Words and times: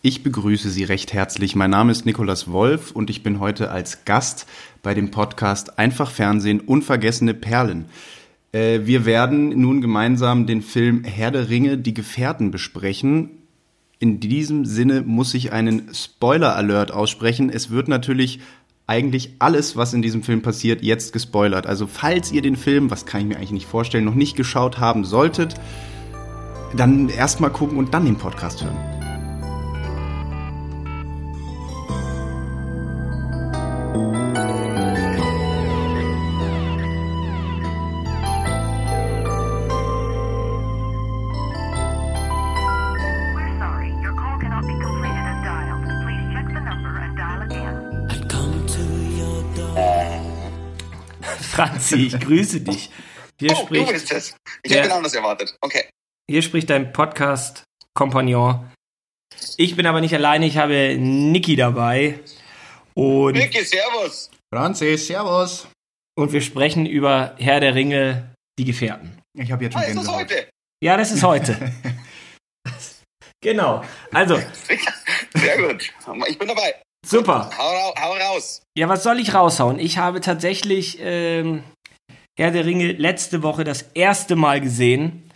Ich 0.00 0.22
begrüße 0.22 0.70
Sie 0.70 0.84
recht 0.84 1.12
herzlich. 1.12 1.56
Mein 1.56 1.70
Name 1.70 1.90
ist 1.90 2.06
Nikolas 2.06 2.52
Wolf 2.52 2.92
und 2.92 3.10
ich 3.10 3.24
bin 3.24 3.40
heute 3.40 3.72
als 3.72 4.04
Gast 4.04 4.46
bei 4.80 4.94
dem 4.94 5.10
Podcast 5.10 5.80
Einfach 5.80 6.12
Fernsehen 6.12 6.60
Unvergessene 6.60 7.34
Perlen. 7.34 7.86
Äh, 8.52 8.82
wir 8.84 9.06
werden 9.06 9.60
nun 9.60 9.80
gemeinsam 9.80 10.46
den 10.46 10.62
Film 10.62 11.02
Herr 11.02 11.32
der 11.32 11.48
Ringe, 11.48 11.78
die 11.78 11.94
Gefährten 11.94 12.52
besprechen. 12.52 13.30
In 13.98 14.20
diesem 14.20 14.66
Sinne 14.66 15.02
muss 15.02 15.34
ich 15.34 15.50
einen 15.50 15.92
Spoiler-Alert 15.92 16.92
aussprechen. 16.92 17.50
Es 17.50 17.70
wird 17.70 17.88
natürlich 17.88 18.38
eigentlich 18.86 19.34
alles, 19.40 19.74
was 19.74 19.94
in 19.94 20.02
diesem 20.02 20.22
Film 20.22 20.42
passiert, 20.42 20.80
jetzt 20.80 21.12
gespoilert. 21.12 21.66
Also 21.66 21.88
falls 21.88 22.30
ihr 22.30 22.42
den 22.42 22.54
Film, 22.54 22.92
was 22.92 23.04
kann 23.04 23.22
ich 23.22 23.26
mir 23.26 23.36
eigentlich 23.36 23.50
nicht 23.50 23.66
vorstellen, 23.66 24.04
noch 24.04 24.14
nicht 24.14 24.36
geschaut 24.36 24.78
haben 24.78 25.04
solltet, 25.04 25.56
dann 26.76 27.08
erstmal 27.08 27.50
gucken 27.50 27.78
und 27.78 27.94
dann 27.94 28.04
den 28.04 28.16
Podcast 28.16 28.62
hören. 28.62 28.97
Franzi, 51.88 52.06
ich 52.06 52.20
grüße 52.20 52.60
dich. 52.60 52.90
Hier, 53.40 53.52
Oh, 53.52 53.54
du 53.54 53.66
spricht, 53.66 53.92
bist 53.92 54.12
es. 54.12 54.36
Ich 54.62 54.72
habe 54.72 54.82
genau 54.88 55.02
das 55.02 55.14
erwartet. 55.14 55.56
Okay. 55.60 55.88
hier 56.30 56.42
spricht 56.42 56.68
dein 56.70 56.92
Podcast-Kompagnon. 56.92 58.70
Ich 59.56 59.76
bin 59.76 59.86
aber 59.86 60.00
nicht 60.00 60.14
alleine, 60.14 60.46
ich 60.46 60.56
habe 60.58 60.96
Niki 60.98 61.56
dabei. 61.56 62.20
Und, 62.94 63.34
Vicky, 63.36 63.64
servus. 63.64 64.30
Franzis, 64.52 65.06
servus. 65.06 65.68
und 66.18 66.32
wir 66.32 66.40
sprechen 66.40 66.84
über 66.86 67.34
Herr 67.38 67.60
der 67.60 67.74
Ringe, 67.74 68.34
die 68.58 68.64
Gefährten. 68.64 69.20
Ich 69.38 69.52
habe 69.52 69.64
jetzt 69.64 69.76
Ah, 69.76 69.82
schon 69.82 69.90
ist 69.98 70.06
das 70.06 70.08
heute? 70.14 70.48
Ja, 70.82 70.96
das 70.96 71.12
ist 71.12 71.22
heute. 71.22 71.56
genau. 73.40 73.84
Also, 74.12 74.36
Sehr 75.36 75.58
gut. 75.58 75.92
Ich 76.28 76.38
bin 76.38 76.48
dabei. 76.48 76.74
super. 77.06 77.50
Hau, 77.56 77.94
hau 78.00 78.12
raus. 78.14 78.62
Ja, 78.76 78.88
was 78.88 79.02
soll 79.04 79.20
ich 79.20 79.34
raushauen? 79.34 79.78
Ich 79.78 79.98
habe 79.98 80.20
tatsächlich 80.20 80.98
ähm, 81.00 81.62
Herr 82.38 82.52
der 82.52 82.64
Ringe 82.64 82.92
letzte 82.92 83.42
Woche 83.42 83.64
das 83.64 83.82
erste 83.94 84.36
Mal 84.36 84.60
gesehen. 84.60 85.28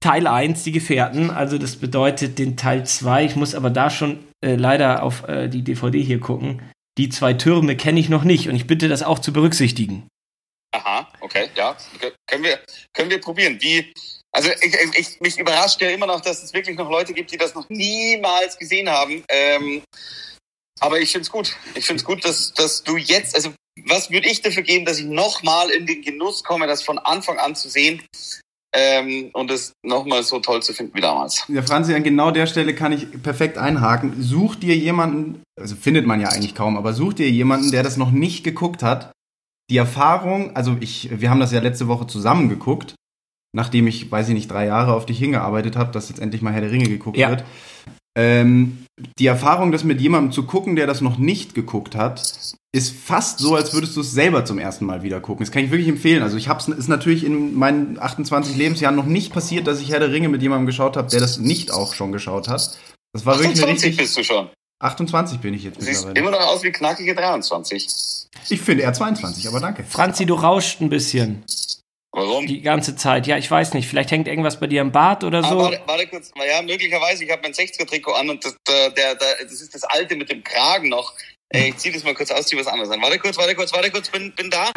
Teil 0.00 0.26
1, 0.26 0.62
die 0.62 0.72
Gefährten. 0.72 1.30
Also 1.30 1.56
das 1.56 1.76
bedeutet 1.76 2.38
den 2.38 2.58
Teil 2.58 2.84
2. 2.84 3.24
Ich 3.24 3.36
muss 3.36 3.54
aber 3.54 3.70
da 3.70 3.88
schon 3.88 4.22
äh, 4.44 4.56
leider 4.56 5.02
auf 5.02 5.26
äh, 5.26 5.48
die 5.48 5.62
DVD 5.62 6.02
hier 6.02 6.20
gucken. 6.20 6.60
Die 6.98 7.08
zwei 7.08 7.32
Türme 7.32 7.74
kenne 7.74 7.98
ich 7.98 8.10
noch 8.10 8.22
nicht 8.22 8.50
und 8.50 8.54
ich 8.54 8.66
bitte 8.66 8.88
das 8.88 9.02
auch 9.02 9.18
zu 9.18 9.32
berücksichtigen. 9.32 10.06
Aha, 10.72 11.08
okay, 11.22 11.48
ja. 11.54 11.74
Können 12.26 12.44
wir, 12.44 12.60
können 12.92 13.08
wir 13.08 13.20
probieren. 13.20 13.56
Wie, 13.62 13.90
also 14.30 14.50
ich, 14.50 14.74
ich, 14.74 14.98
ich, 14.98 15.20
mich 15.20 15.38
überrascht 15.38 15.80
ja 15.80 15.88
immer 15.88 16.06
noch, 16.06 16.20
dass 16.20 16.42
es 16.42 16.52
wirklich 16.52 16.76
noch 16.76 16.90
Leute 16.90 17.14
gibt, 17.14 17.32
die 17.32 17.38
das 17.38 17.54
noch 17.54 17.66
niemals 17.70 18.58
gesehen 18.58 18.90
haben. 18.90 19.24
Ähm, 19.30 19.82
aber 20.80 21.00
ich 21.00 21.12
finde 21.12 21.22
es 21.22 21.30
gut. 21.30 21.56
Ich 21.74 21.86
finde 21.86 22.00
es 22.00 22.04
gut, 22.04 22.22
dass, 22.26 22.52
dass 22.52 22.82
du 22.82 22.98
jetzt, 22.98 23.34
also 23.34 23.54
was 23.86 24.10
würde 24.10 24.28
ich 24.28 24.40
dafür 24.42 24.62
geben, 24.62 24.84
dass 24.84 24.98
ich 24.98 25.06
nochmal 25.06 25.70
in 25.70 25.86
den 25.86 26.02
Genuss 26.02 26.44
komme, 26.44 26.66
das 26.66 26.82
von 26.82 26.98
Anfang 26.98 27.38
an 27.38 27.54
zu 27.54 27.68
sehen 27.68 28.02
ähm, 28.74 29.30
und 29.32 29.50
es 29.50 29.72
nochmal 29.84 30.22
so 30.22 30.40
toll 30.40 30.62
zu 30.62 30.72
finden 30.72 30.94
wie 30.94 31.00
damals. 31.00 31.44
Ja, 31.48 31.62
Franzi, 31.62 31.94
an 31.94 32.02
genau 32.02 32.30
der 32.30 32.46
Stelle 32.46 32.74
kann 32.74 32.92
ich 32.92 33.22
perfekt 33.22 33.58
einhaken. 33.58 34.20
Such 34.22 34.56
dir 34.56 34.76
jemanden, 34.76 35.42
also 35.60 35.76
findet 35.76 36.06
man 36.06 36.20
ja 36.20 36.28
eigentlich 36.28 36.54
kaum, 36.54 36.76
aber 36.76 36.92
such 36.92 37.14
dir 37.14 37.30
jemanden, 37.30 37.70
der 37.70 37.82
das 37.82 37.96
noch 37.96 38.10
nicht 38.10 38.44
geguckt 38.44 38.82
hat. 38.82 39.12
Die 39.70 39.76
Erfahrung, 39.76 40.54
also 40.54 40.76
ich, 40.80 41.08
wir 41.20 41.30
haben 41.30 41.40
das 41.40 41.52
ja 41.52 41.60
letzte 41.60 41.88
Woche 41.88 42.06
zusammen 42.06 42.48
geguckt, 42.48 42.94
nachdem 43.56 43.86
ich, 43.86 44.10
weiß 44.10 44.28
ich 44.28 44.34
nicht, 44.34 44.50
drei 44.50 44.66
Jahre 44.66 44.94
auf 44.94 45.06
dich 45.06 45.18
hingearbeitet 45.18 45.76
habe, 45.76 45.92
dass 45.92 46.08
jetzt 46.10 46.20
endlich 46.20 46.42
mal 46.42 46.52
Herr 46.52 46.60
der 46.60 46.70
Ringe 46.70 46.88
geguckt 46.88 47.16
Ja. 47.16 47.30
wird. 47.30 47.44
Ähm, 48.16 48.84
die 49.18 49.26
Erfahrung, 49.26 49.72
das 49.72 49.82
mit 49.84 50.00
jemandem 50.00 50.32
zu 50.32 50.44
gucken, 50.44 50.76
der 50.76 50.86
das 50.86 51.00
noch 51.00 51.18
nicht 51.18 51.54
geguckt 51.54 51.96
hat, 51.96 52.54
ist 52.74 52.94
fast 52.96 53.38
so, 53.38 53.54
als 53.54 53.72
würdest 53.72 53.96
du 53.96 54.00
es 54.00 54.10
selber 54.12 54.44
zum 54.44 54.58
ersten 54.58 54.84
Mal 54.84 55.02
wieder 55.02 55.20
gucken. 55.20 55.44
Das 55.44 55.52
kann 55.52 55.64
ich 55.64 55.70
wirklich 55.70 55.88
empfehlen. 55.88 56.22
Also 56.22 56.36
ich 56.36 56.48
habe 56.48 56.58
es 56.60 56.66
ist 56.68 56.88
natürlich 56.88 57.24
in 57.24 57.54
meinen 57.54 57.98
28 58.00 58.56
Lebensjahren 58.56 58.96
noch 58.96 59.06
nicht 59.06 59.32
passiert, 59.32 59.66
dass 59.68 59.80
ich 59.80 59.90
Herr 59.90 60.00
der 60.00 60.10
Ringe 60.10 60.28
mit 60.28 60.42
jemandem 60.42 60.66
geschaut 60.66 60.96
habe, 60.96 61.08
der 61.08 61.20
das 61.20 61.38
nicht 61.38 61.70
auch 61.70 61.94
schon 61.94 62.10
geschaut 62.10 62.48
hat. 62.48 62.76
Das 63.12 63.24
war 63.24 63.38
wirklich 63.38 63.62
eine 63.62 63.72
28 63.72 63.84
richtig. 63.90 63.96
bist 63.98 64.18
du 64.18 64.24
schon. 64.24 64.48
28 64.82 65.38
bin 65.38 65.54
ich 65.54 65.62
jetzt 65.62 65.80
Du 65.80 65.84
siehst 65.84 66.04
mittlerweile. 66.06 66.36
immer 66.36 66.44
noch 66.44 66.52
aus 66.52 66.62
wie 66.64 66.72
knackige 66.72 67.14
23. 67.14 67.86
Ich 68.50 68.60
finde 68.60 68.82
eher 68.82 68.92
22, 68.92 69.46
aber 69.46 69.60
danke. 69.60 69.84
Franzi, 69.84 70.26
du 70.26 70.34
rauscht 70.34 70.80
ein 70.80 70.88
bisschen 70.90 71.44
Warum? 72.10 72.46
die 72.46 72.60
ganze 72.60 72.96
Zeit. 72.96 73.26
Ja, 73.28 73.38
ich 73.38 73.48
weiß 73.50 73.74
nicht. 73.74 73.88
Vielleicht 73.88 74.10
hängt 74.10 74.26
irgendwas 74.26 74.58
bei 74.58 74.66
dir 74.66 74.80
im 74.80 74.90
Bart 74.90 75.22
oder 75.24 75.44
Ah, 75.44 75.48
so. 75.48 75.58
warte, 75.58 75.80
warte 75.86 76.06
kurz. 76.08 76.32
Ja, 76.36 76.60
möglicherweise. 76.62 77.24
Ich 77.24 77.30
habe 77.30 77.42
mein 77.42 77.52
60er-Trikot 77.52 78.12
an 78.12 78.30
und 78.30 78.44
das, 78.44 78.56
der, 78.68 78.90
der, 78.90 79.14
der, 79.14 79.28
das 79.44 79.60
ist 79.60 79.74
das 79.74 79.84
alte 79.84 80.16
mit 80.16 80.28
dem 80.30 80.42
Kragen 80.42 80.88
noch. 80.88 81.12
Äh, 81.54 81.68
Ich 81.68 81.76
ziehe 81.76 81.94
das 81.94 82.04
mal 82.04 82.14
kurz 82.14 82.30
aus, 82.30 82.46
zieh 82.46 82.56
was 82.56 82.66
anderes 82.66 82.90
an. 82.90 83.00
Warte 83.02 83.18
kurz, 83.18 83.36
warte 83.36 83.54
kurz, 83.54 83.72
warte 83.72 83.90
kurz, 83.90 84.08
bin, 84.08 84.32
bin 84.32 84.50
da. 84.50 84.70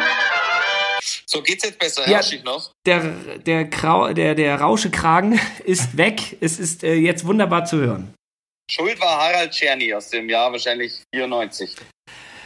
So, 1.26 1.42
geht's 1.42 1.64
jetzt 1.64 1.78
besser? 1.78 2.02
Ja. 2.02 2.16
Herrsche 2.16 2.36
ich 2.36 2.44
noch? 2.44 2.72
der, 2.86 3.00
der, 3.44 3.64
Grau, 3.64 4.12
der, 4.12 4.34
der 4.34 4.60
Rauschekragen 4.60 5.38
ist 5.64 5.96
weg. 5.96 6.36
Es 6.40 6.58
ist 6.58 6.84
äh, 6.84 6.94
jetzt 6.94 7.26
wunderbar 7.26 7.64
zu 7.64 7.78
hören. 7.78 8.14
Schuld 8.70 9.00
war 9.00 9.18
Harald 9.18 9.52
Czerny 9.52 9.94
aus 9.94 10.10
dem 10.10 10.28
Jahr 10.28 10.52
wahrscheinlich 10.52 11.02
94. 11.14 11.74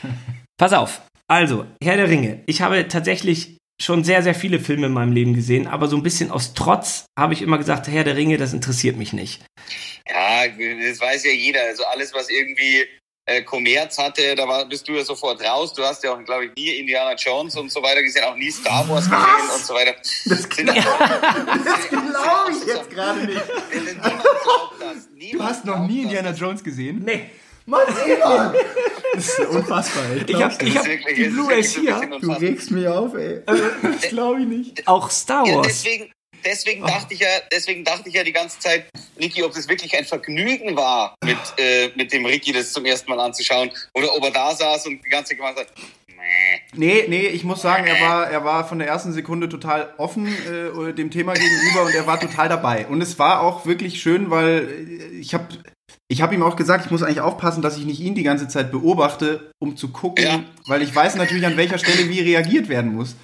Pass 0.57 0.73
auf. 0.73 1.03
Also, 1.29 1.67
Herr 1.83 1.97
der 1.97 2.09
Ringe. 2.09 2.43
Ich 2.47 2.61
habe 2.63 2.87
tatsächlich 2.89 3.57
schon 3.81 4.05
sehr, 4.05 4.23
sehr 4.23 4.35
viele 4.35 4.61
Filme 4.61 4.87
in 4.87 4.93
meinem 4.93 5.13
Leben 5.13 5.35
gesehen, 5.35 5.67
aber 5.67 5.89
so 5.89 5.97
ein 5.97 6.03
bisschen 6.05 6.31
aus 6.31 6.55
Trotz 6.55 7.07
habe 7.19 7.33
ich 7.33 7.43
immer 7.43 7.59
gesagt, 7.59 7.89
Herr 7.89 8.05
der 8.05 8.17
Ringe, 8.17 8.37
das 8.37 8.53
interessiert 8.53 8.97
mich 8.97 9.13
nicht. 9.13 9.43
Ja, 10.09 10.47
das 10.47 11.01
weiß 11.01 11.25
ja 11.25 11.33
jeder. 11.33 11.63
Also 11.63 11.85
alles, 11.87 12.13
was 12.15 12.31
irgendwie 12.31 12.87
äh, 13.27 13.43
Kommerz 13.43 13.99
hatte, 13.99 14.35
da 14.35 14.49
war, 14.49 14.65
bist 14.67 14.87
du 14.89 14.93
ja 14.95 15.05
sofort 15.05 15.41
raus. 15.43 15.73
Du 15.73 15.83
hast 15.85 16.03
ja 16.03 16.13
auch, 16.13 16.25
glaube 16.25 16.47
ich, 16.47 16.51
nie 16.57 16.71
Indiana 16.71 17.15
Jones 17.15 17.57
und 17.57 17.71
so 17.71 17.83
weiter 17.83 18.03
gesehen, 18.03 18.25
auch 18.25 18.35
nie 18.37 18.51
Star 18.51 18.89
Wars 18.89 19.05
gesehen 19.09 19.51
und 19.55 19.65
so 19.65 19.75
weiter. 19.75 19.95
Das 20.25 20.43
Sind- 20.43 20.69
Das 20.69 21.89
glaube 21.89 22.53
ich 22.53 22.67
jetzt 22.67 22.91
gerade 22.91 23.21
nicht. 23.27 23.43
Niemand 23.73 24.03
glaubt 24.03 24.75
das. 24.81 25.09
Du 25.33 25.43
hast 25.43 25.65
noch 25.65 25.87
nie 25.87 26.03
das. 26.03 26.13
Indiana 26.13 26.31
Jones 26.33 26.65
gesehen? 26.65 27.03
Nee. 27.05 27.31
Mann, 27.65 27.83
Simon! 28.05 28.55
Das 29.15 29.39
ist 29.39 29.39
unfassbar. 29.49 30.03
Ich, 30.17 30.23
Ich 30.23 30.37
nicht. 30.37 30.63
ich 30.63 30.77
hab 30.77 30.85
wirklich- 30.87 31.15
die 31.17 31.25
Blu-rays 31.29 31.77
hier. 31.77 32.01
du 32.21 32.33
regst 32.33 32.71
mich 32.73 32.89
auf, 32.89 33.15
ey. 33.15 33.43
Das 33.47 34.01
glaube 34.09 34.41
ich 34.41 34.47
nicht. 34.49 34.89
Auch 34.89 35.09
Star 35.13 35.47
Ja, 35.47 35.57
Wars. 35.59 35.69
deswegen, 35.69 36.11
deswegen 36.45 36.83
dachte 36.83 37.15
ich 37.15 37.21
ja, 37.21 37.29
deswegen 37.51 37.85
dachte 37.85 38.09
ich 38.09 38.15
ja 38.15 38.25
die 38.25 38.33
ganze 38.33 38.59
Zeit, 38.59 38.87
Niki, 39.19 39.43
ob 39.43 39.55
das 39.55 39.69
wirklich 39.69 39.97
ein 39.97 40.05
Vergnügen 40.05 40.77
war, 40.77 41.15
mit, 41.25 41.37
äh, 41.59 41.91
mit 41.97 42.13
dem 42.13 42.25
Ricky 42.27 42.53
das 42.53 42.73
zum 42.73 42.85
ersten 42.85 43.11
Mal 43.11 43.21
anzuschauen, 43.21 43.71
oder 43.95 44.15
ob 44.15 44.25
er 44.25 44.31
da 44.31 44.55
saß 44.55 44.87
und 44.87 45.05
die 45.05 45.09
ganze 45.09 45.31
Zeit 45.31 45.39
gemacht 45.39 45.57
hat. 45.59 45.69
Nee, 46.75 47.05
nee, 47.09 47.27
ich 47.27 47.45
muss 47.45 47.63
sagen, 47.63 47.87
er 47.87 48.01
war, 48.01 48.31
er 48.31 48.45
war 48.45 48.67
von 48.67 48.79
der 48.79 48.89
ersten 48.89 49.13
Sekunde 49.13 49.49
total 49.49 49.93
offen 49.99 50.27
äh, 50.27 50.93
dem 50.95 51.11
Thema 51.11 51.35
gegenüber 51.35 51.83
und 51.85 51.95
er 51.95 52.07
war 52.07 52.19
total 52.21 52.49
dabei. 52.49 52.87
Und 52.87 53.03
es 53.03 53.19
war 53.19 53.41
auch 53.41 53.67
wirklich 53.67 54.01
schön, 54.01 54.31
weil 54.31 54.69
äh, 54.89 55.19
ich 55.19 55.35
habe 55.35 55.49
ich 56.09 56.23
hab 56.23 56.33
ihm 56.33 56.43
auch 56.43 56.57
gesagt, 56.57 56.85
ich 56.85 56.91
muss 56.91 57.03
eigentlich 57.03 57.21
aufpassen, 57.21 57.61
dass 57.63 57.77
ich 57.77 57.85
nicht 57.85 58.01
ihn 58.01 58.15
die 58.15 58.23
ganze 58.23 58.47
Zeit 58.49 58.71
beobachte, 58.71 59.51
um 59.59 59.77
zu 59.77 59.89
gucken, 59.89 60.25
Ja. 60.25 60.45
weil 60.67 60.83
ich 60.83 60.95
weiß 60.95 61.17
natürlich, 61.17 61.45
an 61.45 61.57
welcher 61.57 61.79
Stelle 61.79 62.09
wie 62.09 62.21
reagiert 62.21 62.69
werden 62.69 62.95
muss. 62.95 63.17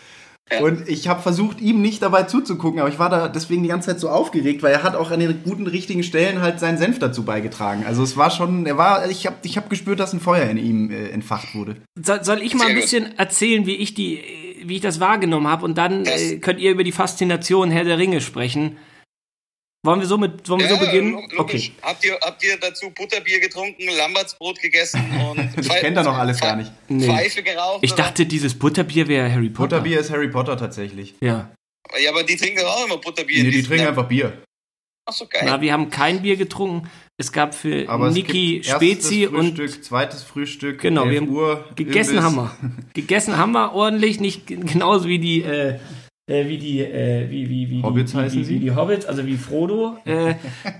Ja. 0.51 0.61
Und 0.61 0.89
ich 0.89 1.09
habe 1.09 1.21
versucht, 1.21 1.61
ihm 1.61 1.83
nicht 1.83 2.03
dabei 2.03 2.23
zuzugucken, 2.23 2.81
aber 2.81 2.89
ich 2.89 2.99
war 2.99 3.11
da 3.11 3.29
deswegen 3.29 3.63
die 3.63 3.69
ganze 3.69 3.91
Zeit 3.91 4.01
so 4.01 4.09
aufgeregt, 4.09 4.63
weil 4.63 4.73
er 4.73 4.83
hat 4.83 4.97
auch 4.97 5.11
an 5.11 5.21
den 5.21 5.43
guten, 5.43 5.67
richtigen 5.67 6.03
Stellen 6.03 6.41
halt 6.41 6.59
seinen 6.61 6.79
Senf 6.79 6.99
dazu 6.99 7.25
beigetragen. 7.25 7.85
Also 7.87 8.03
es 8.03 8.17
war 8.17 8.31
schon, 8.31 8.67
er 8.67 8.79
war, 8.79 9.09
ich 9.11 9.27
habe 9.27 9.37
ich 9.43 9.57
hab 9.57 9.69
gespürt, 9.69 10.01
dass 10.01 10.13
ein 10.13 10.21
Feuer 10.21 10.49
in 10.49 10.57
ihm 10.57 10.91
äh, 10.91 11.09
entfacht 11.09 11.55
wurde. 11.55 11.77
Soll, 12.03 12.25
soll 12.25 12.43
ich 12.43 12.55
mal 12.55 12.69
ein 12.69 12.75
bisschen 12.75 13.19
erzählen, 13.19 13.67
wie 13.67 13.77
ich 13.77 13.95
die, 13.95 14.23
wie 14.65 14.77
ich 14.77 14.81
das 14.81 15.01
wahrgenommen 15.01 15.49
habe 15.49 15.65
und 15.65 15.77
dann 15.77 16.07
äh, 16.07 16.37
könnt 16.37 16.61
ihr 16.61 16.71
über 16.71 16.85
die 16.85 16.93
Faszination 16.93 17.71
Herr 17.71 17.85
der 17.85 17.99
Ringe 17.99 18.21
sprechen. 18.21 18.77
Wollen 19.89 20.01
wir 20.01 20.07
so 20.07 20.19
mit, 20.19 20.49
wollen 20.49 20.61
wir 20.61 20.69
so 20.69 20.77
beginnen? 20.79 21.13
logisch. 21.13 21.39
Okay. 21.39 21.73
Habt, 21.83 22.05
ihr, 22.05 22.19
habt 22.21 22.45
ihr 22.45 22.57
dazu 22.61 22.91
Butterbier 22.91 23.41
getrunken, 23.41 23.83
Lambertsbrot 23.97 24.61
gegessen 24.61 25.01
und 25.31 25.51
Das 25.57 25.69
kennt 25.69 25.97
er 25.97 26.05
noch 26.05 26.17
alles 26.17 26.41
gar 26.41 26.57
nicht. 26.57 26.71
Nee. 26.89 27.07
Pfeife 27.07 27.43
geraucht? 27.43 27.79
Ich 27.83 27.93
oder? 27.95 28.03
dachte, 28.05 28.27
dieses 28.27 28.59
Butterbier 28.59 29.09
wäre 29.09 29.33
Harry 29.33 29.49
Potter. 29.49 29.77
Butterbier 29.79 30.01
ist 30.01 30.11
Harry 30.11 30.29
Potter 30.29 30.57
tatsächlich. 30.57 31.15
Ja. 31.21 31.51
Ja, 31.99 32.11
aber 32.11 32.23
die 32.23 32.37
trinken 32.37 32.65
auch 32.67 32.85
immer 32.87 32.99
Butterbier. 32.99 33.45
Nee, 33.45 33.51
die 33.51 33.63
trinken 33.63 33.85
ja- 33.85 33.89
einfach 33.91 34.07
Bier. 34.09 34.43
Ach 35.11 35.13
so, 35.15 35.27
geil. 35.27 35.43
Na, 35.47 35.59
wir 35.63 35.73
haben 35.73 35.89
kein 35.89 36.21
Bier 36.21 36.37
getrunken. 36.37 36.87
Es 37.17 37.33
gab 37.33 37.55
für 37.55 37.89
Aber 37.89 38.11
Niki 38.11 38.61
Spezi 38.63 39.27
und 39.27 39.57
Frühstück, 39.57 39.83
zweites 39.85 40.23
Frühstück, 40.23 40.81
Genau, 40.83 41.05
11 41.05 41.11
wir 41.13 41.21
haben 41.23 41.29
Uhr, 41.31 41.65
gegessen 41.77 42.11
Imbiss. 42.19 42.25
haben 42.25 42.37
wir. 42.37 42.57
Gegessen 42.93 43.39
haben 43.39 43.53
wir 43.53 43.73
ordentlich, 43.73 44.21
nicht 44.21 44.47
genauso 44.47 45.09
wie 45.09 45.19
die, 45.19 45.43
äh, 45.43 45.79
äh, 46.29 46.47
wie 46.49 46.59
die, 46.59 46.81
äh, 46.81 47.29
wie, 47.31 47.49
wie, 47.49 47.71
wie, 47.71 47.83
Hobbits 47.83 48.13
die, 48.13 48.17
wie, 48.17 48.23
heißen 48.23 48.39
wie, 48.41 48.45
sie? 48.45 48.55
wie 48.55 48.59
die 48.61 48.75
Hobbits, 48.75 49.07
also 49.07 49.27
wie 49.27 49.37
Frodo, 49.37 49.97
äh, 50.07 50.35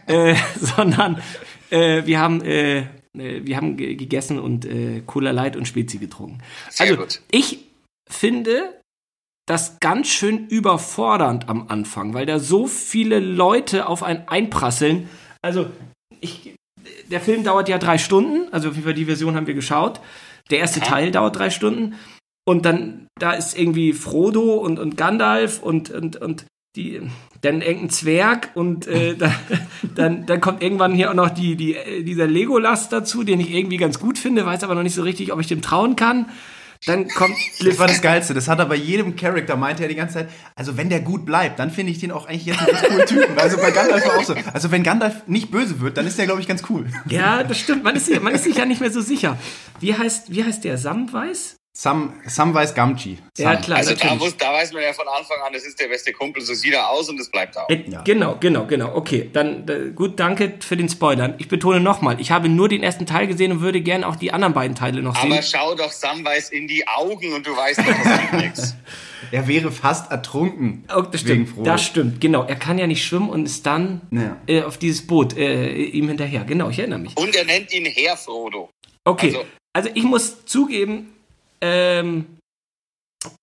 äh, 0.07 0.37
sondern 0.61 1.21
Äh, 1.71 2.07
wir 2.07 2.19
haben, 2.19 2.41
äh, 2.43 2.85
wir 3.13 3.57
haben 3.57 3.77
ge- 3.77 3.95
gegessen 3.95 4.39
und 4.39 4.65
äh, 4.65 5.03
Cola 5.05 5.33
Light 5.33 5.55
und 5.55 5.69
Spezi 5.69 5.99
getrunken. 5.99 6.39
Sehr 6.71 6.87
also, 6.87 6.97
gut. 7.03 7.21
ich 7.31 7.59
finde 8.11 8.81
das 9.47 9.79
ganz 9.81 10.09
schön 10.09 10.47
überfordernd 10.49 11.49
am 11.51 11.69
Anfang, 11.69 12.15
weil 12.15 12.25
da 12.25 12.39
so 12.39 12.67
viele 12.67 13.21
Leute 13.21 13.87
auf 13.87 14.03
einen 14.03 14.27
einprasseln. 14.29 15.11
Also, 15.43 15.67
ich, 16.21 16.55
der 17.11 17.21
Film 17.21 17.45
dauert 17.45 17.69
ja 17.69 17.77
drei 17.77 17.99
Stunden, 17.99 18.51
also 18.51 18.69
auf 18.71 18.75
jeden 18.75 18.85
Fall 18.87 18.95
die 18.95 19.05
Version 19.05 19.35
haben 19.37 19.47
wir 19.47 19.55
geschaut. 19.55 20.01
Der 20.51 20.61
erste 20.61 20.81
Teil 20.81 21.11
dauert 21.11 21.37
drei 21.37 21.51
Stunden. 21.51 21.97
Und 22.49 22.65
dann, 22.65 23.07
da 23.21 23.33
ist 23.33 23.59
irgendwie 23.59 23.93
Frodo 23.93 24.55
und, 24.55 24.79
und 24.79 24.97
Gandalf 24.97 25.63
und, 25.63 25.91
und, 25.91 26.17
und 26.17 26.47
die, 26.77 27.03
dann 27.43 27.61
irgendein 27.61 27.91
Zwerg 27.91 28.53
und 28.55 28.87
äh, 28.87 29.15
da, 29.19 29.31
dann, 29.95 30.25
dann 30.25 30.41
kommt 30.41 30.63
irgendwann 30.63 30.95
hier 30.95 31.11
auch 31.11 31.15
noch 31.15 31.29
die, 31.29 31.57
die, 31.57 31.77
dieser 32.05 32.27
Legolas 32.27 32.89
dazu, 32.89 33.23
den 33.23 33.39
ich 33.41 33.53
irgendwie 33.53 33.77
ganz 33.77 33.99
gut 34.01 34.17
finde, 34.19 34.47
weiß 34.47 34.65
aber 34.65 34.75
noch 34.75 34.83
nicht 34.83 34.95
so 34.95 35.03
richtig, 35.03 35.31
ob 35.31 35.41
ich 35.41 35.47
dem 35.47 35.61
trauen 35.61 35.95
kann. 35.95 36.25
Dann 36.87 37.09
kommt 37.09 37.35
Das 37.63 37.79
war 37.79 37.87
das 37.87 38.01
Geilste. 38.01 38.33
Das 38.33 38.49
hat 38.49 38.61
er 38.61 38.65
bei 38.67 38.77
jedem 38.77 39.15
Charakter, 39.15 39.57
meinte 39.57 39.83
er 39.83 39.91
die 39.91 39.95
ganze 39.97 40.15
Zeit. 40.15 40.29
Also, 40.55 40.79
wenn 40.79 40.89
der 40.89 41.01
gut 41.01 41.27
bleibt, 41.27 41.59
dann 41.59 41.71
finde 41.71 41.93
ich 41.93 41.99
den 41.99 42.13
auch 42.13 42.27
eigentlich 42.29 42.47
jetzt 42.47 42.61
einen 42.61 42.69
ganz 42.69 42.83
coolen 42.89 43.07
Typen. 43.07 43.39
Also, 43.39 43.59
bei 43.59 43.73
Gandalf 43.73 44.07
war 44.07 44.17
auch 44.17 44.25
so. 44.25 44.35
Also, 44.55 44.71
wenn 44.71 44.85
Gandalf 44.85 45.27
nicht 45.27 45.51
böse 45.51 45.81
wird, 45.81 45.99
dann 45.99 46.07
ist 46.07 46.17
der, 46.19 46.25
glaube 46.27 46.41
ich, 46.41 46.47
ganz 46.49 46.63
cool. 46.71 46.87
Ja, 47.11 47.43
das 47.43 47.59
stimmt. 47.59 47.83
Man 47.85 47.95
ist, 47.97 48.07
sich- 48.07 48.23
man 48.23 48.33
ist 48.33 48.45
sich 48.45 48.57
ja 48.57 48.65
nicht 48.65 48.81
mehr 48.81 48.91
so 48.93 49.01
sicher. 49.03 49.37
Wie 49.81 49.93
heißt, 49.93 50.33
wie 50.33 50.45
heißt 50.45 50.63
der? 50.65 50.79
Samwise? 50.79 51.58
Sam, 51.81 52.13
Samwise 52.27 52.75
Gamgee. 52.75 53.19
Sam. 53.35 53.53
Ja, 53.53 53.55
klar. 53.61 53.79
Also 53.79 53.95
da, 53.95 54.13
muss, 54.17 54.37
da 54.37 54.53
weiß 54.53 54.73
man 54.73 54.83
ja 54.83 54.93
von 54.93 55.07
Anfang 55.17 55.37
an, 55.47 55.53
das 55.53 55.63
ist 55.65 55.79
der 55.79 55.87
beste 55.87 56.13
Kumpel, 56.13 56.43
so 56.43 56.53
sieht 56.53 56.73
er 56.75 56.91
aus 56.91 57.09
und 57.09 57.17
das 57.21 57.31
bleibt 57.31 57.57
auch. 57.57 57.69
Äh, 57.71 57.85
Genau, 58.05 58.37
genau, 58.41 58.67
genau. 58.67 58.97
Okay, 58.97 59.31
dann 59.33 59.69
äh, 59.69 59.93
gut, 59.95 60.19
danke 60.19 60.55
für 60.59 60.77
den 60.77 60.89
Spoilern. 60.89 61.35
Ich 61.39 61.47
betone 61.47 61.79
nochmal, 61.79 62.21
ich 62.21 62.33
habe 62.33 62.49
nur 62.49 62.69
den 62.69 62.83
ersten 62.83 63.07
Teil 63.07 63.29
gesehen 63.29 63.53
und 63.53 63.61
würde 63.61 63.81
gerne 63.81 64.09
auch 64.09 64.17
die 64.17 64.33
anderen 64.33 64.55
beiden 64.55 64.75
Teile 64.75 65.03
noch 65.03 65.15
Aber 65.23 65.35
sehen. 65.41 65.43
schau 65.45 65.77
doch 65.77 65.93
Samwise 65.93 66.53
in 66.53 66.67
die 66.67 66.85
Augen 66.89 67.33
und 67.33 67.47
du 67.47 67.57
weißt 67.57 67.79
doch, 67.79 67.85
das 67.87 68.21
gibt 68.23 68.33
nichts. 68.33 68.75
Er 69.31 69.47
wäre 69.47 69.71
fast 69.71 70.11
ertrunken. 70.11 70.85
Oh, 70.97 71.03
das 71.03 71.21
stimmt, 71.21 71.51
Frodo. 71.51 71.65
das 71.65 71.85
stimmt, 71.85 72.19
genau. 72.21 72.45
Er 72.45 72.57
kann 72.57 72.79
ja 72.79 72.87
nicht 72.87 73.05
schwimmen 73.05 73.29
und 73.29 73.45
ist 73.45 73.67
dann 73.67 74.01
Ja. 74.11 74.37
äh, 74.49 74.63
auf 74.63 74.79
dieses 74.79 75.07
Boot 75.07 75.37
äh, 75.37 75.71
ihm 75.75 76.09
hinterher. 76.09 76.45
Genau, 76.45 76.71
ich 76.71 76.79
erinnere 76.79 76.99
mich. 77.01 77.15
Und 77.17 77.37
er 77.37 77.45
nennt 77.45 77.73
ihn 77.75 77.85
Herr 77.85 78.17
Frodo. 78.17 78.71
Okay, 79.05 79.27
also, 79.37 79.45
Also- 79.75 79.91
ich 79.95 80.03
muss 80.05 80.47
zugeben, 80.47 81.13
ähm, 81.61 82.39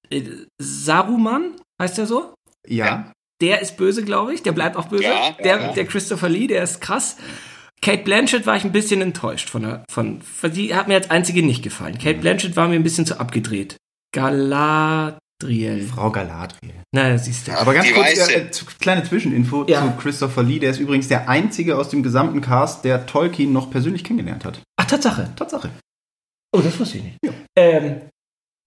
äh, 0.10 0.24
Saruman, 0.62 1.56
heißt 1.82 2.00
er 2.00 2.06
so? 2.06 2.34
Ja. 2.68 3.12
Der 3.42 3.62
ist 3.62 3.78
böse, 3.78 4.04
glaube 4.04 4.34
ich. 4.34 4.44
Der 4.44 4.54
bleibt 4.54 4.78
auch 4.78 4.88
böse. 4.88 5.04
Ja, 5.04 5.10
ja, 5.10 5.32
der, 5.44 5.62
ja. 5.62 5.74
der 5.74 5.86
Christopher 5.86 6.30
Lee, 6.30 6.48
der 6.48 6.64
ist 6.64 6.80
krass. 6.82 7.18
Kate 7.82 8.04
Blanchett 8.04 8.48
war 8.48 8.56
ich 8.56 8.64
ein 8.64 8.72
bisschen 8.72 9.02
enttäuscht 9.02 9.50
von 9.50 9.62
der, 9.62 9.84
von, 9.92 10.22
von 10.22 10.52
die 10.52 10.74
hat 10.74 10.88
mir 10.88 10.96
als 10.96 11.10
einzige 11.12 11.44
nicht 11.46 11.62
gefallen. 11.62 11.98
Kate 11.98 12.20
Blanchett 12.20 12.56
war 12.56 12.68
mir 12.68 12.76
ein 12.76 12.84
bisschen 12.84 13.06
zu 13.06 13.20
abgedreht. 13.20 13.78
Galadriel. 14.14 15.86
Frau 15.94 16.10
Galadriel. 16.10 16.74
Na, 16.94 17.18
siehst 17.18 17.48
du. 17.48 17.52
Aber 17.52 17.74
ganz 17.74 17.88
Die 17.88 17.94
kurz, 17.94 18.30
äh, 18.30 18.46
kleine 18.80 19.04
Zwischeninfo 19.04 19.66
Ja. 19.68 19.82
zu 19.82 20.02
Christopher 20.02 20.44
Lee. 20.44 20.60
Der 20.60 20.72
ist 20.72 20.80
übrigens 20.80 21.10
der 21.10 21.28
einzige 21.30 21.78
aus 21.78 21.90
dem 21.90 22.02
gesamten 22.02 22.40
Cast, 22.42 22.86
der 22.86 23.06
Tolkien 23.06 23.52
noch 23.52 23.70
persönlich 23.70 24.04
kennengelernt 24.06 24.46
hat. 24.46 24.62
Ach, 24.78 24.86
Tatsache. 24.86 25.30
Tatsache. 25.36 25.70
Oh, 26.54 26.62
das 26.62 26.80
wusste 26.80 26.98
ich 26.98 27.04
nicht. 27.04 27.18
Ähm, 27.58 28.10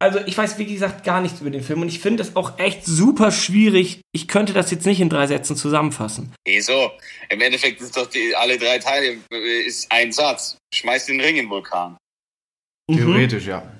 also 0.00 0.20
ich 0.26 0.38
weiß, 0.38 0.58
wie 0.58 0.66
gesagt, 0.66 1.04
gar 1.04 1.20
nichts 1.20 1.40
über 1.40 1.50
den 1.50 1.62
Film 1.62 1.82
und 1.82 1.88
ich 1.88 1.98
finde 1.98 2.22
es 2.22 2.36
auch 2.36 2.58
echt 2.58 2.84
super 2.84 3.32
schwierig. 3.32 4.00
Ich 4.12 4.28
könnte 4.28 4.52
das 4.52 4.70
jetzt 4.70 4.86
nicht 4.86 5.00
in 5.00 5.08
drei 5.08 5.26
Sätzen 5.26 5.56
zusammenfassen. 5.56 6.32
Wieso? 6.46 6.92
Im 7.30 7.40
Endeffekt 7.40 7.80
ist 7.80 7.96
doch 7.96 8.06
die, 8.06 8.34
alle 8.36 8.58
drei 8.58 8.78
Teile 8.78 9.18
äh, 9.32 9.60
ist 9.62 9.90
ein 9.90 10.12
Satz. 10.12 10.56
Schmeiß 10.72 11.06
den 11.06 11.20
Ring 11.20 11.36
in 11.36 11.46
den 11.46 11.50
Vulkan. 11.50 11.96
Mhm. 12.88 12.96
Theoretisch, 12.96 13.46
ja. 13.46 13.70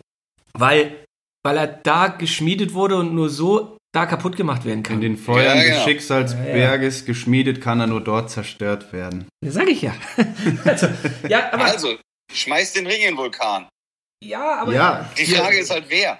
Weil, 0.54 1.04
weil 1.44 1.56
er 1.56 1.68
da 1.68 2.08
geschmiedet 2.08 2.74
wurde 2.74 2.96
und 2.96 3.14
nur 3.14 3.30
so 3.30 3.76
da 3.94 4.04
kaputt 4.06 4.36
gemacht 4.36 4.64
werden 4.64 4.82
kann. 4.82 4.96
In 4.96 5.02
den 5.02 5.16
Feuern 5.16 5.56
Ja, 5.56 5.62
des 5.62 5.70
genau. 5.72 5.84
Schicksalsberges 5.84 7.04
geschmiedet 7.04 7.60
kann 7.60 7.80
er 7.80 7.86
nur 7.86 8.02
dort 8.02 8.30
zerstört 8.30 8.92
werden. 8.92 9.28
Das 9.40 9.54
sag 9.54 9.68
ich 9.68 9.82
ja. 9.82 9.94
also, 10.64 10.88
ja, 11.28 11.52
aber, 11.52 11.64
Also, 11.64 11.96
schmeiß 12.32 12.72
den 12.72 12.86
Ring 12.86 13.00
in 13.00 13.08
den 13.10 13.16
Vulkan. 13.16 13.68
Ja, 14.22 14.56
aber 14.60 14.74
Ja, 14.74 15.10
Die 15.16 15.24
Frage 15.26 15.58
ist 15.58 15.70
halt, 15.70 15.84
wer? 15.88 16.18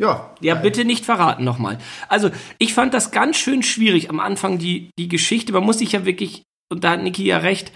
Ja, 0.00 0.34
Ja, 0.40 0.54
bitte 0.56 0.84
nicht 0.84 1.04
verraten 1.04 1.44
nochmal. 1.44 1.78
Also, 2.08 2.30
ich 2.58 2.74
fand 2.74 2.94
das 2.94 3.10
ganz 3.10 3.36
schön 3.36 3.62
schwierig 3.62 4.10
am 4.10 4.20
Anfang, 4.20 4.58
die, 4.58 4.90
die 4.98 5.08
Geschichte. 5.08 5.52
Man 5.52 5.64
muss 5.64 5.78
sich 5.78 5.92
ja 5.92 6.04
wirklich, 6.04 6.42
und 6.72 6.82
da 6.82 6.90
hat 6.92 7.02
Niki 7.02 7.24
ja 7.24 7.38
recht, 7.38 7.72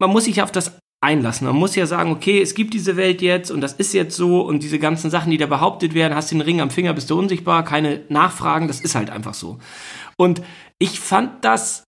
man 0.00 0.10
muss 0.10 0.24
sich 0.24 0.42
auf 0.42 0.50
das 0.50 0.76
einlassen. 1.02 1.46
Man 1.46 1.56
muss 1.56 1.74
ja 1.74 1.86
sagen, 1.86 2.12
okay, 2.12 2.40
es 2.40 2.54
gibt 2.54 2.74
diese 2.74 2.96
Welt 2.96 3.22
jetzt 3.22 3.50
und 3.50 3.60
das 3.60 3.72
ist 3.74 3.92
jetzt 3.92 4.16
so 4.16 4.40
und 4.40 4.62
diese 4.62 4.78
ganzen 4.78 5.10
Sachen, 5.10 5.30
die 5.30 5.36
da 5.36 5.46
behauptet 5.46 5.94
werden, 5.94 6.14
hast 6.14 6.30
den 6.30 6.40
Ring 6.40 6.60
am 6.60 6.70
Finger, 6.70 6.92
bist 6.94 7.10
du 7.10 7.18
unsichtbar, 7.18 7.64
keine 7.64 8.04
Nachfragen, 8.08 8.68
das 8.68 8.80
ist 8.80 8.94
halt 8.94 9.10
einfach 9.10 9.34
so. 9.34 9.58
Und 10.16 10.42
ich 10.78 11.00
fand 11.00 11.44
das 11.44 11.84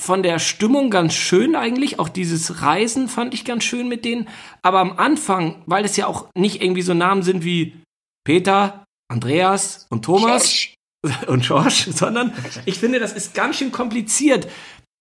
von 0.00 0.22
der 0.22 0.38
Stimmung 0.38 0.90
ganz 0.90 1.14
schön 1.14 1.54
eigentlich. 1.54 1.98
Auch 1.98 2.08
dieses 2.08 2.62
Reisen 2.62 3.08
fand 3.08 3.34
ich 3.34 3.44
ganz 3.44 3.64
schön 3.64 3.88
mit 3.88 4.04
denen. 4.04 4.28
Aber 4.62 4.80
am 4.80 4.98
Anfang, 4.98 5.62
weil 5.66 5.84
es 5.84 5.96
ja 5.96 6.06
auch 6.06 6.28
nicht 6.34 6.62
irgendwie 6.62 6.82
so 6.82 6.94
Namen 6.94 7.22
sind 7.22 7.44
wie 7.44 7.80
Peter, 8.24 8.84
Andreas 9.08 9.86
und 9.90 10.04
Thomas 10.04 10.50
Schorsch. 10.50 10.74
und 11.26 11.44
George, 11.44 11.88
sondern 11.92 12.32
ich 12.64 12.78
finde, 12.78 13.00
das 13.00 13.12
ist 13.12 13.34
ganz 13.34 13.56
schön 13.56 13.72
kompliziert, 13.72 14.48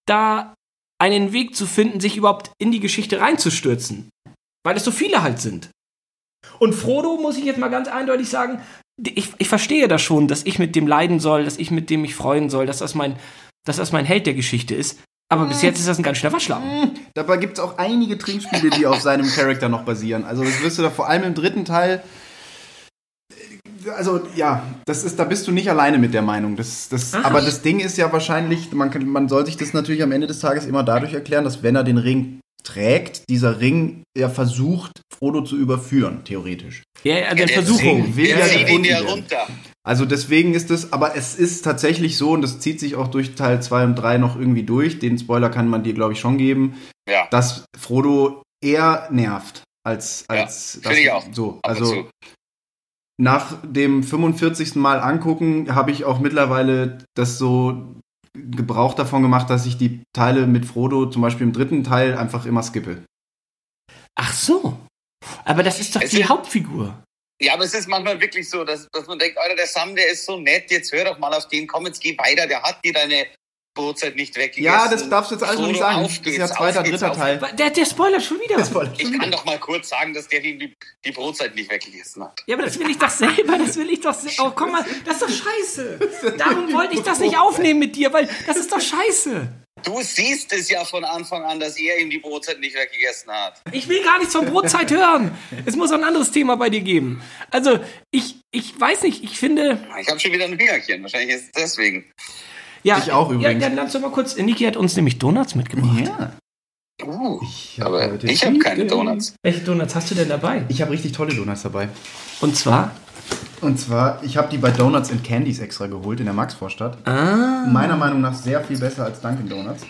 da 0.08 0.56
einen 1.00 1.32
Weg 1.34 1.56
zu 1.56 1.66
finden, 1.66 2.00
sich 2.00 2.18
überhaupt 2.18 2.52
in 2.60 2.72
die 2.72 2.80
Geschichte 2.80 3.20
reinzustürzen. 3.20 4.10
Weil 4.64 4.78
es 4.78 4.84
so 4.84 4.92
viele 4.92 5.24
halt 5.24 5.40
sind. 5.40 5.70
Und 6.60 6.74
Frodo, 6.74 7.18
muss 7.18 7.38
ich 7.38 7.46
jetzt 7.46 7.60
mal 7.60 7.70
ganz 7.70 7.88
eindeutig 7.88 8.30
sagen, 8.30 8.62
ich, 9.04 9.30
ich 9.40 9.48
verstehe 9.48 9.88
das 9.88 10.02
schon, 10.02 10.28
dass 10.28 10.46
ich 10.46 10.60
mit 10.60 10.76
dem 10.76 10.86
leiden 10.86 11.20
soll, 11.20 11.46
dass 11.46 11.58
ich 11.58 11.72
mit 11.72 11.90
dem 11.90 12.02
mich 12.02 12.14
freuen 12.14 12.50
soll, 12.50 12.66
dass 12.68 12.80
das 12.80 12.94
mein, 12.94 13.18
dass 13.66 13.78
das 13.78 13.92
mein 13.92 14.06
Held 14.06 14.26
der 14.26 14.34
Geschichte 14.34 14.76
ist. 14.76 15.00
Aber 15.32 15.46
bis 15.46 15.62
jetzt 15.62 15.80
ist 15.80 15.88
das 15.88 15.98
ein 15.98 16.04
ganz 16.04 16.18
schöner 16.18 16.34
Waschlappen. 16.34 16.92
dabei 17.14 17.38
gibt 17.38 17.54
es 17.54 17.64
auch 17.64 17.78
einige 17.78 18.18
Trinkspiele, 18.18 18.70
die 18.70 18.86
auf 18.86 19.00
seinem 19.00 19.28
Charakter 19.28 19.70
noch 19.70 19.84
basieren. 19.84 20.26
Also 20.26 20.44
das 20.44 20.62
wirst 20.62 20.78
du 20.78 20.82
da 20.82 20.90
vor 20.90 21.08
allem 21.08 21.24
im 21.24 21.34
dritten 21.34 21.64
Teil. 21.64 22.04
Also 23.96 24.22
ja, 24.36 24.64
das 24.86 25.06
ist, 25.06 25.18
da 25.18 25.24
bist 25.24 25.48
du 25.48 25.54
nicht 25.54 25.70
alleine 25.70 26.00
mit 26.00 26.14
der 26.14 26.22
Meinung. 26.22 26.58
Das, 26.58 26.90
das, 26.90 27.14
Ach. 27.14 27.24
aber 27.24 27.40
das 27.40 27.62
Ding 27.62 27.80
ist 27.80 27.98
ja 27.98 28.12
wahrscheinlich, 28.12 28.74
man, 28.74 28.92
kann, 28.92 29.08
man 29.08 29.30
soll 29.30 29.46
sich 29.46 29.56
das 29.56 29.74
natürlich 29.74 30.04
am 30.04 30.12
Ende 30.12 30.28
des 30.28 30.40
Tages 30.40 30.66
immer 30.66 30.84
dadurch 30.84 31.14
erklären, 31.14 31.46
dass 31.46 31.64
wenn 31.64 31.78
er 31.78 31.86
den 31.86 31.98
Ring 31.98 32.42
trägt, 32.64 33.30
dieser 33.30 33.60
Ring 33.62 34.04
ja 34.18 34.30
versucht, 34.30 35.02
Frodo 35.18 35.42
zu 35.42 35.56
überführen, 35.56 36.24
theoretisch. 36.26 36.84
Ja, 37.04 37.20
ja, 37.20 37.28
also 37.28 37.38
Ja, 37.38 37.42
in 37.42 37.48
der 37.48 37.64
Versuchung. 37.64 38.16
Will 38.18 38.30
ja 38.30 38.46
zieht 38.46 38.70
ihn 38.70 38.84
ja 38.84 39.00
runter. 39.00 39.48
Also 39.84 40.06
deswegen 40.06 40.54
ist 40.54 40.70
es, 40.70 40.94
aber 40.94 41.16
es 41.16 41.36
ist 41.36 41.64
tatsächlich 41.64 42.18
so, 42.18 42.32
und 42.32 42.42
das 42.44 42.60
zieht 42.60 42.80
sich 42.80 42.96
auch 42.96 43.08
durch 43.08 43.34
Teil 43.36 43.62
2 43.64 43.84
und 43.86 43.96
3 43.96 44.18
noch 44.20 44.36
irgendwie 44.36 44.64
durch, 44.64 45.00
den 45.00 45.18
Spoiler 45.18 45.50
kann 45.50 45.68
man 45.68 45.84
dir, 45.84 45.94
glaube 45.94 46.14
ich, 46.14 46.20
schon 46.20 46.38
geben, 46.38 46.76
Ja, 47.10 47.28
dass 47.32 47.66
Frodo 47.78 48.44
eher 48.64 49.08
nervt 49.12 49.64
als, 49.84 50.26
Ja, 50.30 50.42
als 50.44 50.80
finde 50.84 51.00
ich 51.00 51.12
auch. 51.12 51.26
so. 51.32 51.54
ab 51.56 51.60
Also 51.64 52.08
nach 53.20 53.58
dem 53.64 54.04
45. 54.04 54.76
Mal 54.76 55.00
angucken, 55.00 55.74
habe 55.74 55.92
ich 55.92 56.06
auch 56.06 56.20
mittlerweile 56.20 57.00
das 57.16 57.38
so 57.40 57.96
Gebrauch 58.34 58.94
davon 58.94 59.22
gemacht, 59.24 59.50
dass 59.50 59.66
ich 59.66 59.78
die 59.78 60.04
Teile 60.16 60.48
mit 60.48 60.66
Frodo, 60.66 61.08
zum 61.08 61.22
Beispiel 61.22 61.46
im 61.48 61.54
dritten 61.54 61.84
Teil, 61.84 62.18
einfach 62.18 62.46
immer 62.46 62.64
skippe. 62.64 63.04
Ach 64.16 64.34
so. 64.34 64.78
Aber 65.44 65.64
das 65.64 65.80
ist 65.80 65.96
doch 65.96 66.02
Es 66.02 66.12
die 66.12 66.22
ist- 66.22 66.30
Hauptfigur. 66.30 67.02
Ja, 67.42 67.54
aber 67.54 67.64
es 67.64 67.74
ist 67.74 67.88
manchmal 67.88 68.20
wirklich 68.22 68.48
so, 68.48 68.64
dass, 68.64 68.88
dass 68.92 69.08
man 69.08 69.18
denkt, 69.18 69.38
Alter, 69.38 69.56
der 69.56 69.66
Sam, 69.68 69.96
der 69.96 70.10
ist 70.10 70.26
so 70.26 70.38
nett, 70.38 70.70
jetzt 70.70 70.92
hör 70.94 71.06
doch 71.06 71.18
mal 71.18 71.34
auf 71.34 71.48
den, 71.48 71.68
komm, 71.68 71.88
jetzt 71.88 72.02
geh 72.02 72.16
weiter, 72.18 72.46
der 72.46 72.62
hat 72.62 72.84
dir 72.86 72.94
deine 72.94 73.26
Brotzeit 73.74 74.16
nicht 74.16 74.36
weggegessen. 74.36 74.64
Ja, 74.64 74.88
das 74.88 75.10
darfst 75.10 75.32
du 75.32 75.36
jetzt 75.36 75.44
alles 75.44 75.60
noch 75.60 75.68
nicht 75.68 75.80
sagen. 75.80 76.04
auf 76.04 76.18
Das 76.20 76.28
ist 76.28 76.38
ja 76.38 76.46
geht's, 76.46 76.58
zweiter, 76.58 76.84
geht's, 76.84 77.00
dritter 77.00 77.16
Teil. 77.16 77.42
Der, 77.58 77.70
der 77.70 77.86
spoilert 77.86 78.22
schon 78.22 78.40
wieder. 78.42 78.58
Ich 78.98 79.20
kann 79.20 79.32
doch 79.32 79.46
mal 79.46 79.60
kurz 79.60 79.90
sagen, 79.90 80.14
dass 80.14 80.28
der 80.28 80.42
die, 80.42 80.76
die 81.06 81.12
Brotzeit 81.12 81.56
nicht 81.56 81.72
weggegessen 81.72 82.24
hat. 82.24 82.44
Ja, 82.46 82.56
aber 82.56 82.66
das 82.66 82.78
will 82.78 82.90
ich 82.90 82.98
doch 82.98 83.10
selber, 83.10 83.58
das 83.58 83.76
will 83.78 83.90
ich 83.90 84.02
doch 84.02 84.14
selber. 84.14 84.50
Oh, 84.50 84.52
komm 84.54 84.74
mal, 84.74 84.86
das 85.06 85.16
ist 85.16 85.24
doch 85.24 85.30
scheiße. 85.30 86.36
Darum 86.38 86.72
wollte 86.74 86.96
ich 86.96 87.02
das 87.02 87.20
nicht 87.20 87.38
aufnehmen 87.38 87.80
mit 87.80 87.96
dir, 87.96 88.12
weil 88.14 88.30
das 88.46 88.58
ist 88.58 88.72
doch 88.72 88.82
scheiße. 88.82 89.48
Du 89.84 90.02
siehst 90.02 90.52
es 90.54 90.70
ja 90.70 90.84
von 90.86 91.04
Anfang 91.04 91.44
an, 91.44 91.60
dass 91.60 91.78
er 91.78 91.98
ihm 92.00 92.10
die 92.10 92.20
Brotzeit 92.20 92.60
nicht 92.60 92.76
weggegessen 92.76 93.32
hat. 93.32 93.62
Ich 93.72 93.88
will 93.88 94.04
gar 94.04 94.20
nichts 94.20 94.36
von 94.36 94.46
Brotzeit 94.46 94.92
hören. 94.92 95.32
Es 95.66 95.76
muss 95.76 95.92
auch 95.92 95.96
ein 95.96 96.04
anderes 96.04 96.32
Thema 96.32 96.56
bei 96.56 96.70
dir 96.70 96.82
geben. 96.82 97.22
Also, 97.50 97.80
ich, 98.12 98.36
ich 98.52 98.80
weiß 98.80 99.04
nicht, 99.04 99.24
ich 99.24 99.40
finde. 99.40 99.80
Ich 100.00 100.08
habe 100.10 100.20
schon 100.20 100.34
wieder 100.34 100.46
ein 100.46 100.58
Fingerchen, 100.58 101.02
wahrscheinlich 101.02 101.36
ist 101.36 101.46
es 101.46 101.52
deswegen. 101.54 102.06
Ja, 102.84 103.00
Ich 103.00 103.12
auch 103.12 103.30
übrigens. 103.30 103.62
Ja, 103.62 103.70
dann 103.70 103.76
lass 103.76 103.94
doch 103.94 104.02
mal 104.02 104.12
kurz. 104.12 104.36
Niki 104.36 104.66
hat 104.66 104.78
uns 104.78 104.96
nämlich 104.96 105.18
Donuts 105.20 105.56
mitgebracht. 105.56 106.04
Ja. 106.06 106.34
Uh, 107.04 107.40
Ich 107.44 107.80
hab 107.80 107.88
aber 107.88 108.24
ich 108.24 108.46
habe 108.46 108.60
keine. 108.60 108.86
Donuts. 108.86 109.34
Welche 109.42 109.62
Donuts 109.62 109.96
hast 109.96 110.12
du 110.12 110.16
denn 110.16 110.30
dabei? 110.30 110.66
Ich 110.70 110.82
habe 110.82 110.92
richtig 110.92 111.14
tolle 111.14 111.34
Donuts 111.34 111.64
dabei. 111.64 111.90
Und 112.42 112.56
zwar. 112.56 112.96
Und 113.62 113.80
zwar, 113.80 114.24
ich 114.24 114.38
habe 114.38 114.50
die 114.50 114.58
bei 114.58 114.72
Donuts 114.72 115.12
and 115.12 115.24
Candies 115.24 115.60
extra 115.60 115.88
geholt 115.88 116.20
in 116.20 116.26
der 116.26 116.34
Maxvorstadt. 116.34 116.98
Ah. 117.08 117.66
Meiner 117.68 117.96
Meinung 117.96 118.22
nach 118.22 118.34
sehr 118.34 118.64
viel 118.64 118.78
besser 118.80 119.06
als 119.06 119.22
Dunkin' 119.22 119.48
Donuts. 119.48 119.84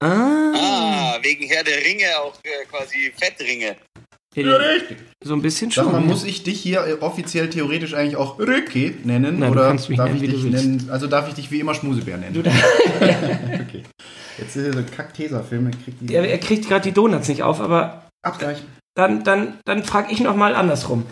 Ah. 0.00 0.52
Ah, 0.54 1.16
wegen 1.22 1.46
Herr 1.48 1.64
der 1.64 1.76
Ringe 1.84 2.06
auch 2.22 2.34
äh, 2.44 2.64
quasi 2.70 3.12
Fettringe. 3.20 3.76
Ja, 4.36 4.56
richtig. 4.56 4.98
So 5.24 5.34
ein 5.34 5.42
bisschen 5.42 5.72
Sag 5.72 5.84
schon. 5.84 5.92
mal, 5.92 6.00
ja. 6.00 6.06
muss 6.06 6.22
ich 6.22 6.44
dich 6.44 6.60
hier 6.60 6.86
äh, 6.86 6.92
offiziell 7.00 7.50
theoretisch 7.50 7.94
eigentlich 7.94 8.14
auch 8.16 8.38
Ricky 8.38 8.96
nennen? 9.02 9.40
Nein, 9.40 9.52
du 9.52 9.58
oder 9.58 9.68
kannst 9.68 9.88
mich 9.88 9.98
darf 9.98 10.06
nennen, 10.08 10.22
ich 10.22 10.30
wie 10.30 10.34
dich 10.34 10.44
nennen? 10.44 10.88
Also 10.90 11.08
darf 11.08 11.26
ich 11.28 11.34
dich 11.34 11.50
wie 11.50 11.58
immer 11.58 11.74
Schmusebär 11.74 12.16
nennen? 12.16 12.34
Du 12.34 12.42
da- 12.42 12.50
okay. 13.00 13.82
Jetzt 14.38 14.54
ist 14.54 14.62
hier 14.62 14.72
so 14.72 14.78
ein 14.78 14.90
Kack-Tesa-Film, 14.90 15.70
er, 16.08 16.30
er 16.30 16.38
kriegt 16.38 16.68
gerade 16.68 16.82
die 16.84 16.92
Donuts 16.92 17.28
nicht 17.28 17.42
auf, 17.42 17.60
aber 17.60 18.04
Abgleich. 18.22 18.62
dann, 18.94 19.24
dann, 19.24 19.58
dann 19.64 19.82
frage 19.82 20.12
ich 20.12 20.20
noch 20.20 20.36
mal 20.36 20.54
andersrum. 20.54 21.04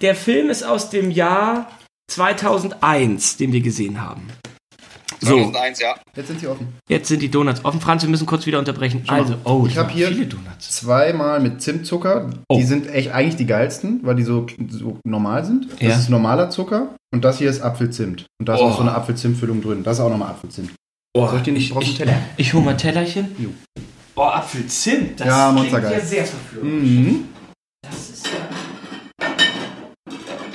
Der 0.00 0.14
Film 0.14 0.48
ist 0.50 0.62
aus 0.62 0.90
dem 0.90 1.10
Jahr 1.10 1.70
2001, 2.10 3.36
den 3.36 3.52
wir 3.52 3.60
gesehen 3.60 4.00
haben. 4.00 4.28
So, 5.20 5.36
2001, 5.36 5.80
ja. 5.80 5.96
Jetzt 6.16 6.28
sind 6.28 6.40
sie 6.40 6.46
offen. 6.46 6.68
jetzt 6.88 7.08
sind 7.08 7.20
die 7.20 7.30
Donuts 7.30 7.62
offen. 7.66 7.78
Franz, 7.82 8.02
wir 8.02 8.08
müssen 8.08 8.24
kurz 8.26 8.46
wieder 8.46 8.58
unterbrechen. 8.58 9.04
Also, 9.08 9.34
oh, 9.44 9.64
ich 9.66 9.74
das 9.74 9.82
hab 9.84 9.88
waren 9.90 9.96
hier- 9.96 10.08
viele 10.08 10.26
Donuts. 10.26 10.70
Zweimal 10.70 11.40
mit 11.40 11.60
Zimtzucker. 11.60 12.30
Oh. 12.48 12.56
Die 12.56 12.62
sind 12.64 12.88
echt 12.88 13.10
eigentlich 13.12 13.36
die 13.36 13.44
geilsten, 13.44 14.00
weil 14.02 14.14
die 14.16 14.22
so, 14.22 14.46
so 14.70 14.98
normal 15.04 15.44
sind. 15.44 15.70
Das 15.72 15.80
Ja. 15.82 15.88
ist 15.96 16.08
normaler 16.08 16.48
Zucker 16.48 16.94
und 17.12 17.22
das 17.22 17.36
hier 17.38 17.50
ist 17.50 17.60
Apfelzimt. 17.60 18.24
Und 18.40 18.48
da 18.48 18.54
ist 18.54 18.60
Oh. 18.62 18.68
auch 18.68 18.76
so 18.76 18.80
eine 18.80 18.94
Apfelzimtfüllung 18.94 19.60
drin. 19.60 19.82
Das 19.82 19.98
ist 19.98 20.00
auch 20.04 20.08
nochmal 20.08 20.30
Apfelzimt. 20.30 20.70
Oh, 21.14 21.26
Soll 21.26 21.36
ich 21.38 21.42
dir 21.42 21.52
nicht- 21.52 21.76
einen 21.76 21.94
Teller? 21.94 22.16
Ich 22.38 22.54
hole 22.54 22.64
mal 22.64 22.70
ein 22.70 22.78
Tellerchen. 22.78 23.28
Jo. 23.38 23.50
Oh, 24.16 24.22
Apfelzimt. 24.22 25.20
Das 25.20 25.26
Ja, 25.26 25.52
klingt 25.54 25.72
ja 25.72 26.00
sehr 26.00 26.24
verführerisch. 26.24 26.72
Mhm. 26.82 27.24
Das 27.82 28.08
ist 28.10 28.26
ja... 28.26 28.32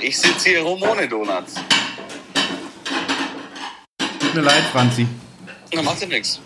Ich 0.06 0.16
sitze 0.18 0.50
hier 0.50 0.62
rum 0.62 0.80
ohne 0.84 1.08
Donuts. 1.08 1.54
Tut 4.20 4.34
mir 4.34 4.40
leid, 4.40 4.62
Franzi. 4.70 5.04
Da 5.72 5.82
macht 5.82 6.00
ja 6.00 6.06
nichts. 6.06 6.40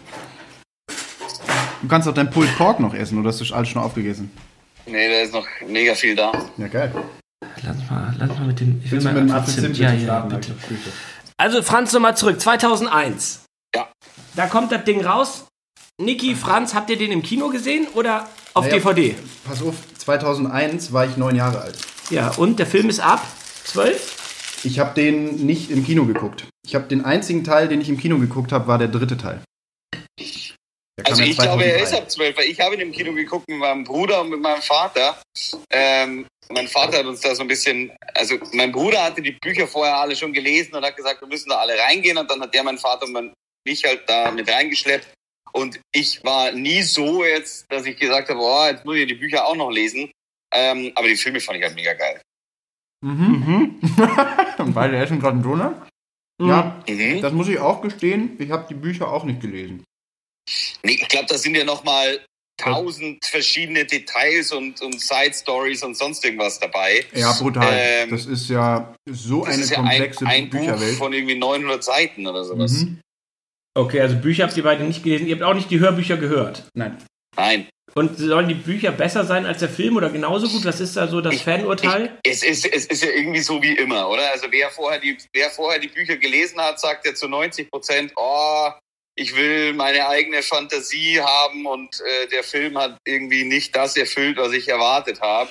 Du 1.83 1.87
kannst 1.87 2.09
auch 2.09 2.15
dein 2.15 2.31
Pulled 2.31 2.57
Pork 2.57 2.81
noch 2.81 2.95
essen, 2.95 3.19
oder 3.19 3.29
hast 3.29 3.41
du 3.43 3.55
alles 3.55 3.69
schon 3.69 3.83
aufgegessen? 3.83 4.31
Nee, 4.87 5.09
da 5.11 5.21
ist 5.21 5.35
noch 5.35 5.47
mega 5.69 5.95
viel 5.95 6.17
da. 6.17 6.33
Ja, 6.57 6.69
geil. 6.69 6.91
Lass 7.63 7.77
mal, 7.91 8.15
lass 8.19 8.31
mal 8.31 8.47
mit 8.47 8.61
dem... 8.61 8.81
Ich 8.83 8.93
Willst 8.93 9.07
du 9.07 9.13
mal 9.13 9.21
mit 9.21 9.29
dem 9.29 9.37
Apfelzimt. 9.37 9.77
Ja, 9.77 9.91
bitte 9.91 10.01
ja, 10.01 10.07
starten? 10.07 10.29
bitte. 10.31 10.55
Also 11.37 11.63
Franz, 11.63 11.93
nochmal 11.93 12.17
zurück. 12.17 12.41
2001. 12.41 13.45
Ja. 13.77 13.93
Da 14.37 14.47
kommt 14.47 14.73
das 14.73 14.85
Ding 14.85 15.05
raus. 15.05 15.45
Niki, 16.01 16.35
Franz, 16.35 16.73
habt 16.73 16.89
ihr 16.89 16.97
den 16.97 17.13
im 17.13 17.23
Kino 17.23 17.51
gesehen 17.51 17.89
oder 17.93 18.27
auf 18.55 18.65
Naja. 18.65 18.79
DVD? 18.79 19.17
Pass 19.45 19.61
auf, 19.61 19.75
2001 19.99 20.95
war 20.95 21.05
ich 21.05 21.19
neun 21.19 21.37
Jahre 21.37 21.61
alt. 21.61 21.77
Ja, 22.09 22.31
und 22.39 22.59
der 22.59 22.67
Film 22.67 22.89
ist 22.89 23.01
ab 23.01 23.23
12? 23.71 24.61
Ich 24.65 24.79
habe 24.79 24.95
den 24.95 25.47
nicht 25.47 25.71
im 25.71 25.85
Kino 25.85 26.05
geguckt. 26.05 26.47
Ich 26.67 26.75
habe 26.75 26.87
den 26.87 27.05
einzigen 27.05 27.45
Teil, 27.45 27.69
den 27.69 27.81
ich 27.81 27.89
im 27.89 27.99
Kino 27.99 28.19
geguckt 28.19 28.53
habe, 28.53 28.67
war 28.67 28.79
der 28.79 28.89
dritte 28.89 29.17
Teil. 29.17 29.41
Der 30.19 31.07
Also 31.07 31.23
ich 31.23 31.39
glaube, 31.39 31.65
er 31.65 31.77
ist 31.83 31.91
2003. 31.91 31.99
ab 31.99 32.11
12, 32.11 32.37
weil 32.37 32.45
ich 32.47 32.61
habe 32.61 32.75
ihn 32.75 32.81
im 32.81 32.93
Kino 32.93 33.13
geguckt 33.13 33.49
mit 33.49 33.59
meinem 33.59 33.85
Bruder 33.85 34.21
und 34.21 34.31
mit 34.31 34.41
meinem 34.41 34.61
Vater. 34.61 35.23
Ähm, 35.71 36.27
mein 36.51 36.69
Vater 36.69 36.99
hat 36.99 37.07
uns 37.07 37.21
da 37.21 37.35
so 37.35 37.43
ein 37.43 37.49
bisschen, 37.49 37.93
also 38.15 38.37
mein 38.53 38.73
Bruder 38.73 39.05
hatte 39.05 39.23
die 39.23 39.33
Bücher 39.41 39.67
vorher 39.67 39.97
alle 39.97 40.17
schon 40.17 40.33
gelesen 40.33 40.75
und 40.75 40.85
hat 40.85 40.97
gesagt, 40.97 41.21
wir 41.21 41.29
müssen 41.29 41.49
da 41.49 41.59
alle 41.59 41.79
reingehen 41.79 42.19
und 42.19 42.31
dann 42.31 42.41
hat 42.41 42.53
der 42.53 42.65
mein 42.65 42.79
Vater 42.79 43.07
und 43.07 43.13
mein, 43.13 43.33
mich 43.65 43.85
halt 43.85 44.03
da 44.09 44.31
mit 44.31 44.51
reingeschleppt 44.51 45.09
und 45.53 45.81
ich 45.93 46.23
war 46.25 46.53
nie 46.53 46.83
so 46.83 47.25
jetzt, 47.25 47.67
dass 47.71 47.87
ich 47.87 47.97
gesagt 47.97 48.29
habe, 48.29 48.41
oh, 48.41 48.67
jetzt 48.67 48.85
muss 48.85 48.97
ich 48.97 49.07
die 49.07 49.15
Bücher 49.15 49.47
auch 49.47 49.57
noch 49.57 49.71
lesen. 49.71 50.11
Ähm, 50.53 50.93
aber 50.95 51.09
die 51.09 51.17
Filme 51.17 51.41
fand 51.41 51.59
ich 51.59 51.65
halt 51.65 51.75
mega 51.75 51.95
geil. 51.95 52.21
Mhm. 53.03 53.81
Und 54.59 54.75
beide 54.75 54.97
essen 54.99 55.19
gerade 55.21 55.35
einen 55.35 55.43
Donut. 55.43 55.75
Ja, 56.43 56.83
Mhm. 56.89 57.21
das 57.21 57.33
muss 57.33 57.49
ich 57.49 57.59
auch 57.59 57.83
gestehen. 57.83 58.37
Ich 58.39 58.51
habe 58.51 58.67
die 58.69 58.75
Bücher 58.75 59.11
auch 59.13 59.25
nicht 59.25 59.41
gelesen. 59.41 59.85
Nee, 60.83 60.93
ich 61.01 61.09
glaube, 61.09 61.27
da 61.29 61.37
sind 61.37 61.55
ja 61.55 61.65
nochmal 61.65 62.21
tausend 62.59 63.25
verschiedene 63.25 63.85
Details 63.85 64.53
und, 64.53 64.81
und 64.83 65.01
Side 65.01 65.33
Stories 65.35 65.83
und 65.83 65.97
sonst 65.97 66.25
irgendwas 66.25 66.59
dabei. 66.59 67.05
Ja, 67.15 67.33
brutal. 67.33 67.69
Ähm, 67.71 68.11
das 68.11 68.27
ist 68.27 68.49
ja 68.51 68.95
so 69.09 69.45
Das 69.45 69.55
eine 69.55 69.63
ist 69.65 69.71
ja 69.71 69.79
ein, 69.79 69.85
komplexe 69.89 70.27
ein 70.27 70.51
Buch 70.51 70.59
Bücherwelt. 70.61 70.97
von 70.97 71.13
irgendwie 71.13 71.39
900 71.39 71.83
Seiten 71.85 72.27
oder 72.27 72.45
sowas. 72.45 72.73
Mhm. 72.73 73.01
Okay, 73.75 74.01
also 74.01 74.17
Bücher 74.17 74.45
habt 74.45 74.57
ihr 74.57 74.63
beide 74.63 74.85
nicht 74.85 75.03
gelesen. 75.03 75.27
Ihr 75.27 75.35
habt 75.37 75.45
auch 75.45 75.55
nicht 75.55 75.71
die 75.71 75.79
Hörbücher 75.79 76.17
gehört. 76.17 76.69
Nein. 76.75 76.99
Nein, 77.37 77.69
Und 77.95 78.19
sollen 78.19 78.49
die 78.49 78.55
Bücher 78.55 78.93
besser 78.93 79.25
sein 79.25 79.47
als 79.47 79.59
der 79.59 79.69
Film 79.69 79.97
oder 79.97 80.11
genauso 80.11 80.49
gut? 80.49 80.65
Was 80.65 80.81
ist 80.81 80.97
da 80.97 81.09
so 81.09 81.21
das 81.21 81.41
Fanurteil? 81.41 82.19
es 82.25 82.43
ist, 82.43 82.65
es 82.65 82.87
ist 82.87 83.03
ja 83.03 83.11
irgendwie 83.11 83.41
so 83.41 83.63
wie 83.63 83.77
immer, 83.77 84.09
oder? 84.09 84.31
Also 84.31 84.47
wer 84.51 84.71
vorher 84.71 85.01
die, 85.01 85.17
wer 85.33 85.51
vorher 85.51 85.81
die 85.81 85.89
Bücher 85.89 86.17
gelesen 86.17 86.61
hat, 86.61 86.81
sagt 86.81 87.07
ja 87.07 87.15
zu 87.15 87.29
90 87.29 87.71
Prozent, 87.71 88.13
oh, 88.17 88.71
ich 89.17 89.35
will 89.37 89.75
meine 89.75 90.09
eigene 90.09 90.43
Fantasie 90.43 91.21
haben 91.21 91.67
und 91.67 92.01
äh, 92.01 92.29
der 92.29 92.45
Film 92.45 92.79
hat 92.79 92.97
irgendwie 93.05 93.45
nicht 93.45 93.75
das 93.75 93.97
erfüllt, 93.97 94.39
was 94.39 94.53
ich 94.53 94.69
erwartet 94.69 95.21
habe. 95.21 95.51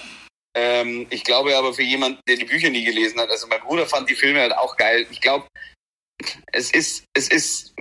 Ähm, 0.56 1.06
ich 1.10 1.24
glaube 1.24 1.56
aber 1.56 1.74
für 1.74 1.84
jemanden, 1.84 2.20
der 2.28 2.38
die 2.38 2.46
Bücher 2.46 2.70
nie 2.70 2.84
gelesen 2.84 3.20
hat, 3.20 3.30
also 3.30 3.48
mein 3.48 3.62
Bruder 3.62 3.86
fand 3.86 4.10
die 4.10 4.16
Filme 4.16 4.40
halt 4.40 4.56
auch 4.56 4.78
geil. 4.78 5.06
Ich 5.12 5.22
glaube, 5.22 5.46
es 6.52 6.72
ist, 6.72 7.04
es 7.14 7.30
ist, 7.30 7.74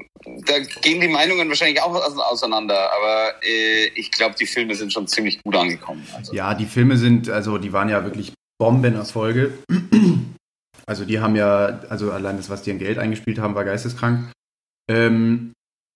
da 0.47 0.59
gehen 0.83 1.01
die 1.01 1.09
Meinungen 1.09 1.49
wahrscheinlich 1.49 1.81
auch 1.83 1.95
ause- 1.95 2.25
auseinander, 2.27 2.91
aber 2.93 3.35
äh, 3.43 3.87
ich 3.95 4.11
glaube, 4.11 4.35
die 4.39 4.47
Filme 4.47 4.75
sind 4.75 4.93
schon 4.93 5.07
ziemlich 5.09 5.43
gut 5.43 5.57
angekommen. 5.57 6.07
Also. 6.15 6.33
Ja, 6.35 6.55
die 6.55 6.67
Filme 6.67 6.97
sind, 6.97 7.29
also 7.31 7.59
die 7.59 7.73
waren 7.73 7.89
ja 7.89 8.05
wirklich 8.05 8.33
Bombenerfolge. 8.61 9.53
Also 10.87 11.05
die 11.05 11.21
haben 11.21 11.37
ja, 11.37 11.81
also 11.91 12.13
allein 12.13 12.39
das, 12.39 12.49
was 12.49 12.63
die 12.63 12.71
an 12.71 12.79
Geld 12.79 12.97
eingespielt 12.97 13.39
haben, 13.39 13.55
war 13.55 13.67
geisteskrank. 13.67 14.33
Ähm, 14.91 15.53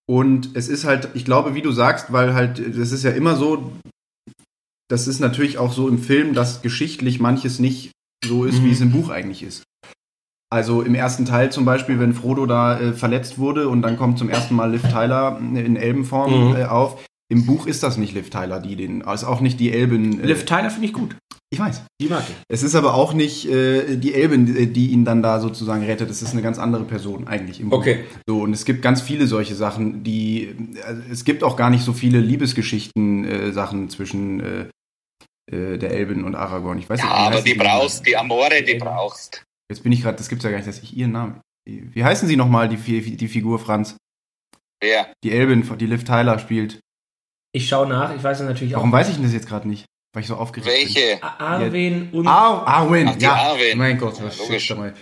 und 0.06 0.54
es 0.54 0.68
ist 0.68 0.84
halt, 0.84 1.08
ich 1.14 1.24
glaube, 1.24 1.54
wie 1.54 1.62
du 1.62 1.72
sagst, 1.72 2.12
weil 2.12 2.34
halt, 2.34 2.58
das 2.76 2.92
ist 2.92 3.02
ja 3.02 3.10
immer 3.12 3.36
so, 3.36 3.72
das 4.90 5.08
ist 5.08 5.18
natürlich 5.20 5.56
auch 5.56 5.72
so 5.72 5.88
im 5.88 5.98
Film, 5.98 6.34
dass 6.34 6.60
geschichtlich 6.60 7.20
manches 7.20 7.58
nicht 7.58 7.90
so 8.22 8.44
ist, 8.44 8.58
Mhm. 8.60 8.64
wie 8.66 8.72
es 8.72 8.80
im 8.82 8.92
Buch 8.92 9.08
eigentlich 9.08 9.42
ist. 9.42 9.62
Also 10.52 10.82
im 10.82 10.94
ersten 10.94 11.24
Teil 11.24 11.50
zum 11.50 11.64
Beispiel, 11.64 11.98
wenn 11.98 12.12
Frodo 12.12 12.44
da 12.44 12.78
äh, 12.78 12.92
verletzt 12.92 13.38
wurde 13.38 13.68
und 13.68 13.80
dann 13.80 13.96
kommt 13.96 14.18
zum 14.18 14.28
ersten 14.28 14.54
Mal 14.54 14.70
Liv 14.72 14.82
Tyler 14.82 15.38
in 15.40 15.76
Elbenform 15.76 16.50
Mhm. 16.50 16.56
äh, 16.56 16.64
auf. 16.66 17.02
Im 17.30 17.46
Buch 17.46 17.66
ist 17.66 17.82
das 17.82 17.96
nicht 17.96 18.12
Liv 18.14 18.28
Tyler, 18.28 18.60
die 18.60 18.76
den, 18.76 19.00
ist 19.00 19.24
auch 19.24 19.40
nicht 19.40 19.58
die 19.58 19.72
Elben. 19.72 20.20
Äh, 20.22 20.26
Liv 20.26 20.44
Tyler 20.44 20.68
finde 20.68 20.86
ich 20.88 20.92
gut. 20.92 21.16
ich 21.50 21.58
weiß. 21.58 21.82
Die 22.02 22.08
mag 22.08 22.24
ich. 22.28 22.34
Es 22.48 22.62
ist 22.62 22.74
aber 22.74 22.92
auch 22.92 23.14
nicht 23.14 23.48
äh, 23.48 23.96
die 23.96 24.12
Elben, 24.12 24.44
die, 24.44 24.66
die 24.70 24.88
ihn 24.90 25.06
dann 25.06 25.22
da 25.22 25.40
sozusagen 25.40 25.82
rettet. 25.84 26.10
Es 26.10 26.20
ist 26.20 26.32
eine 26.32 26.42
ganz 26.42 26.58
andere 26.58 26.84
Person 26.84 27.26
eigentlich 27.28 27.58
im 27.60 27.70
Buch. 27.70 27.78
Okay. 27.78 28.04
So, 28.28 28.40
und 28.42 28.52
es 28.52 28.66
gibt 28.66 28.82
ganz 28.82 29.00
viele 29.00 29.26
solche 29.26 29.54
Sachen, 29.54 30.02
die. 30.04 30.54
Also 30.86 31.00
es 31.10 31.24
gibt 31.24 31.42
auch 31.44 31.56
gar 31.56 31.70
nicht 31.70 31.84
so 31.84 31.94
viele 31.94 32.20
Liebesgeschichten-Sachen 32.20 33.88
zwischen 33.88 34.40
äh, 34.40 34.66
äh, 35.50 35.78
der 35.78 35.92
Elben 35.92 36.24
und 36.24 36.34
Aragorn. 36.34 36.78
Ich 36.78 36.90
weiß 36.90 37.00
Ja, 37.00 37.06
nicht, 37.06 37.16
aber 37.36 37.40
die 37.42 37.54
brauchst, 37.54 38.06
die 38.06 38.16
Amore, 38.16 38.62
die 38.66 38.74
brauchst. 38.74 39.42
Jetzt 39.72 39.82
bin 39.82 39.92
ich 39.92 40.02
gerade, 40.02 40.16
das 40.18 40.28
gibt's 40.28 40.44
ja 40.44 40.50
gar 40.50 40.58
nicht, 40.58 40.68
dass 40.68 40.78
ich 40.82 40.96
ihren 40.96 41.12
Namen. 41.12 41.40
Wie 41.66 42.04
heißen 42.04 42.28
sie 42.28 42.36
nochmal, 42.36 42.68
die, 42.68 42.76
die 43.16 43.28
Figur 43.28 43.58
Franz? 43.58 43.96
Wer? 44.80 45.12
Die 45.24 45.30
Elben, 45.32 45.66
die 45.78 45.86
Liv 45.86 46.04
Tyler 46.04 46.38
spielt. 46.38 46.80
Ich 47.54 47.68
schaue 47.68 47.86
nach. 47.86 48.14
Ich 48.14 48.22
weiß 48.22 48.40
es 48.40 48.46
natürlich 48.46 48.74
Warum 48.74 48.90
auch. 48.90 48.92
weiß 48.98 49.08
ich 49.08 49.14
denn 49.14 49.24
das 49.24 49.32
jetzt 49.32 49.46
gerade 49.48 49.68
nicht? 49.68 49.84
Weil 50.12 50.22
ich 50.22 50.26
so 50.28 50.36
aufgeregt 50.36 50.66
bin. 50.66 50.74
Welche? 50.74 51.22
Arwen 51.22 52.10
und. 52.12 52.26
Ar 52.26 52.66
Arwen, 52.66 53.08
Ach, 53.08 53.16
ja. 53.20 53.32
Arwen. 53.34 53.78
Mein 53.78 53.98
Gott, 53.98 54.18
Ja, 54.18 54.24
was 54.26 54.38
logisch. 54.38 54.64
shit, 54.64 54.76
mal. 54.76 54.92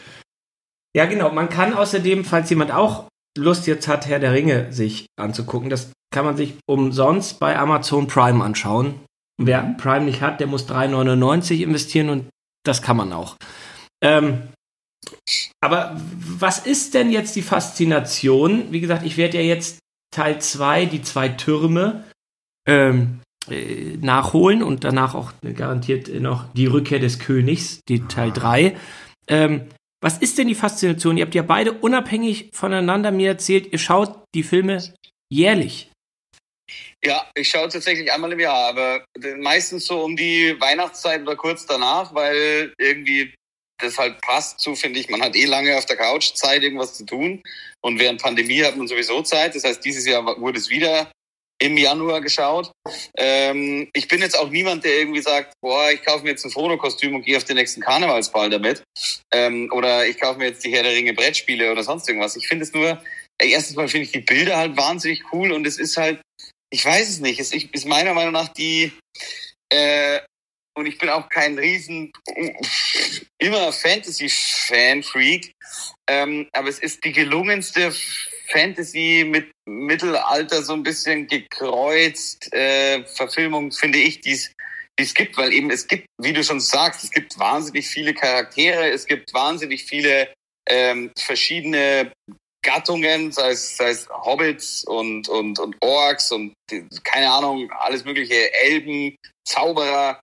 Ja, 0.94 1.06
genau. 1.06 1.30
Man 1.32 1.48
kann 1.48 1.72
außerdem, 1.74 2.24
falls 2.24 2.50
jemand 2.50 2.72
auch 2.72 3.08
Lust 3.38 3.66
jetzt 3.66 3.88
hat, 3.88 4.06
Herr 4.06 4.18
der 4.18 4.32
Ringe 4.32 4.72
sich 4.72 5.06
anzugucken, 5.16 5.70
das 5.70 5.92
kann 6.12 6.24
man 6.24 6.36
sich 6.36 6.54
umsonst 6.68 7.38
bei 7.40 7.56
Amazon 7.58 8.06
Prime 8.06 8.44
anschauen. 8.44 9.00
Wer 9.38 9.62
Prime 9.78 10.04
nicht 10.04 10.20
hat, 10.20 10.40
der 10.40 10.46
muss 10.48 10.68
3,99 10.68 11.62
investieren 11.62 12.10
und 12.10 12.28
das 12.64 12.82
kann 12.82 12.96
man 12.96 13.12
auch. 13.12 13.36
Ähm, 14.02 14.48
aber 15.61 16.00
was 16.19 16.59
ist 16.59 16.95
denn 16.95 17.11
jetzt 17.11 17.37
die 17.37 17.42
Faszination? 17.42 18.73
Wie 18.73 18.80
gesagt, 18.80 19.04
ich 19.04 19.16
werde 19.16 19.38
ja 19.38 19.45
jetzt 19.45 19.78
Teil 20.11 20.40
2, 20.40 20.87
die 20.87 21.02
zwei 21.02 21.28
Türme, 21.28 22.04
ähm, 22.66 23.21
äh, 23.49 23.97
nachholen 24.00 24.62
und 24.62 24.85
danach 24.85 25.14
auch 25.14 25.33
garantiert 25.54 26.09
noch 26.21 26.52
die 26.52 26.66
Rückkehr 26.66 26.99
des 26.99 27.19
Königs, 27.19 27.80
die 27.88 28.07
Teil 28.07 28.33
3. 28.33 28.76
Ähm, 29.28 29.66
was 30.02 30.19
ist 30.19 30.38
denn 30.38 30.49
die 30.49 30.54
Faszination? 30.54 31.16
Ihr 31.16 31.25
habt 31.25 31.35
ja 31.35 31.42
beide 31.42 31.73
unabhängig 31.73 32.50
voneinander 32.52 33.11
mir 33.11 33.28
erzählt, 33.28 33.73
ihr 33.73 33.78
schaut 33.78 34.25
die 34.35 34.42
Filme 34.42 34.83
jährlich. 35.30 35.90
Ja, 37.04 37.26
ich 37.35 37.49
schaue 37.49 37.69
tatsächlich 37.69 38.12
einmal 38.12 38.33
im 38.33 38.40
Jahr, 38.40 38.69
aber 38.69 39.04
meistens 39.38 39.87
so 39.87 40.02
um 40.02 40.16
die 40.16 40.54
Weihnachtszeit 40.61 41.23
oder 41.23 41.37
kurz 41.37 41.66
danach, 41.66 42.14
weil 42.14 42.75
irgendwie 42.78 43.35
das 43.80 43.99
halt 43.99 44.20
passt 44.20 44.60
zu, 44.60 44.75
finde 44.75 45.00
ich. 45.00 45.08
Man 45.08 45.22
hat 45.22 45.37
eh 45.37 45.44
lange 45.44 45.76
auf 45.76 45.87
der 45.87 45.96
Couch 45.96 46.34
Zeit, 46.34 46.62
irgendwas 46.62 46.94
zu 46.94 47.04
tun. 47.04 47.42
Und 47.82 47.99
während 47.99 48.22
Pandemie 48.22 48.62
hat 48.62 48.76
man 48.76 48.88
sowieso 48.88 49.22
Zeit. 49.22 49.54
Das 49.54 49.64
heißt, 49.64 49.84
dieses 49.84 50.06
Jahr 50.06 50.25
wurde 50.40 50.58
es 50.58 50.70
wieder 50.70 51.10
im 51.60 51.76
Januar 51.76 52.20
geschaut. 52.20 52.72
Ähm, 53.16 53.88
ich 53.92 54.08
bin 54.08 54.20
jetzt 54.20 54.38
auch 54.38 54.49
niemand, 54.49 54.84
der 54.84 54.99
irgendwie 54.99 55.20
sagt, 55.20 55.52
boah, 55.60 55.90
ich 55.92 56.02
kaufe 56.02 56.25
mir 56.25 56.30
jetzt 56.30 56.44
ein 56.44 56.50
Frodo-Kostüm 56.50 57.14
und 57.14 57.22
gehe 57.22 57.37
auf 57.37 57.44
den 57.44 57.56
nächsten 57.56 57.82
Karnevalsball 57.82 58.49
damit. 58.49 58.82
Ähm, 59.32 59.70
oder 59.72 60.06
ich 60.06 60.18
kaufe 60.18 60.38
mir 60.38 60.46
jetzt 60.46 60.64
die 60.64 60.72
Herr 60.72 60.82
der 60.82 60.92
Ringe 60.92 61.12
Brettspiele 61.12 61.70
oder 61.70 61.84
sonst 61.84 62.08
irgendwas. 62.08 62.37
Ich 62.37 62.49
finde 62.49 62.64
es 62.64 62.72
nur, 62.72 63.02
äh, 63.40 63.50
erstens 63.50 63.76
mal 63.76 63.88
finde 63.88 64.06
ich 64.06 64.12
die 64.12 64.20
Bilder 64.20 64.56
halt 64.56 64.76
wahnsinnig 64.76 65.22
cool 65.32 65.52
und 65.52 65.66
es 65.66 65.78
ist 65.78 65.99
halt, 65.99 66.20
ich 66.70 66.84
weiß 66.84 67.08
es 67.08 67.20
nicht. 67.20 67.38
Es 67.38 67.52
ist 67.52 67.87
meiner 67.87 68.14
Meinung 68.14 68.32
nach 68.32 68.49
die, 68.49 68.92
äh, 69.70 70.20
und 70.76 70.86
ich 70.86 70.98
bin 70.98 71.08
auch 71.08 71.28
kein 71.28 71.58
riesen, 71.58 72.12
immer 73.38 73.72
Fantasy-Fan-Freak, 73.72 75.52
ähm, 76.08 76.48
aber 76.52 76.68
es 76.68 76.78
ist 76.78 77.04
die 77.04 77.12
gelungenste 77.12 77.92
Fantasy 78.48 79.24
mit 79.26 79.50
Mittelalter 79.66 80.62
so 80.62 80.72
ein 80.74 80.82
bisschen 80.82 81.26
gekreuzt 81.26 82.52
äh, 82.52 83.04
Verfilmung, 83.04 83.72
finde 83.72 83.98
ich, 83.98 84.20
die 84.20 84.38
es 84.96 85.14
gibt, 85.14 85.36
weil 85.38 85.52
eben 85.52 85.70
es 85.70 85.86
gibt, 85.86 86.06
wie 86.20 86.32
du 86.32 86.44
schon 86.44 86.60
sagst, 86.60 87.04
es 87.04 87.10
gibt 87.10 87.38
wahnsinnig 87.38 87.88
viele 87.88 88.12
Charaktere, 88.12 88.90
es 88.90 89.06
gibt 89.06 89.32
wahnsinnig 89.32 89.84
viele 89.84 90.32
ähm, 90.68 91.10
verschiedene 91.16 92.12
Gattungen, 92.62 93.32
sei 93.32 93.50
es, 93.50 93.76
sei 93.76 93.90
es 93.90 94.08
Hobbits 94.08 94.84
und, 94.84 95.28
und, 95.28 95.58
und 95.58 95.76
Orks 95.80 96.30
und 96.30 96.52
keine 97.04 97.30
Ahnung, 97.30 97.70
alles 97.72 98.04
mögliche, 98.04 98.52
Elben, 98.52 99.16
Zauberer. 99.46 100.20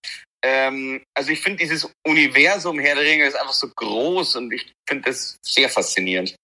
Ähm, 0.48 1.02
also 1.14 1.32
ich 1.32 1.42
finde 1.42 1.58
dieses 1.58 1.92
Universum 2.08 2.80
Herr 2.80 2.96
der 2.96 3.04
Ringe 3.04 3.26
ist 3.26 3.36
einfach 3.36 3.54
so 3.54 3.68
groß 3.68 4.38
und 4.38 4.54
ich 4.54 4.72
finde 4.88 5.10
das 5.10 5.38
sehr 5.44 5.68
faszinierend. 5.68 6.36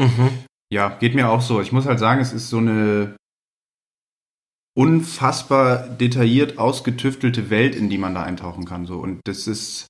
Mhm. 0.00 0.44
Ja, 0.72 0.90
geht 0.90 1.14
mir 1.14 1.28
auch 1.28 1.40
so. 1.40 1.60
Ich 1.60 1.72
muss 1.72 1.86
halt 1.86 1.98
sagen, 1.98 2.20
es 2.20 2.32
ist 2.32 2.48
so 2.50 2.58
eine 2.58 3.16
unfassbar 4.76 5.88
detailliert 5.88 6.58
ausgetüftelte 6.58 7.50
Welt, 7.50 7.74
in 7.74 7.90
die 7.90 7.98
man 7.98 8.14
da 8.14 8.22
eintauchen 8.22 8.64
kann. 8.64 8.86
So. 8.86 8.98
Und 8.98 9.20
das 9.24 9.48
ist, 9.48 9.86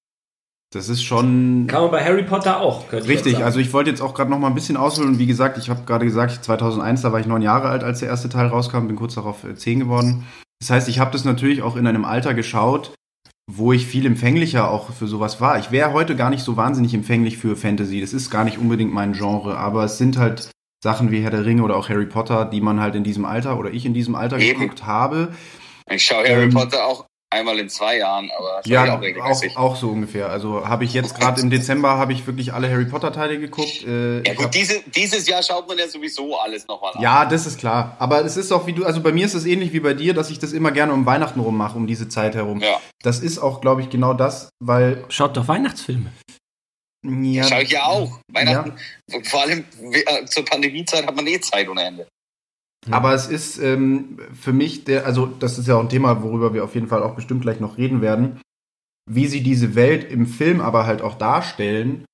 das 0.73 0.89
ist 0.89 1.03
schon. 1.03 1.67
Kann 1.67 1.83
man 1.83 1.91
bei 1.91 2.05
Harry 2.05 2.23
Potter 2.23 2.61
auch. 2.61 2.91
ich 2.91 3.07
Richtig, 3.07 3.35
sagen. 3.35 3.45
also 3.45 3.59
ich 3.59 3.73
wollte 3.75 3.91
jetzt 3.91 4.01
auch 4.01 4.15
gerade 4.15 4.31
noch 4.31 4.39
mal 4.39 4.49
ein 4.49 4.55
bisschen 4.55 4.79
ausholen. 4.79 5.19
Wie 5.19 5.27
gesagt, 5.27 5.59
ich 5.59 5.69
habe 5.69 5.85
gerade 5.85 6.07
gesagt, 6.07 6.43
2001, 6.43 7.03
da 7.03 7.13
war 7.13 7.21
ich 7.21 7.27
neun 7.27 7.43
Jahre 7.43 7.69
alt, 7.69 7.85
als 7.85 8.01
der 8.01 8.09
erste 8.09 8.31
Teil 8.31 8.47
rauskam, 8.47 8.87
bin 8.87 8.97
kurz 8.97 9.15
darauf 9.15 9.45
äh, 9.45 9.55
zehn 9.55 9.81
geworden. 9.81 10.27
Das 10.61 10.71
heißt, 10.71 10.89
ich 10.89 10.99
habe 10.99 11.11
das 11.11 11.25
natürlich 11.25 11.63
auch 11.63 11.77
in 11.77 11.87
einem 11.87 12.05
Alter 12.05 12.35
geschaut, 12.35 12.95
wo 13.51 13.73
ich 13.73 13.87
viel 13.87 14.07
empfänglicher 14.07 14.71
auch 14.71 14.91
für 14.93 15.07
sowas 15.07 15.41
war. 15.41 15.59
Ich 15.59 15.71
wäre 15.71 15.93
heute 15.93 16.17
gar 16.17 16.31
nicht 16.31 16.43
so 16.43 16.57
wahnsinnig 16.57 16.95
empfänglich 16.95 17.37
für 17.37 17.57
Fantasy. 17.57 18.01
Das 18.01 18.13
ist 18.15 18.31
gar 18.31 18.45
nicht 18.45 18.59
unbedingt 18.59 18.93
mein 18.93 19.13
Genre, 19.13 19.59
aber 19.59 19.85
es 19.85 19.99
sind 19.99 20.17
halt 20.17 20.51
Sachen 20.83 21.11
wie 21.11 21.21
Herr 21.21 21.31
der 21.31 21.45
Ringe 21.45 21.63
oder 21.63 21.77
auch 21.77 21.89
Harry 21.89 22.07
Potter, 22.07 22.45
die 22.47 22.61
man 22.61 22.81
halt 22.81 22.95
in 22.95 23.05
diesem 23.05 23.25
Alter 23.25 23.59
oder 23.59 23.71
ich 23.71 23.85
in 23.87 23.95
diesem 23.95 24.15
Alter 24.15 24.39
Eben. 24.39 24.61
geguckt 24.61 24.87
habe. 24.87 25.35
Ich 25.91 26.05
schaue 26.05 26.27
Harry 26.29 26.45
Ähm, 26.45 26.51
Potter 26.51 26.87
auch 26.87 27.07
einmal 27.35 27.59
in 27.59 27.69
zwei 27.69 27.99
Jahren, 27.99 28.31
aber 28.37 28.61
ich 28.65 28.71
Ja, 28.71 28.97
auch 28.97 29.03
auch, 29.21 29.57
auch 29.57 29.77
so 29.77 29.91
ungefähr. 29.91 30.31
Also 30.31 30.67
habe 30.67 30.85
ich 30.85 30.93
jetzt 30.95 31.19
gerade 31.19 31.41
im 31.41 31.51
Dezember 31.51 31.99
habe 31.99 32.13
ich 32.13 32.27
wirklich 32.27 32.53
alle 32.53 32.71
Harry 32.71 32.87
Potter 32.87 33.13
Teile 33.13 33.39
geguckt. 33.39 33.85
Äh, 33.87 34.27
Ja 34.27 34.35
gut, 34.35 34.55
diese, 34.55 34.81
dieses 34.95 35.27
Jahr 35.27 35.43
schaut 35.43 35.69
man 35.69 35.77
ja 35.79 35.89
sowieso 35.89 36.39
alles 36.39 36.67
nochmal 36.67 36.93
an. 36.95 37.03
Ja, 37.03 37.27
das 37.27 37.47
ist 37.47 37.59
klar. 37.59 37.97
Aber 37.99 38.25
es 38.25 38.37
ist 38.37 38.53
auch 38.53 38.67
wie 38.67 38.73
du, 38.73 38.85
also 38.85 39.03
bei 39.03 39.13
mir 39.13 39.27
ist 39.27 39.35
es 39.35 39.45
ähnlich 39.45 39.73
wie 39.73 39.81
bei 39.81 39.95
dir, 39.95 40.15
dass 40.15 40.31
ich 40.31 40.39
das 40.39 40.53
immer 40.53 40.71
gerne 40.71 40.93
um 40.93 41.05
Weihnachten 41.07 41.41
rum 41.41 41.57
mache, 41.57 41.77
um 41.77 41.87
diese 41.87 42.09
Zeit 42.09 42.35
herum. 42.35 42.61
Ja. 42.61 42.81
Das 43.03 43.21
ist 43.21 43.39
auch, 43.39 43.61
glaube 43.61 43.83
ich, 43.83 43.91
genau 43.91 44.15
das, 44.15 44.49
weil. 44.61 45.05
Schaut 45.09 45.37
doch 45.37 45.49
Weihnachtsfilme. 45.49 46.13
Ja, 47.05 47.45
Schaue 47.45 47.63
ich 47.63 47.71
ja 47.71 47.85
auch. 47.85 48.19
Weihnachten, 48.33 48.73
vor 49.25 49.43
allem 49.43 49.65
äh, 49.93 50.25
zur 50.25 50.45
Pandemiezeit 50.45 51.07
hat 51.07 51.15
man 51.15 51.27
eh 51.27 51.39
Zeit 51.39 51.69
ohne 51.69 51.83
Ende. 51.83 52.07
Aber 52.91 53.15
es 53.15 53.27
ist 53.27 53.59
ähm, 53.59 54.19
für 54.39 54.53
mich, 54.53 54.85
der, 54.85 55.07
also 55.07 55.27
das 55.27 55.59
ist 55.59 55.67
ja 55.69 55.77
auch 55.77 55.81
ein 55.81 55.89
Thema, 55.89 56.23
worüber 56.23 56.53
wir 56.55 56.65
auf 56.65 56.75
jeden 56.75 56.89
Fall 56.89 57.03
auch 57.03 57.15
bestimmt 57.15 57.43
gleich 57.43 57.61
noch 57.61 57.79
reden 57.79 58.01
werden. 58.03 58.41
Wie 59.11 59.27
sie 59.27 59.43
diese 59.43 59.75
Welt 59.75 60.11
im 60.11 60.27
Film 60.27 60.61
aber 60.61 60.87
halt 60.87 61.03
auch 61.03 61.17
darstellen, 61.17 62.05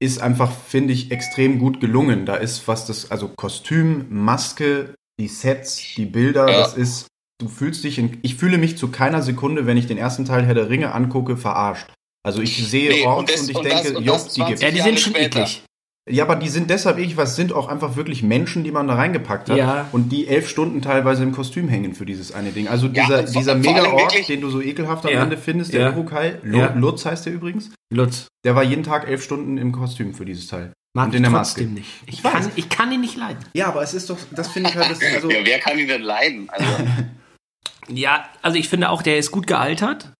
ist 0.00 0.20
einfach, 0.20 0.52
finde 0.52 0.92
ich, 0.92 1.10
extrem 1.10 1.58
gut 1.58 1.80
gelungen. 1.80 2.24
Da 2.26 2.36
ist 2.36 2.68
was 2.68 2.86
das, 2.86 3.10
also 3.10 3.28
Kostüm, 3.36 4.06
Maske, 4.10 4.94
die 5.20 5.28
Sets, 5.28 5.94
die 5.96 6.06
Bilder, 6.06 6.48
Ja. 6.50 6.58
das 6.60 6.74
ist, 6.76 7.06
du 7.40 7.48
fühlst 7.48 7.82
dich 7.84 7.98
in, 7.98 8.18
ich 8.22 8.36
fühle 8.36 8.58
mich 8.58 8.78
zu 8.78 8.88
keiner 8.88 9.22
Sekunde, 9.22 9.66
wenn 9.66 9.76
ich 9.76 9.86
den 9.86 9.98
ersten 9.98 10.24
Teil 10.24 10.44
Herr 10.46 10.54
der 10.54 10.70
Ringe 10.70 10.92
angucke, 10.94 11.36
verarscht. 11.36 11.92
Also 12.24 12.42
ich 12.42 12.56
sehe 12.68 12.90
Nee, 12.90 13.04
Orks 13.06 13.20
und 13.20 13.30
das- 13.30 13.40
und 13.42 13.50
ich 13.50 13.56
und 13.56 13.64
das- 13.66 13.82
denke, 13.82 13.98
und 13.98 14.04
jo, 14.04 14.12
das 14.12 14.28
die 14.34 14.40
gibt's. 14.44 14.60
20 14.60 14.62
Ja, 14.62 14.70
die 14.70 14.80
sind 14.82 15.00
schon 15.00 15.12
später. 15.14 15.40
eklig. 15.40 15.64
Ja, 16.10 16.24
aber 16.24 16.36
die 16.36 16.48
sind 16.48 16.70
deshalb 16.70 16.98
ich, 16.98 17.16
was 17.16 17.36
sind 17.36 17.52
auch 17.52 17.68
einfach 17.68 17.96
wirklich 17.96 18.22
Menschen, 18.22 18.64
die 18.64 18.70
man 18.72 18.88
da 18.88 18.94
reingepackt 18.94 19.50
hat 19.50 19.56
Ja. 19.58 19.88
und 19.92 20.10
die 20.10 20.26
elf 20.26 20.48
Stunden 20.48 20.80
teilweise 20.80 21.22
im 21.22 21.32
Kostüm 21.32 21.68
hängen 21.68 21.94
für 21.94 22.06
dieses 22.06 22.32
eine 22.32 22.50
Ding. 22.50 22.66
Also 22.68 22.86
Ja, 22.86 23.04
dieser, 23.04 23.26
vor- 23.26 23.40
dieser 23.40 23.62
wirklich- 23.62 24.26
den 24.26 24.40
du 24.40 24.48
so 24.50 24.60
ekelhaft 24.62 25.04
am 25.06 25.12
Ja. 25.12 25.22
Ende 25.22 25.36
findest, 25.36 25.72
der 25.72 25.80
Ja. 25.82 25.92
Urukai, 25.92 26.36
Lu- 26.42 26.58
Ja. 26.58 26.72
Lutz 26.74 27.04
heißt 27.04 27.26
der 27.26 27.32
übrigens, 27.34 27.70
Lutz. 27.92 28.26
der 28.44 28.54
war 28.56 28.62
jeden 28.62 28.82
Tag 28.84 29.06
elf 29.08 29.22
Stunden 29.22 29.58
im 29.58 29.72
Kostüm 29.72 30.14
für 30.14 30.24
dieses 30.24 30.46
Teil. 30.46 30.72
Mag 30.96 31.06
und 31.06 31.10
ich 31.12 31.16
in 31.18 31.22
der 31.24 31.32
trotzdem 31.32 31.74
Maske. 31.74 31.80
nicht. 31.80 31.90
Ich 32.06 32.22
kann, 32.22 32.50
ich 32.56 32.68
kann 32.70 32.90
ihn 32.90 33.00
nicht 33.02 33.16
leiden. 33.16 33.38
Ja, 33.52 33.66
aber 33.68 33.82
es 33.82 33.92
ist 33.92 34.08
doch, 34.08 34.16
das 34.34 34.48
finde 34.48 34.70
ich 34.70 34.76
halt, 34.76 34.90
das, 34.90 34.98
also, 35.14 35.30
ja, 35.30 35.38
wer 35.44 35.58
kann 35.58 35.78
ihn 35.78 35.86
denn 35.88 36.02
leiden? 36.02 36.48
Also, 36.50 36.64
Ja, 37.90 38.24
also 38.42 38.58
ich 38.58 38.68
finde 38.68 38.90
auch, 38.90 39.02
der 39.02 39.18
ist 39.18 39.30
gut 39.30 39.46
gealtert. 39.46 40.12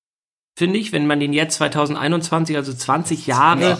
Finde 0.58 0.80
ich, 0.80 0.90
wenn 0.90 1.06
man 1.06 1.20
den 1.20 1.32
jetzt 1.32 1.54
2021, 1.58 2.56
also 2.56 2.72
20 2.72 3.28
Jahre 3.28 3.78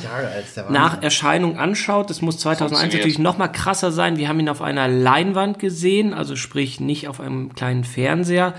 nach 0.71 1.03
Erscheinung 1.03 1.59
anschaut. 1.59 2.09
Das 2.09 2.23
muss 2.23 2.39
2001 2.39 2.71
Funktioniert. 2.71 2.95
natürlich 3.01 3.19
noch 3.19 3.37
mal 3.37 3.49
krasser 3.49 3.91
sein. 3.91 4.17
Wir 4.17 4.29
haben 4.29 4.39
ihn 4.39 4.49
auf 4.49 4.63
einer 4.63 4.87
Leinwand 4.87 5.59
gesehen, 5.59 6.15
also 6.15 6.37
sprich 6.37 6.79
nicht 6.79 7.09
auf 7.09 7.19
einem 7.19 7.53
kleinen 7.57 7.83
Fernseher, 7.83 8.55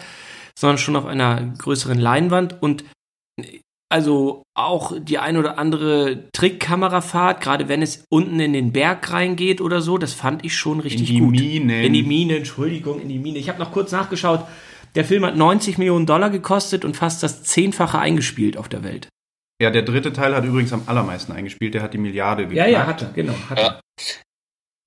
sondern 0.53 0.79
schon 0.79 0.97
auf 0.97 1.05
einer 1.05 1.53
größeren 1.60 1.97
Leinwand 1.97 2.62
und 2.62 2.84
also 3.88 4.43
auch 4.53 4.91
die 4.99 5.17
ein 5.17 5.38
oder 5.38 5.58
andere 5.58 6.29
Trickkamerafahrt, 6.34 7.39
gerade 7.39 7.69
wenn 7.69 7.82
es 7.82 8.03
unten 8.10 8.41
in 8.41 8.51
den 8.51 8.73
Berg 8.73 9.13
reingeht 9.13 9.62
oder 9.62 9.79
so, 9.79 9.97
das 9.97 10.12
fand 10.12 10.43
ich 10.43 10.58
schon 10.58 10.82
richtig 10.82 11.08
die 11.08 11.19
gut. 11.19 11.32
Minen. 11.32 11.69
In 11.69 11.93
die 11.93 12.03
Mine, 12.03 12.36
Entschuldigung, 12.36 12.99
in 12.99 13.08
die 13.08 13.17
Mine. 13.17 13.39
Ich 13.39 13.47
habe 13.47 13.60
noch 13.60 13.71
kurz 13.71 13.93
nachgeschaut. 13.93 14.45
Der 14.95 15.06
Film 15.06 15.25
hat 15.25 15.36
90 15.36 15.78
Millionen 15.78 16.06
Dollar 16.06 16.30
gekostet 16.30 16.84
und 16.86 16.97
fast 16.97 17.21
das 17.23 17.43
Zehnfache 17.43 17.99
eingespielt 17.99 18.58
auf 18.58 18.69
der 18.69 18.84
Welt. 18.84 19.08
ja, 19.62 19.69
der 19.69 19.82
dritte 19.84 20.13
Teil 20.13 20.34
hat 20.36 20.45
übrigens 20.45 20.71
am 20.73 20.84
allermeisten 20.88 21.32
eingespielt, 21.34 21.73
der 21.73 21.82
hat 21.82 21.93
die 21.93 21.97
Milliarde 21.97 22.47
geknackt. 22.47 22.88
hatte, 22.88 23.12
genau. 23.13 23.34
Hat 23.49 23.60
Ja. 23.60 23.80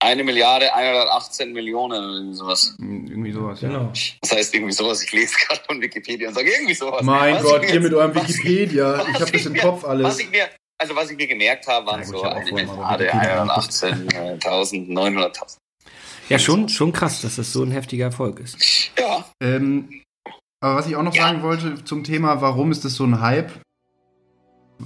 eine 0.02 0.24
Milliarde, 0.24 0.72
118 0.74 1.52
Millionen 1.52 2.02
oder 2.02 2.14
irgendwie 2.14 2.34
sowas. 2.36 2.74
Hm, 2.78 3.06
Irgendwie 3.06 3.32
sowas, 3.32 3.60
ja. 3.60 3.68
Genau. 3.68 3.92
Das 4.22 4.32
heißt 4.32 4.54
irgendwie 4.54 4.72
sowas. 4.72 5.02
Ich 5.02 5.12
lese 5.12 5.34
gerade 5.46 5.60
von 5.66 5.80
Wikipedia 5.80 6.28
und 6.28 6.34
sage 6.34 6.50
irgendwie 6.50 6.74
sowas. 6.74 7.02
Mein 7.02 7.34
Was 7.36 7.42
Gott, 7.44 7.70
ihr 7.72 7.80
mit 7.80 7.92
eurem 7.94 8.14
Wikipedia, 8.14 8.98
was 8.98 9.08
ich 9.08 9.14
habe 9.20 9.30
das 9.32 9.46
im 9.46 9.52
mir- 9.52 9.60
Kopf 9.60 9.84
alles. 9.84 10.04
Was 10.06 10.18
ich 10.18 10.30
mir, 10.30 10.48
also 10.78 10.96
was 10.96 11.10
ich 11.10 11.16
mir 11.16 11.26
gemerkt 11.28 11.66
habe, 11.68 11.86
waren 11.86 12.00
Ja, 12.00 12.06
gut, 12.06 12.16
so 12.16 12.24
hab 12.24 12.36
eine 12.36 12.50
Milliarde, 12.52 13.04
Wikipedia 13.04 13.44
118.000, 13.44 14.88
900.000. 14.88 15.58
Ja, 16.28 16.38
schon, 16.38 16.68
schon 16.68 16.92
krass, 16.92 17.20
dass 17.22 17.36
das 17.36 17.52
so 17.52 17.62
ein 17.62 17.70
heftiger 17.70 18.06
Erfolg 18.06 18.40
ist. 18.40 18.90
Ja, 18.98 19.24
Ähm, 19.40 20.02
aber 20.62 20.76
was 20.76 20.86
ich 20.86 20.96
auch 20.96 21.02
noch 21.02 21.14
Ja. 21.14 21.22
sagen 21.24 21.42
wollte 21.42 21.84
zum 21.84 22.04
Thema, 22.04 22.40
warum 22.40 22.70
ist 22.70 22.84
das 22.84 22.94
so 22.94 23.04
ein 23.04 23.20
Hype? 23.20 23.50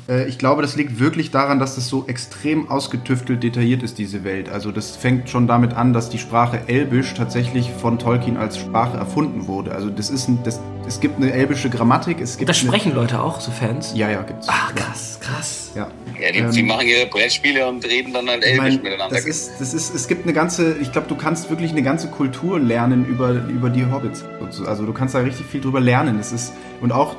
Äh, 0.09 0.29
ich 0.29 0.39
glaube, 0.39 0.63
das 0.63 0.77
liegt 0.77 0.99
wirklich 0.99 1.31
daran, 1.31 1.59
dass 1.59 1.75
das 1.75 1.89
so 1.89 2.05
extrem 2.07 2.71
ausgetüftelt 2.71 3.43
detailliert 3.43 3.83
ist, 3.83 3.99
diese 3.99 4.25
Welt. 4.25 4.49
Also 4.49 4.73
das 4.73 4.97
fängt 4.97 5.31
schon 5.31 5.47
damit 5.47 5.75
an, 5.75 5.93
dass 5.93 6.11
die 6.11 6.19
Sprache 6.19 6.61
Elbisch 6.67 7.15
tatsächlich 7.15 7.71
von 7.71 7.99
Tolkien 7.99 8.37
als 8.37 8.59
Sprache 8.59 8.97
erfunden 8.97 9.47
wurde. 9.47 9.73
Also 9.73 9.91
das 9.91 10.11
ist 10.11 10.29
ein, 10.29 10.39
das, 10.45 10.61
es 10.87 11.01
gibt 11.01 11.17
eine 11.17 11.33
elbische 11.33 11.71
Grammatik, 11.71 12.21
es 12.21 12.37
gibt 12.37 12.49
Das 12.49 12.61
eine, 12.61 12.69
sprechen 12.69 12.95
Leute 12.95 13.23
auch, 13.23 13.41
so 13.41 13.51
Fans. 13.51 13.93
Ja, 13.95 14.11
ja, 14.11 14.23
gibt's. 14.23 14.47
Ach, 14.51 14.75
krass, 14.75 15.19
krass. 15.21 15.73
Ja. 15.75 15.89
ja 16.21 16.33
die, 16.33 16.39
Ähm, 16.39 16.51
die 16.53 16.63
machen 16.63 16.87
ihre 16.87 17.07
Brettspiele 17.07 17.67
und 17.67 17.85
reden 17.85 18.13
dann 18.13 18.29
halt 18.29 18.45
Ich 18.45 18.53
Elbisch 18.53 18.75
mein, 18.75 18.83
miteinander. 18.83 19.15
das 19.15 19.25
ist, 19.27 19.61
das 19.61 19.75
ist, 19.75 19.95
es 19.95 20.09
gibt 20.09 20.25
eine 20.25 20.33
ganze, 20.33 20.77
ich 20.81 20.93
glaube, 20.93 21.09
du 21.09 21.17
kannst 21.17 21.51
wirklich 21.51 21.73
eine 21.73 21.83
ganze 21.83 22.09
Kultur 22.09 22.59
lernen 22.61 23.05
über, 23.05 23.31
über 23.33 23.71
die 23.71 23.85
Hobbits. 23.87 24.25
Also 24.67 24.87
du 24.87 24.93
kannst 24.93 25.15
da 25.15 25.19
richtig 25.19 25.47
viel 25.47 25.61
drüber 25.61 25.81
lernen. 25.81 26.19
Es 26.21 26.33
ist, 26.33 26.53
und 26.81 26.93
auch, 26.93 27.17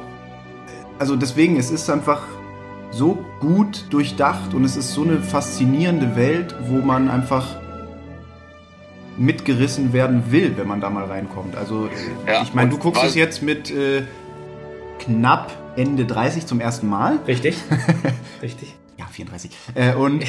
also 0.99 1.15
deswegen, 1.15 1.57
es 1.57 1.69
ist 1.69 1.89
einfach 1.89 2.21
so 2.91 3.23
gut 3.39 3.85
durchdacht 3.89 4.53
und 4.53 4.63
es 4.63 4.75
ist 4.75 4.93
so 4.93 5.03
eine 5.03 5.19
faszinierende 5.21 6.15
Welt, 6.15 6.55
wo 6.67 6.77
man 6.77 7.09
einfach 7.09 7.45
mitgerissen 9.17 9.93
werden 9.93 10.31
will, 10.31 10.53
wenn 10.57 10.67
man 10.67 10.79
da 10.81 10.89
mal 10.89 11.05
reinkommt. 11.05 11.55
Also 11.55 11.89
Ja, 12.27 12.43
ich 12.43 12.53
meine, 12.53 12.69
du 12.69 12.77
guckst 12.77 13.03
es 13.03 13.15
jetzt 13.15 13.41
mit 13.41 13.71
äh, 13.71 14.03
knapp 14.99 15.51
Ende 15.75 16.05
30 16.05 16.45
zum 16.45 16.59
ersten 16.59 16.87
Mal. 16.87 17.19
Richtig? 17.27 17.57
Richtig. 18.41 18.75
Ja, 18.97 19.05
34. 19.11 19.51
Äh, 19.75 19.93
und, 19.93 20.23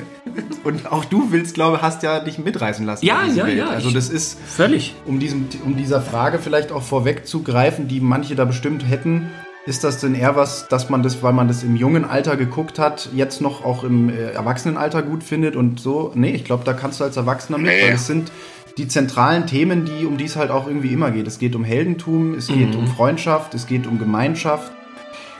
und 0.64 0.90
auch 0.92 1.04
du 1.04 1.30
willst, 1.32 1.54
glaube 1.54 1.80
hast 1.82 2.02
ja 2.02 2.20
dich 2.20 2.38
mitreißen 2.38 2.84
lassen. 2.86 3.04
Ja, 3.06 3.24
ja, 3.26 3.46
Welt. 3.46 3.58
ja, 3.58 3.68
Also 3.68 3.88
ich- 3.88 3.94
das 3.94 4.08
ist, 4.08 4.38
Völlig. 4.40 4.94
um, 5.06 5.18
diesem, 5.20 5.46
um 5.64 5.76
dieser 5.76 6.00
Frage 6.00 6.38
vielleicht 6.40 6.70
auch 6.72 6.82
vorwegzugreifen, 6.82 7.86
die 7.88 8.00
manche 8.00 8.34
da 8.36 8.44
bestimmt 8.44 8.88
hätten, 8.88 9.30
ist 9.66 9.82
das 9.82 9.98
denn 10.00 10.14
eher 10.14 10.36
was, 10.36 10.68
dass 10.68 10.90
man 10.90 11.02
das, 11.02 11.22
weil 11.22 11.32
man 11.32 11.48
das 11.48 11.62
im 11.62 11.74
jungen 11.76 12.04
Alter 12.04 12.36
geguckt 12.36 12.78
hat, 12.78 13.08
jetzt 13.14 13.40
noch 13.40 13.64
auch 13.64 13.82
im 13.82 14.10
äh, 14.10 14.30
Erwachsenenalter 14.32 15.02
gut 15.02 15.22
findet 15.24 15.56
und 15.56 15.80
so? 15.80 16.12
Nee, 16.14 16.32
ich 16.32 16.44
glaube, 16.44 16.64
da 16.64 16.74
kannst 16.74 17.00
du 17.00 17.04
als 17.04 17.16
Erwachsener 17.16 17.56
mit, 17.58 17.68
Nee. 17.68 17.82
weil 17.86 17.94
es 17.94 18.06
sind 18.06 18.30
die 18.76 18.88
zentralen 18.88 19.46
Themen, 19.46 19.84
die, 19.86 20.04
um 20.04 20.16
die 20.18 20.24
es 20.24 20.36
halt 20.36 20.50
auch 20.50 20.66
irgendwie 20.66 20.92
immer 20.92 21.10
geht. 21.12 21.26
Es 21.26 21.38
geht 21.38 21.54
um 21.54 21.64
Heldentum, 21.64 22.34
es 22.34 22.48
geht 22.48 22.72
Mhm. 22.74 22.80
um 22.80 22.86
Freundschaft, 22.88 23.54
es 23.54 23.66
geht 23.66 23.86
um 23.86 23.98
Gemeinschaft, 23.98 24.72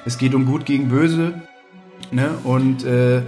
es 0.06 0.16
geht 0.18 0.34
um 0.34 0.46
Gut 0.46 0.64
gegen 0.64 0.88
Böse. 0.88 1.34
Ne? 2.10 2.30
Und 2.44 2.84
äh, 2.84 3.22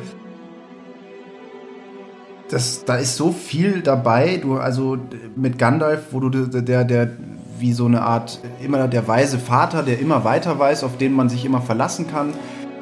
das, 2.50 2.84
da 2.84 2.96
ist 2.96 3.16
so 3.16 3.32
viel 3.32 3.82
dabei. 3.82 4.38
Du, 4.40 4.56
also 4.56 4.96
mit 5.34 5.58
Gandalf, 5.58 6.04
wo 6.12 6.20
du 6.20 6.30
der, 6.30 6.62
der, 6.62 6.84
der 6.84 7.10
wie 7.58 7.72
so 7.72 7.86
eine 7.86 8.02
Art, 8.02 8.40
immer 8.62 8.88
der 8.88 9.06
weise 9.08 9.38
Vater, 9.38 9.82
der 9.82 9.98
immer 9.98 10.24
weiter 10.24 10.58
weiß, 10.58 10.84
auf 10.84 10.96
den 10.98 11.12
man 11.12 11.28
sich 11.28 11.44
immer 11.44 11.60
verlassen 11.60 12.10
kann 12.10 12.34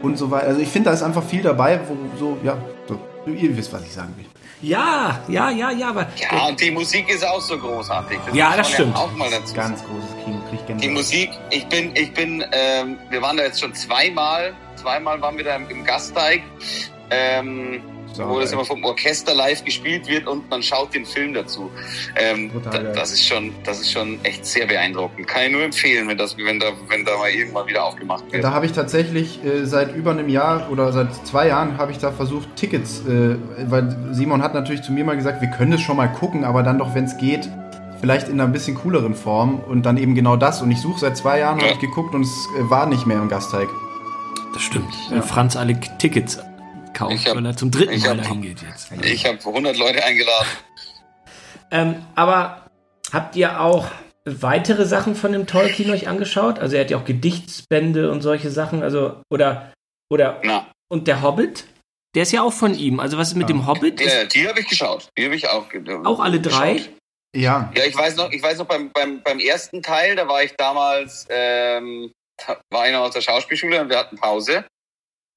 und 0.02 0.18
so 0.18 0.30
weiter. 0.30 0.48
Also 0.48 0.60
ich 0.60 0.68
finde, 0.68 0.90
da 0.90 0.94
ist 0.94 1.02
einfach 1.02 1.22
viel 1.22 1.42
dabei, 1.42 1.80
wo 1.88 1.96
so, 2.18 2.38
ja, 2.42 2.56
so, 2.88 2.98
ihr 3.30 3.56
wisst, 3.56 3.72
was 3.72 3.82
ich 3.82 3.92
sagen 3.92 4.14
will. 4.16 4.26
Ja, 4.62 5.20
ja, 5.28 5.50
ja, 5.50 5.70
ja, 5.70 5.90
aber. 5.90 6.06
Ja, 6.16 6.46
und 6.46 6.58
die 6.58 6.70
Musik 6.70 7.08
ist 7.10 7.26
auch 7.26 7.40
so 7.40 7.58
großartig. 7.58 8.18
Ja, 8.32 8.48
muss 8.48 8.56
das 8.56 8.70
stimmt. 8.72 8.96
auch 8.96 9.12
mal 9.12 9.28
dazu 9.30 9.54
Ganz 9.54 9.84
großes 9.84 10.24
Kino, 10.24 10.38
krieg 10.48 10.60
Die 10.60 10.72
Gänsehaut. 10.72 10.94
Musik, 10.94 11.30
ich 11.50 11.66
bin, 11.66 11.94
ich 11.94 12.12
bin, 12.14 12.42
ähm, 12.52 12.96
wir 13.10 13.20
waren 13.20 13.37
da 13.37 13.42
jetzt 13.44 13.60
schon 13.60 13.74
zweimal, 13.74 14.54
zweimal 14.76 15.20
waren 15.20 15.37
wir 15.37 15.44
da 15.44 15.56
im, 15.56 15.68
im 15.68 15.84
Gasteig, 15.84 16.42
ähm, 17.10 17.82
So, 18.14 18.29
wo 18.29 18.38
das 18.40 18.53
immer 18.53 18.64
vom 18.64 18.85
Orchester 18.85 19.35
live 19.35 19.64
gespielt 19.64 20.07
wird 20.07 20.27
und 20.29 20.48
man 20.48 20.62
schaut 20.62 20.94
den 20.94 21.05
Film 21.05 21.35
dazu. 21.35 21.70
Ähm, 22.16 22.50
Total 22.53 22.85
da, 22.85 22.92
das 22.92 23.12
ist 23.12 23.27
schon, 23.27 23.53
das 23.64 23.81
ist 23.81 23.90
schon 23.92 24.18
echt 24.24 24.46
sehr 24.46 24.66
beeindruckend. 24.66 25.27
Kann 25.27 25.42
ich 25.46 25.53
nur 25.53 25.62
empfehlen, 25.62 26.07
wenn 26.09 26.16
das, 26.16 26.37
wenn 26.38 26.61
da, 26.61 26.66
wenn 26.88 27.05
da 27.05 27.16
mal 27.18 27.29
irgendwann 27.31 27.66
wieder 27.66 27.85
aufgemacht 27.85 28.24
wird. 28.31 28.44
Da 28.44 28.53
habe 28.53 28.66
ich 28.66 28.72
tatsächlich 28.72 29.44
äh, 29.44 29.64
seit 29.66 29.94
über 29.96 30.12
einem 30.12 30.29
Jahr 30.29 30.70
oder 30.70 30.92
seit 30.92 31.14
zwei 31.27 31.48
Jahren 31.48 31.77
habe 31.77 31.90
ich 31.92 31.98
da 31.98 32.12
versucht, 32.12 32.55
Tickets, 32.57 33.00
äh, 33.00 33.37
weil 33.66 33.96
Simon 34.12 34.42
hat 34.42 34.55
natürlich 34.55 34.83
zu 34.83 34.92
mir 34.92 35.05
mal 35.05 35.16
gesagt, 35.16 35.40
wir 35.42 35.50
können 35.50 35.72
es 35.72 35.81
schon 35.81 35.96
mal 35.96 36.09
gucken, 36.09 36.44
aber 36.44 36.62
dann 36.62 36.79
doch, 36.79 36.94
wenn 36.94 37.05
es 37.05 37.16
geht, 37.16 37.48
vielleicht 38.00 38.29
in 38.29 38.40
einer 38.40 38.50
bisschen 38.50 38.77
cooleren 38.77 39.14
Form 39.14 39.59
und 39.61 39.87
dann 39.87 39.96
eben 39.96 40.14
genau 40.14 40.37
das. 40.37 40.62
Und 40.62 40.70
ich 40.70 40.81
suche 40.81 41.00
seit 41.00 41.16
zwei 41.16 41.38
Jahren, 41.40 41.59
Ja. 41.59 41.64
habe 41.64 41.74
ich 41.74 41.81
geguckt 41.81 42.14
und 42.14 42.22
es 42.22 42.48
äh, 42.59 42.70
war 42.70 42.87
nicht 42.87 43.07
mehr 43.07 43.16
im 43.18 43.29
Gasteig. 43.29 43.68
Das 44.53 44.62
stimmt. 44.62 44.94
Ja. 45.11 45.20
Franz 45.22 45.57
alle 45.57 45.79
Tickets 45.98 46.38
kauft, 46.94 47.14
Ich 47.14 47.26
hab- 47.26 47.37
weil 47.37 47.46
er 47.46 47.57
zum 47.57 47.70
dritten 47.70 48.00
Mal 48.00 48.11
hab- 48.11 48.18
dahin 48.18 48.42
geht 48.42 48.62
jetzt. 48.62 48.90
Ich 49.02 49.26
habe 49.26 49.38
100 49.38 49.76
Leute 49.76 50.02
eingeladen. 50.04 50.46
Ähm, 51.70 52.04
aber 52.14 52.66
habt 53.12 53.37
ihr 53.37 53.61
auch 53.61 53.87
weitere 54.24 54.87
Sachen 54.87 55.14
von 55.16 55.33
dem 55.33 55.46
Tolkien 55.46 55.90
euch 55.90 56.09
angeschaut? 56.09 56.59
Also 56.59 56.76
er 56.76 56.83
hat 56.85 56.90
ja 56.90 56.96
auch 56.98 57.04
Gedichtsbände 57.04 58.11
und 58.11 58.22
solche 58.22 58.50
Sachen, 58.50 58.83
also 58.83 59.20
oder 59.30 59.72
oder 60.12 60.40
Na, 60.44 60.66
und 60.88 61.09
der 61.09 61.22
Hobbit, 61.22 61.64
der 62.14 62.22
ist 62.22 62.33
ja 62.33 62.42
auch 62.42 62.52
von 62.52 62.74
ihm. 62.74 63.00
Also 63.00 63.18
was 63.18 63.28
ist 63.28 63.35
mit 63.35 63.48
Ja. 63.50 63.57
dem 63.57 63.66
Hobbit? 63.66 64.00
Ist 64.00 64.35
die, 64.35 64.48
habe 64.48 64.61
ich 64.61 64.68
geschaut. 64.68 65.09
Die 65.18 65.24
habe 65.24 65.35
ich 65.35 65.48
auch 65.48 65.66
auch 66.04 66.20
alle 66.20 66.40
drei? 66.40 66.74
geschaut. 66.74 66.90
Ja, 67.37 67.72
Ja, 67.74 67.85
ich 67.85 67.96
weiß 67.96 68.14
noch, 68.16 68.30
ich 68.30 68.40
weiß 68.40 68.59
noch 68.59 68.66
beim, 68.66 68.92
beim, 68.92 69.20
beim 69.24 69.40
ersten 69.40 69.83
Teil, 69.83 70.14
da 70.14 70.28
war 70.28 70.44
ich 70.44 70.54
damals, 70.57 71.26
ähm, 71.28 72.12
da 72.46 72.61
war 72.70 72.87
ich 72.87 72.92
noch 72.92 73.00
aus 73.00 73.14
der 73.14 73.22
Schauspielschule 73.22 73.80
und 73.80 73.88
wir 73.88 73.98
hatten 73.98 74.16
Pause. 74.16 74.64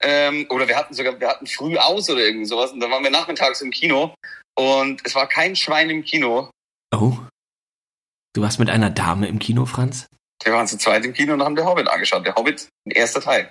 Ähm, 0.03 0.45
oder 0.49 0.67
wir 0.67 0.75
hatten 0.77 0.93
sogar, 0.93 1.19
wir 1.19 1.27
hatten 1.27 1.47
früh 1.47 1.77
aus 1.77 2.10
oder 2.10 2.21
irgendwie 2.21 2.45
sowas 2.45 2.71
und 2.71 2.79
dann 2.79 2.91
waren 2.91 3.03
wir 3.03 3.10
nachmittags 3.10 3.62
im 3.62 3.71
Kino 3.71 4.13
und 4.57 5.01
es 5.05 5.15
war 5.15 5.27
kein 5.27 5.55
Schwein 5.55 5.89
im 5.89 6.03
Kino. 6.03 6.49
Oh. 6.95 7.17
Du 8.33 8.41
warst 8.41 8.60
mit 8.60 8.69
einer 8.69 8.89
Dame 8.91 9.27
im 9.27 9.39
Kino, 9.39 9.65
Franz? 9.65 10.05
Wir 10.43 10.53
waren 10.53 10.67
zu 10.67 10.77
zweit 10.77 11.03
im 11.03 11.13
Kino 11.13 11.33
und 11.33 11.41
haben 11.41 11.55
der 11.55 11.65
Hobbit 11.65 11.88
angeschaut. 11.88 12.25
Der 12.25 12.36
Hobbit, 12.36 12.67
erster 12.86 13.21
Teil. 13.21 13.49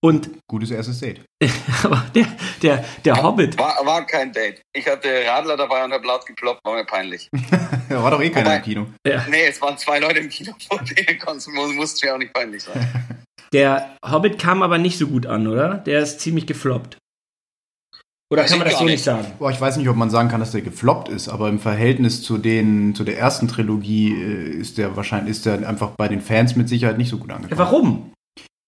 Und 0.00 0.30
gutes 0.48 0.70
erstes 0.70 1.00
Date. 1.00 1.24
aber 1.82 2.04
der 2.14 2.26
der 2.62 2.84
der 3.04 3.22
Hobbit, 3.22 3.56
War, 3.58 3.84
war 3.86 4.06
kein 4.06 4.32
Date. 4.32 4.60
Ich 4.74 4.86
hatte 4.86 5.24
Radler 5.26 5.56
dabei 5.56 5.84
und 5.84 5.92
hab 5.92 6.04
laut 6.04 6.26
geploppt, 6.26 6.60
war 6.64 6.74
mir 6.74 6.84
peinlich. 6.84 7.28
Ja, 7.88 8.02
war 8.02 8.10
doch 8.10 8.20
eh 8.20 8.30
keiner 8.30 8.50
Wobei- 8.50 8.56
im 8.56 8.62
Kino. 8.62 8.86
Nee, 9.28 9.46
es 9.46 9.60
waren 9.60 9.78
zwei 9.78 9.98
Leute 9.98 10.18
im 10.20 10.28
Kino, 10.28 10.52
vor 10.68 10.80
denen 10.82 11.76
musste 11.76 12.06
mir 12.06 12.14
auch 12.14 12.18
nicht 12.18 12.32
peinlich 12.32 12.62
sein. 12.64 13.24
Der 13.52 13.96
Hobbit 14.04 14.38
kam 14.38 14.62
aber 14.62 14.78
nicht 14.78 14.98
so 14.98 15.06
gut 15.06 15.26
an, 15.26 15.46
oder? 15.46 15.74
Der 15.78 16.00
ist 16.00 16.20
ziemlich 16.20 16.46
gefloppt. 16.46 16.98
Oder 18.28 18.42
Weiß 18.42 18.50
kann 18.50 18.58
man 18.58 18.66
ich 18.66 18.72
das 18.72 18.80
so 18.80 18.84
nicht. 18.86 18.94
nicht 18.94 19.04
sagen? 19.04 19.32
Boah, 19.38 19.52
ich 19.52 19.60
weiß 19.60 19.76
nicht, 19.76 19.88
ob 19.88 19.94
man 19.94 20.10
sagen 20.10 20.28
kann, 20.28 20.40
dass 20.40 20.50
der 20.50 20.62
gefloppt 20.62 21.08
ist, 21.08 21.28
aber 21.28 21.48
im 21.48 21.60
Verhältnis 21.60 22.22
zu 22.22 22.38
den, 22.38 22.92
zu 22.96 23.04
der 23.04 23.16
ersten 23.18 23.46
Trilogie 23.46 24.12
äh, 24.20 24.50
ist 24.50 24.78
der 24.78 24.96
wahrscheinlich, 24.96 25.30
ist 25.30 25.46
der 25.46 25.66
einfach 25.68 25.90
bei 25.96 26.08
den 26.08 26.20
Fans 26.20 26.56
mit 26.56 26.68
Sicherheit 26.68 26.98
nicht 26.98 27.08
so 27.10 27.18
gut 27.18 27.30
Ja, 27.30 27.36
angekommen. 27.36 27.58
warum? 27.60 28.12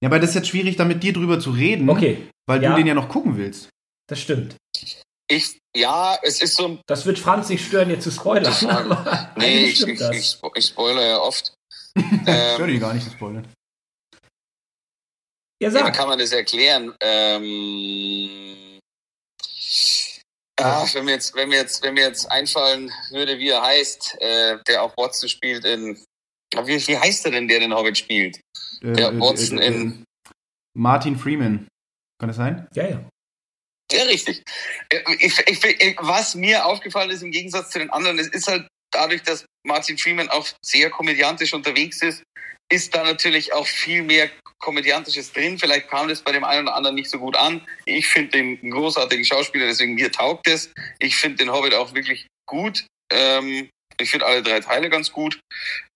Ja, 0.00 0.08
aber 0.10 0.20
das 0.20 0.30
ist 0.30 0.36
jetzt 0.36 0.48
schwierig, 0.48 0.76
da 0.76 0.84
mit 0.84 1.02
dir 1.02 1.12
drüber 1.12 1.40
zu 1.40 1.50
reden, 1.50 1.90
Okay, 1.90 2.28
weil 2.46 2.62
Ja. 2.62 2.70
du 2.70 2.76
den 2.76 2.86
ja 2.86 2.94
noch 2.94 3.08
gucken 3.08 3.36
willst. 3.36 3.68
das 4.08 4.20
stimmt. 4.20 4.54
Ich, 5.30 5.58
ja, 5.76 6.16
es 6.22 6.40
ist 6.40 6.56
so 6.56 6.66
ein 6.66 6.78
Das 6.86 7.04
wird 7.04 7.18
Franz 7.18 7.48
nicht 7.48 7.66
stören, 7.66 7.90
jetzt 7.90 8.04
zu 8.04 8.12
spoilern. 8.12 8.54
Nee, 9.36 9.64
ich, 9.64 9.82
ich, 9.82 9.88
ich, 9.88 9.98
spo- 10.00 10.52
ich 10.54 10.66
spoilere 10.66 11.06
ja 11.08 11.18
oft. 11.18 11.52
Stör 12.22 12.60
ähm, 12.60 12.66
dich 12.68 12.80
gar 12.80 12.94
nicht 12.94 13.04
zu 13.04 13.10
spoilern. 13.10 13.44
Ja, 15.60 15.68
wie 15.68 15.72
sag. 15.72 15.94
kann 15.94 16.08
man 16.08 16.18
das 16.18 16.32
erklären? 16.32 16.94
Ähm, 17.00 18.78
ah, 20.60 20.86
wenn, 20.92 21.04
mir 21.04 21.12
jetzt, 21.12 21.34
wenn, 21.34 21.48
mir 21.48 21.56
jetzt, 21.56 21.82
wenn 21.82 21.94
mir 21.94 22.04
jetzt 22.08 22.30
einfallen 22.30 22.92
würde, 23.10 23.38
wie 23.38 23.48
er 23.50 23.62
heißt, 23.62 24.16
äh, 24.20 24.58
der 24.66 24.82
auch 24.82 24.96
Watson 24.96 25.28
spielt 25.28 25.64
in. 25.64 26.02
Ah, 26.54 26.66
Wie, 26.66 26.76
wie 26.86 26.96
heißt 26.98 27.26
er 27.26 27.32
denn, 27.32 27.46
der 27.48 27.60
den 27.60 27.74
Hobbit 27.74 27.98
spielt? 27.98 28.40
Äh, 28.82 28.98
Ja, 29.00 29.20
Watson 29.20 29.58
in- 29.58 30.04
Martin 30.76 31.18
Freeman. 31.18 31.66
Kann 32.20 32.28
das 32.28 32.36
sein? 32.36 32.66
Ja, 32.74 32.88
ja. 32.88 33.08
Ja, 33.92 34.02
richtig. 34.04 34.42
Äh, 34.90 35.00
Ich, 35.20 35.38
ich, 35.46 35.64
ich, 35.64 35.96
was 36.00 36.34
mir 36.34 36.64
aufgefallen 36.64 37.10
ist 37.10 37.22
im 37.22 37.30
Gegensatz 37.30 37.70
zu 37.70 37.78
den 37.78 37.90
anderen, 37.90 38.18
es 38.18 38.28
ist 38.28 38.46
halt 38.48 38.66
dadurch, 38.92 39.22
dass 39.22 39.44
Martin 39.66 39.98
Freeman 39.98 40.28
auch 40.30 40.46
sehr 40.64 40.88
komödiantisch 40.90 41.52
unterwegs 41.52 42.00
ist, 42.02 42.22
ist 42.70 42.94
da 42.94 43.02
natürlich 43.02 43.52
auch 43.52 43.66
viel 43.66 44.02
mehr 44.02 44.30
Komödiantisches 44.58 45.32
drin. 45.32 45.58
Vielleicht 45.58 45.88
kam 45.88 46.08
das 46.08 46.22
bei 46.22 46.32
dem 46.32 46.44
einen 46.44 46.66
oder 46.66 46.76
anderen 46.76 46.96
nicht 46.96 47.10
so 47.10 47.18
gut 47.18 47.36
an. 47.36 47.66
Ich 47.84 48.06
finde 48.08 48.32
den 48.32 48.70
großartigen 48.70 49.24
Schauspieler, 49.24 49.66
deswegen 49.66 49.94
mir 49.94 50.10
taugt 50.10 50.48
es. 50.48 50.72
Ich 50.98 51.16
finde 51.16 51.38
den 51.38 51.52
Hobbit 51.52 51.74
auch 51.74 51.94
wirklich 51.94 52.26
gut. 52.46 52.84
Ähm, 53.12 53.70
ich 54.00 54.10
finde 54.10 54.26
alle 54.26 54.42
drei 54.42 54.60
Teile 54.60 54.90
ganz 54.90 55.12
gut. 55.12 55.40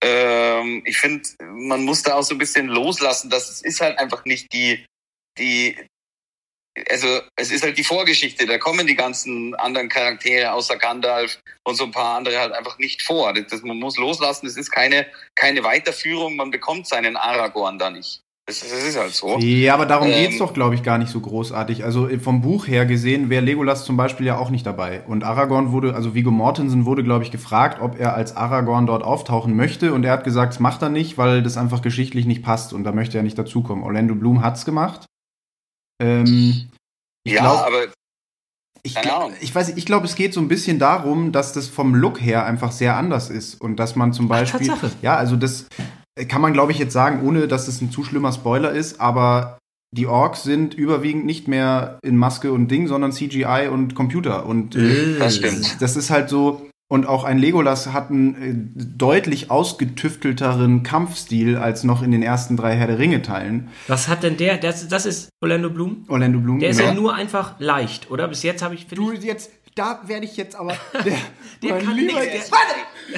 Ähm, 0.02 0.82
ich 0.87 0.98
finde, 0.98 1.28
man 1.40 1.85
muss 1.85 2.02
da 2.02 2.14
auch 2.14 2.22
so 2.22 2.35
ein 2.35 2.38
bisschen 2.38 2.68
loslassen, 2.68 3.30
dass 3.30 3.50
es 3.50 3.62
ist 3.62 3.80
halt 3.80 3.98
einfach 3.98 4.24
nicht 4.24 4.52
die, 4.52 4.85
die, 5.38 5.76
also 6.90 7.20
es 7.37 7.50
ist 7.50 7.62
halt 7.62 7.76
die 7.76 7.85
Vorgeschichte, 7.85 8.46
da 8.46 8.58
kommen 8.58 8.87
die 8.87 8.94
ganzen 8.94 9.54
anderen 9.56 9.88
Charaktere 9.88 10.52
außer 10.52 10.76
Gandalf 10.76 11.38
und 11.64 11.74
so 11.74 11.85
ein 11.85 11.90
paar 11.90 12.16
andere 12.16 12.38
halt 12.38 12.52
einfach 12.52 12.78
nicht 12.78 13.02
vor. 13.02 13.32
Das, 13.35 13.46
das, 13.48 13.62
man 13.62 13.78
muss 13.78 13.98
loslassen, 13.98 14.46
es 14.46 14.56
ist 14.56 14.70
keine, 14.70 15.06
keine 15.35 15.64
Weiterführung, 15.64 16.37
man 16.37 16.50
bekommt 16.50 16.87
seinen 16.87 17.16
Aragorn 17.16 17.78
da 17.78 17.90
nicht. 17.90 18.22
Das, 18.46 18.58
das 18.58 18.72
ist 18.72 18.98
halt 18.98 19.14
so. 19.14 19.38
Ja, 19.38 19.74
aber 19.74 19.87
darum 19.87 20.08
Ähm, 20.08 20.14
geht's 20.14 20.38
doch, 20.38 20.52
glaube 20.52 20.74
ich, 20.74 20.82
gar 20.82 20.98
nicht 20.98 21.12
so 21.12 21.20
großartig. 21.20 21.85
Also 21.85 22.08
vom 22.18 22.40
Buch 22.40 22.66
her 22.66 22.87
gesehen 22.87 23.30
wäre 23.30 23.44
Legolas 23.44 23.85
zum 23.85 23.96
Beispiel 23.96 24.26
ja 24.26 24.37
auch 24.37 24.50
nicht 24.50 24.66
dabei. 24.66 25.02
Und 25.06 25.22
Aragorn 25.22 25.70
wurde, 25.70 25.94
also 25.94 26.14
Viggo 26.14 26.32
Mortensen 26.32 26.85
wurde, 26.85 27.04
glaube 27.04 27.22
ich, 27.22 27.30
gefragt, 27.30 27.80
ob 27.80 28.00
er 28.00 28.14
als 28.14 28.37
Aragorn 28.37 28.87
dort 28.87 29.04
auftauchen 29.04 29.54
möchte. 29.54 29.92
Und 29.92 30.04
er 30.04 30.12
hat 30.12 30.24
gesagt, 30.24 30.54
das 30.54 30.61
macht 30.61 30.82
er 30.82 30.88
nicht, 30.88 31.18
weil 31.18 31.44
das 31.44 31.56
einfach 31.56 31.82
geschichtlich 31.82 32.26
nicht 32.26 32.42
passt. 32.42 32.72
Und 32.72 32.82
da 32.82 32.90
möchte 32.90 33.16
er 33.16 33.22
nicht 33.22 33.38
dazukommen. 33.38 33.85
Orlando 33.85 34.16
Bloom 34.16 34.42
hat's 34.42 34.64
gemacht. 34.64 35.06
Ähm, 36.03 36.69
ich 37.25 37.33
ja, 37.33 37.43
glaub- 37.43 37.67
aber 37.67 37.85
Ich, 38.85 38.97
ich 39.41 39.55
weiß, 39.55 39.69
nicht, 39.69 39.79
ich 39.79 39.87
glaube, 39.87 40.07
es 40.07 40.17
geht 40.17 40.35
so 40.35 40.41
ein 40.41 40.49
bisschen 40.49 40.81
darum, 40.81 41.31
dass 41.31 41.53
das 41.53 41.69
vom 41.69 41.95
Look 41.95 42.21
her 42.21 42.45
einfach 42.45 42.73
sehr 42.73 42.97
anders 42.97 43.31
ist 43.31 43.61
und 43.61 43.77
dass 43.77 43.95
man 43.95 44.12
zum 44.12 44.27
Beispiel, 44.27 44.67
Tatsache. 44.67 44.91
ja, 45.03 45.15
also 45.17 45.37
das 45.37 45.67
kann 46.29 46.41
man, 46.43 46.53
glaube 46.53 46.73
ich, 46.73 46.79
jetzt 46.79 46.93
sagen, 46.93 47.27
ohne 47.27 47.47
dass 47.47 47.69
es 47.69 47.81
ein 47.81 47.93
zu 47.93 48.03
schlimmer 48.03 48.33
Spoiler 48.33 48.73
ist, 48.73 49.01
aber 49.01 49.59
die 49.95 50.07
Orks 50.07 50.43
sind 50.43 50.75
überwiegend 50.75 51.27
nicht 51.27 51.47
mehr 51.49 51.99
in 52.03 52.17
Maske 52.17 52.53
und 52.53 52.69
Ding, 52.69 52.88
sondern 52.88 53.12
CGI 53.12 53.69
und 53.71 53.95
Computer 53.95 54.47
und 54.47 54.75
äh, 54.75 55.19
das 55.19 55.37
stimmt. 55.37 55.81
das 55.81 55.97
ist 55.97 56.11
halt 56.11 56.29
so. 56.29 56.69
Und 56.92 57.07
auch 57.07 57.24
ein 57.24 57.38
Legolas 57.38 57.94
hat 57.94 58.11
einen 58.11 58.35
äh, 58.35 58.85
deutlich 58.98 59.50
ausgetüftelteren 59.50 60.83
Kampfstil 60.83 61.57
als 61.57 61.85
noch 61.85 62.02
in 62.02 62.11
den 62.11 62.22
ersten 62.22 62.55
drei 62.59 62.76
Herr 62.76 62.87
der 62.87 62.98
Ringe-Teilen. 62.98 63.68
Was 63.88 64.09
hat 64.09 64.22
denn 64.22 64.37
der? 64.37 64.59
Das, 64.59 64.87
das 64.88 65.07
ist 65.07 65.31
Orlando 65.40 65.70
Bloom. 65.70 66.05
Orlando 66.09 66.38
Bloom. 66.38 66.59
Der 66.59 66.68
ist 66.68 66.76
genau. 66.76 66.90
ja 66.90 66.94
nur 66.94 67.14
einfach 67.14 67.59
leicht, 67.59 68.11
oder? 68.11 68.28
Bis 68.28 68.42
jetzt 68.42 68.62
habe 68.62 68.74
ich. 68.74 68.88
Du 68.88 69.11
jetzt, 69.11 69.50
da 69.74 70.00
werde 70.04 70.24
ich 70.26 70.37
jetzt 70.37 70.54
aber. 70.56 70.76
Der, 71.04 71.16
Der 71.62 71.74
mein 71.76 71.85
kann 71.87 71.96
lieber- 71.96 72.20
nix. 72.20 72.50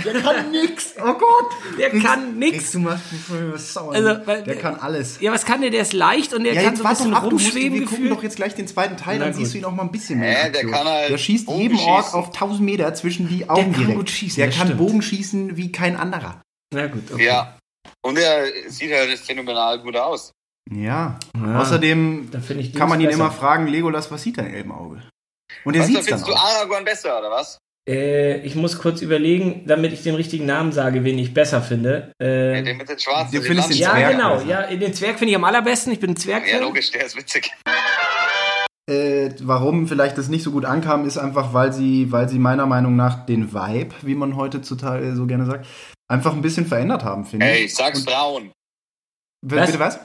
Der, 0.05 0.13
der 0.13 0.23
kann 0.23 0.51
nix. 0.51 0.95
Oh 0.99 1.15
Gott. 1.15 1.79
Der 1.79 1.91
kann 1.91 2.39
nix. 2.39 2.73
Du 2.73 2.79
machst 2.81 3.11
mich 3.13 3.21
voll 3.23 3.53
was 3.55 3.73
sauer. 3.73 3.95
Also, 3.95 4.27
weil- 4.27 4.43
der 4.45 4.57
kann 4.57 4.77
alles. 4.77 5.21
Ja, 5.21 5.33
was 5.33 5.45
kann 5.45 5.61
der? 5.63 5.71
Der 5.71 5.83
ist 5.83 5.93
leicht 5.93 6.33
und 6.35 6.45
der 6.45 6.55
Ja, 6.55 6.63
kann 6.63 6.77
so 6.77 6.85
ein 6.85 6.91
bisschen 6.91 7.15
ab, 7.15 7.25
du 7.25 7.31
musst, 7.31 7.47
rumschweben 7.47 7.81
wir 7.81 7.87
gucken 7.87 8.09
doch 8.11 8.23
jetzt 8.23 8.37
gleich 8.37 8.55
den 8.55 8.67
zweiten 8.67 8.97
Teil, 8.97 9.19
Na 9.19 9.25
dann 9.27 9.35
gut. 9.35 9.41
siehst 9.43 9.55
du 9.55 9.59
ihn 9.59 9.63
noch 9.63 9.73
mal 9.73 9.83
ein 9.85 9.91
bisschen 9.93 10.19
mehr. 10.21 10.47
In 10.47 10.53
der 10.53 10.67
kann 10.67 10.87
halt 10.87 11.11
Der 11.11 11.19
schießt 11.19 11.49
Ork 11.49 11.59
schießen. 11.61 12.15
auf 12.15 12.27
1000 12.33 12.61
Meter 12.61 12.93
zwischen 12.95 13.29
die 13.29 13.49
Augen 13.49 13.73
kann 13.73 13.81
direkt. 13.81 13.97
gut 13.99 14.11
schießen, 14.11 14.37
der 14.37 14.51
kann 14.51 14.67
stimmt. 14.69 14.79
Bogen 14.79 15.03
schießen 15.03 15.57
wie 15.57 15.73
kein 15.73 15.97
anderer. 15.97 16.43
Na 16.73 16.87
gut, 16.89 17.11
okay. 17.13 17.27
Ja. 17.27 17.57
Und 18.03 18.19
er 18.19 18.45
sieht 18.69 18.93
halt 18.93 19.19
phänomenal 19.19 19.81
gut 19.81 19.97
aus. 19.97 20.33
Ja. 20.71 21.19
Ja. 21.37 21.61
Außerdem 21.61 22.31
kann 22.77 22.89
man 22.89 22.99
ihn 23.01 23.07
Dings 23.09 23.15
immer 23.17 23.29
besser. 23.29 23.39
fragen, 23.41 23.67
Legolas, 23.67 24.11
was 24.11 24.23
sieht 24.23 24.39
dein 24.39 24.53
Elbenauge? 24.53 25.03
Und 25.65 25.77
er 25.77 25.85
sieht's 25.85 26.07
dann 26.07 26.19
findest 26.19 26.29
du. 26.29 26.35
Aragorn 26.35 26.85
besser, 26.85 27.19
oder 27.19 27.31
was? 27.31 27.59
Äh, 27.89 28.39
ich 28.39 28.55
muss 28.55 28.79
kurz 28.79 29.03
überlegen, 29.03 29.67
damit 29.67 29.93
ich 29.93 30.03
den 30.03 30.15
richtigen 30.15 30.47
Namen 30.47 30.73
sage, 30.73 31.05
wen 31.05 31.19
ich 31.19 31.35
besser 31.35 31.61
finde. 31.63 32.13
Äh, 32.21 32.57
Ja, 32.57 32.63
den 32.63 32.77
mit 32.79 32.89
den 32.89 32.99
schwarzen. 32.99 33.33
den 33.33 33.43
findest 33.43 33.71
den 33.71 33.77
ja, 33.77 33.91
Zwerg 33.93 34.11
genau. 34.13 34.41
Ja, 34.41 34.63
den 34.75 34.95
Zwerg 34.95 35.19
finde 35.19 35.31
ich 35.33 35.37
am 35.37 35.45
allerbesten. 35.45 35.93
Ich 35.93 36.01
bin 36.01 36.11
ein 36.11 36.17
Zwerg. 36.17 36.49
Ja, 36.51 36.61
logisch, 36.61 36.91
der 36.93 37.05
ist 37.05 37.15
witzig. 37.17 37.51
Äh, 38.91 39.31
warum 39.41 39.89
vielleicht 39.89 40.19
das 40.19 40.29
nicht 40.29 40.43
so 40.43 40.51
gut 40.51 40.65
ankam, 40.67 41.07
ist 41.07 41.17
einfach, 41.17 41.55
weil 41.55 41.73
sie, 41.73 42.13
weil 42.13 42.29
sie 42.29 42.39
meiner 42.39 42.67
Meinung 42.67 42.97
nach 42.97 43.25
den 43.25 43.55
Vibe, 43.55 43.95
wie 44.03 44.15
man 44.15 44.37
heutzutage 44.37 45.15
so 45.17 45.27
gerne 45.27 45.47
sagt, 45.47 45.67
einfach 46.11 46.33
ein 46.35 46.43
bisschen 46.43 46.67
verändert 46.67 47.03
haben, 47.03 47.25
finde 47.25 47.47
Hey, 47.47 47.65
ich. 47.65 47.75
sag's 47.75 48.01
Und- 48.01 48.11
Frauen. 48.11 48.53
W- 49.43 49.57
Was? 49.57 49.67
Bitte 49.67 49.79
was? 49.81 49.99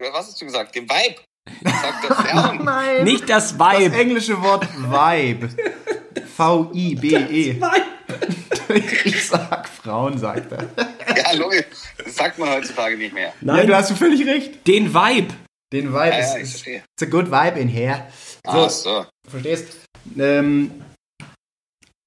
Was 0.00 0.28
hast 0.28 0.40
du 0.40 0.44
gesagt? 0.46 0.74
Den 0.74 0.88
Vibe. 0.88 1.20
Sag 1.64 2.08
doch 2.08 2.26
Frauen. 2.26 2.64
Nein. 2.64 3.04
Nicht 3.04 3.28
das 3.28 3.56
das 3.56 3.78
Vibe. 3.78 3.94
englische 3.96 4.40
Wort 4.42 4.66
Vibe. 4.76 5.48
V-I-B-E. 6.36 7.60
Ich 9.04 9.26
sag 9.28 9.66
Frauen, 9.66 10.18
sagt 10.18 10.52
er. 10.52 10.68
Ja, 11.16 11.32
logisch. 11.38 11.64
Das 12.04 12.16
sagt 12.16 12.38
man 12.38 12.50
heutzutage 12.50 12.98
nicht 12.98 13.14
mehr. 13.14 13.32
Ja, 13.40 13.64
du 13.64 13.74
hast 13.74 13.90
du 13.90 13.94
völlig 13.94 14.26
recht. 14.26 14.66
Den 14.66 14.92
Vibe. 14.92 15.32
Den 15.72 15.88
Vibe 15.92 16.08
Ja, 16.08 16.18
ist, 16.18 16.34
ja, 16.34 16.38
ich 16.40 16.50
verstehe. 16.50 16.76
it's 16.78 17.02
a 17.02 17.06
good 17.06 17.30
vibe 17.30 17.58
in 17.58 17.68
here. 17.68 18.06
Ach 18.46 18.68
so. 18.68 19.06
Verstehst? 19.26 19.68
Ähm, 20.18 20.70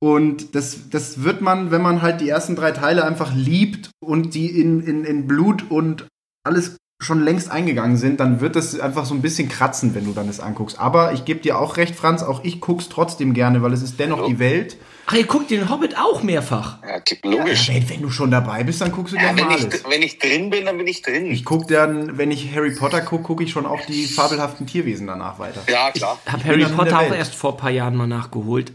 und 0.04 0.54
das, 0.54 0.89
das 0.91 1.23
wird 1.23 1.41
man, 1.41 1.71
wenn 1.71 1.82
man 1.82 2.01
halt 2.04 2.21
die 2.21 2.30
ersten 2.30 2.56
drei 2.56 2.71
Teile 2.71 3.06
einfach 3.06 3.34
liebt 3.34 3.89
und 4.04 4.34
die 4.36 4.60
in, 4.60 4.82
in, 4.86 5.04
in 5.04 5.27
Blut 5.27 5.69
und 5.71 6.08
alles 6.43 6.77
schon 7.02 7.24
längst 7.24 7.50
eingegangen 7.50 7.98
sind, 7.98 8.20
dann 8.20 8.42
wird 8.42 8.56
das 8.56 8.80
einfach 8.80 9.06
so 9.06 9.16
ein 9.16 9.22
bisschen 9.22 9.50
kratzen, 9.50 9.96
wenn 9.96 10.06
du 10.06 10.14
dann 10.14 10.28
das 10.28 10.40
anguckst. 10.40 10.80
Aber 10.80 11.14
ich 11.14 11.26
gebe 11.26 11.40
dir 11.40 11.58
auch 11.60 11.78
recht, 11.78 11.96
Franz, 11.96 12.22
auch 12.22 12.44
ich 12.44 12.62
guck's 12.62 12.90
trotzdem 12.90 13.34
gerne, 13.34 13.62
weil 13.64 13.74
es 13.74 13.82
ist 13.82 14.00
dennoch 14.00 14.28
die 14.28 14.38
Welt. 14.40 14.78
Ach, 15.08 15.14
ihr 15.16 15.26
guckt 15.26 15.50
den 15.50 15.68
Hobbit 15.68 15.98
auch 15.98 16.22
mehrfach. 16.22 16.78
Ja, 16.84 17.02
logisch. 17.24 17.70
Wenn, 17.70 17.90
wenn 17.90 18.02
du 18.04 18.12
schon 18.12 18.30
dabei 18.30 18.64
bist, 18.64 18.82
dann 18.82 18.92
guckst 18.92 19.14
du 19.14 19.18
Ja, 19.18 19.24
gerne 19.24 19.40
wenn, 19.42 19.48
mal 19.48 19.58
ich, 19.58 19.66
alles. 19.66 19.84
wenn 19.90 20.02
ich 20.04 20.20
drin 20.20 20.50
bin, 20.52 20.66
dann 20.66 20.78
bin 20.78 20.86
ich 20.88 21.02
drin. 21.02 21.26
Ich 21.32 21.44
guck 21.44 21.68
dann, 21.68 22.18
wenn 22.20 22.30
ich 22.30 22.54
Harry 22.56 22.72
Potter 22.72 23.02
gucke, 23.02 23.24
gucke 23.24 23.44
ich 23.44 23.52
schon 23.52 23.66
auch 23.66 23.84
die 23.88 24.06
fabelhaften 24.06 24.68
Tierwesen 24.68 25.08
danach 25.08 25.40
weiter. 25.40 25.62
ja, 25.68 25.90
klar. 25.92 26.20
Ich 26.26 26.32
Harry 26.32 26.58
bin 26.58 26.60
dann 26.62 26.72
in 26.72 26.78
Potter 26.78 27.00
auch 27.00 27.12
erst 27.14 27.34
vor 27.34 27.54
ein 27.54 27.58
paar 27.58 27.72
Jahren 27.72 27.96
mal 27.96 28.08
nachgeholt. 28.08 28.74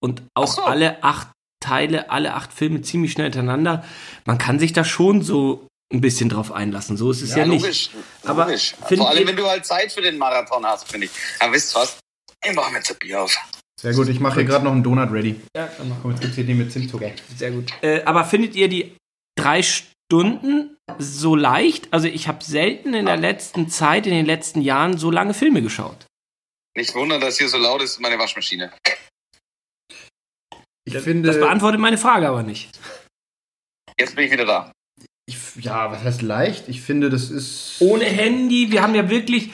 Und 0.00 0.22
auch 0.34 0.46
so. 0.54 0.62
alle 0.62 1.02
acht 1.02 1.28
Teile, 1.60 2.10
alle 2.10 2.34
acht 2.34 2.52
Filme 2.52 2.82
ziemlich 2.82 3.12
schnell 3.12 3.26
hintereinander. 3.26 3.82
Man 4.26 4.36
kann 4.36 4.58
sich 4.58 4.72
da 4.72 4.84
schon 4.84 5.22
so 5.22 5.66
ein 5.92 6.00
bisschen 6.00 6.28
drauf 6.28 6.50
einlassen. 6.52 6.96
So 6.96 7.10
ist 7.10 7.22
es 7.22 7.30
ja, 7.30 7.38
Ja, 7.38 7.46
nicht. 7.46 7.62
logisch. 7.62 7.90
Aber 8.24 8.46
logisch. 8.46 8.74
findet 8.86 8.98
Vor 8.98 9.10
allem, 9.10 9.26
wenn 9.28 9.36
du 9.36 9.46
halt 9.46 9.64
Zeit 9.66 9.92
für 9.92 10.00
den 10.02 10.18
Marathon 10.18 10.64
hast, 10.66 10.88
finde 10.90 11.06
ich. 11.06 11.12
Aber 11.38 11.52
wisst 11.52 11.76
ihr 11.76 11.80
was? 11.80 11.98
Ich 12.44 12.54
mache 12.54 12.70
mir 12.72 12.78
jetzt 12.78 12.90
ein 12.90 12.98
Bier 12.98 13.22
auf. 13.22 13.36
Sehr 13.80 13.92
gut, 13.94 14.08
ich 14.08 14.20
mache 14.20 14.36
hier 14.36 14.44
gerade 14.44 14.64
noch 14.64 14.72
einen 14.72 14.82
Donut 14.82 15.10
ready. 15.10 15.40
Ja, 15.56 15.66
kann 15.66 15.88
man. 15.88 15.98
Komm, 16.02 16.12
jetzt 16.12 16.20
gibt's 16.20 16.36
hier 16.36 16.44
den 16.44 16.58
mit 16.58 16.72
Zimtzucker. 16.72 17.10
Sehr 17.36 17.50
gut. 17.50 17.72
Äh, 17.82 18.02
aber 18.04 18.24
findet 18.24 18.54
ihr 18.54 18.68
die 18.68 18.96
drei 19.36 19.62
Stunden 19.62 20.76
so 20.98 21.34
leicht? 21.34 21.88
Also 21.92 22.06
ich 22.08 22.28
habe 22.28 22.44
selten 22.44 22.94
in 22.94 23.06
der 23.06 23.16
letzten 23.16 23.68
Zeit, 23.68 24.06
in 24.06 24.12
den 24.12 24.26
letzten 24.26 24.60
Jahren 24.60 24.98
so 24.98 25.10
lange 25.10 25.34
Filme 25.34 25.62
geschaut. 25.62 26.06
Nicht 26.76 26.94
wundern, 26.94 27.20
dass 27.20 27.38
hier 27.38 27.48
so 27.48 27.58
laut 27.58 27.82
ist, 27.82 28.00
meine 28.00 28.18
Waschmaschine. 28.18 28.72
Ich 30.84 30.94
Das, 30.94 31.04
finde, 31.04 31.28
das 31.28 31.38
beantwortet 31.38 31.80
meine 31.80 31.98
Frage 31.98 32.28
aber 32.28 32.42
nicht. 32.42 32.70
Jetzt 33.98 34.16
bin 34.16 34.24
ich 34.26 34.32
wieder 34.32 34.46
da. 34.46 34.72
Ich, 35.26 35.36
ja, 35.64 35.90
was 35.90 36.02
heißt 36.02 36.22
leicht? 36.22 36.68
Ich 36.68 36.82
finde, 36.82 37.10
das 37.10 37.30
ist. 37.30 37.76
Ohne 37.80 38.04
Handy, 38.04 38.70
wir 38.70 38.82
haben 38.82 38.94
ja 38.94 39.08
wirklich 39.08 39.50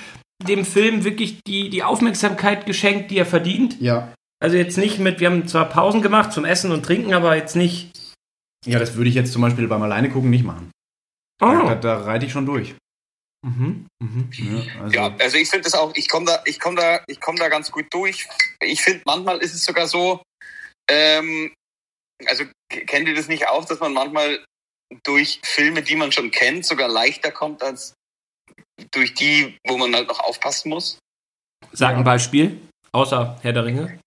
dem 0.46 0.64
Film 0.64 1.04
wirklich 1.04 1.40
die, 1.46 1.68
die 1.68 1.82
Aufmerksamkeit 1.82 2.66
geschenkt, 2.66 3.10
die 3.10 3.18
er 3.18 3.26
verdient. 3.26 3.80
Ja. 3.80 4.12
Also 4.40 4.56
jetzt 4.56 4.78
nicht 4.78 4.98
mit, 4.98 5.20
wir 5.20 5.30
haben 5.30 5.48
zwar 5.48 5.68
Pausen 5.68 6.00
gemacht 6.00 6.32
zum 6.32 6.44
Essen 6.44 6.70
und 6.70 6.84
Trinken, 6.84 7.12
aber 7.12 7.36
jetzt 7.36 7.56
nicht. 7.56 7.90
Ja, 8.64 8.78
das 8.78 8.94
würde 8.94 9.10
ich 9.10 9.16
jetzt 9.16 9.32
zum 9.32 9.42
Beispiel 9.42 9.66
beim 9.66 9.82
Alleine 9.82 10.10
gucken 10.10 10.30
nicht 10.30 10.44
machen. 10.44 10.70
Oh. 11.40 11.46
Da, 11.46 11.74
da 11.74 12.02
reite 12.02 12.26
ich 12.26 12.32
schon 12.32 12.46
durch. 12.46 12.74
Mhm. 13.46 13.86
Mhm. 14.00 14.28
Ja, 14.32 14.82
also, 14.82 14.94
Ja, 14.94 15.16
also 15.18 15.36
ich 15.36 15.48
finde 15.48 15.64
das 15.64 15.74
auch, 15.74 15.94
ich 15.94 16.08
komme 16.08 16.26
da, 16.26 16.42
ich 16.44 16.58
komme 16.58 16.76
da, 16.76 17.00
ich 17.06 17.20
komme 17.20 17.38
da 17.38 17.48
ganz 17.48 17.70
gut 17.70 17.86
durch. 17.90 18.26
Ich 18.60 18.82
finde, 18.82 19.02
manchmal 19.06 19.38
ist 19.38 19.54
es 19.54 19.64
sogar 19.64 19.86
so, 19.86 20.22
ähm, 20.90 21.52
also 22.26 22.44
kennt 22.68 23.08
ihr 23.08 23.14
das 23.14 23.28
nicht 23.28 23.48
auch, 23.48 23.64
dass 23.64 23.80
man 23.80 23.92
manchmal 23.92 24.44
durch 25.04 25.40
Filme, 25.44 25.82
die 25.82 25.96
man 25.96 26.12
schon 26.12 26.30
kennt, 26.30 26.64
sogar 26.64 26.88
leichter 26.88 27.30
kommt 27.30 27.62
als 27.62 27.94
durch 28.92 29.14
die, 29.14 29.56
wo 29.66 29.76
man 29.76 29.94
halt 29.94 30.08
noch 30.08 30.20
aufpassen 30.20 30.70
muss? 30.70 30.98
Sag 31.72 31.96
ein 31.96 32.04
Beispiel, 32.04 32.60
außer 32.92 33.38
Herr 33.42 33.52
der 33.52 33.64
Ringe. 33.64 34.00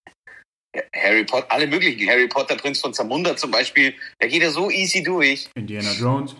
Harry 0.95 1.25
Potter, 1.25 1.51
alle 1.51 1.67
möglichen. 1.67 2.09
Harry 2.09 2.27
Potter, 2.27 2.55
Prinz 2.55 2.79
von 2.79 2.93
Zamunda 2.93 3.35
zum 3.35 3.51
Beispiel, 3.51 3.93
der 4.21 4.29
geht 4.29 4.41
ja 4.41 4.51
so 4.51 4.71
easy 4.71 5.03
durch. 5.03 5.49
Indiana 5.55 5.91
Jones. 5.91 6.35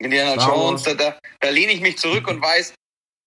Indiana 0.00 0.40
Star 0.40 0.54
Jones, 0.54 0.82
da, 0.84 0.94
da, 0.94 1.18
da 1.40 1.48
lehne 1.50 1.72
ich 1.72 1.80
mich 1.80 1.98
zurück 1.98 2.28
und 2.28 2.40
weiß, 2.40 2.74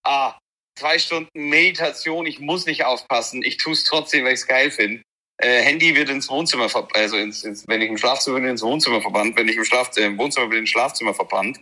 ah, 0.04 0.38
zwei 0.80 0.98
Stunden 0.98 1.50
Meditation, 1.50 2.26
ich 2.26 2.40
muss 2.40 2.66
nicht 2.66 2.86
aufpassen, 2.86 3.44
ich 3.44 3.58
tue 3.58 3.74
es 3.74 3.84
trotzdem, 3.84 4.24
weil 4.24 4.34
ich 4.34 4.40
es 4.40 4.48
geil 4.48 4.72
finde. 4.72 5.04
Äh, 5.42 5.64
Handy 5.64 5.96
wird 5.96 6.10
ins 6.10 6.30
Wohnzimmer, 6.30 6.70
ver 6.70 6.88
also 6.94 7.18
ins, 7.18 7.44
ins, 7.44 7.68
wenn 7.68 7.82
ich 7.82 7.90
im 7.90 7.98
Schlafzimmer 7.98 8.40
bin, 8.40 8.50
ins 8.50 8.62
Wohnzimmer 8.62 9.02
verbannt, 9.02 9.36
wenn 9.38 9.48
ich 9.48 9.56
im, 9.56 9.66
Schlaf 9.66 9.90
äh, 9.98 10.06
im 10.06 10.18
Wohnzimmer 10.18 10.48
bin, 10.48 10.60
ins 10.60 10.70
Schlafzimmer 10.70 11.14
verbannt. 11.14 11.60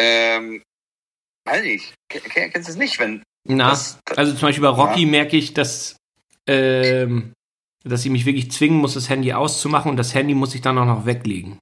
Ähm, 0.00 0.62
weiß 1.46 1.64
ich, 1.64 1.92
Ken- 2.10 2.22
ken- 2.22 2.50
kennst 2.52 2.68
du 2.68 2.72
es 2.72 2.78
nicht, 2.78 2.98
wenn 2.98 3.22
Na, 3.48 3.70
Das- 3.70 3.98
also 4.16 4.32
zum 4.32 4.42
Beispiel 4.48 4.62
bei 4.62 4.68
Rocky 4.68 5.06
merke 5.06 5.36
ich, 5.36 5.54
dass, 5.54 5.96
ähm, 6.48 7.32
dass 7.84 8.04
ich 8.04 8.10
mich 8.10 8.26
wirklich 8.26 8.50
zwingen 8.50 8.78
muss, 8.78 8.94
das 8.94 9.08
Handy 9.08 9.32
auszumachen 9.32 9.90
und 9.90 9.96
das 9.96 10.14
Handy 10.14 10.34
muss 10.34 10.54
ich 10.54 10.60
dann 10.60 10.78
auch 10.78 10.84
noch 10.86 11.06
weglegen. 11.06 11.58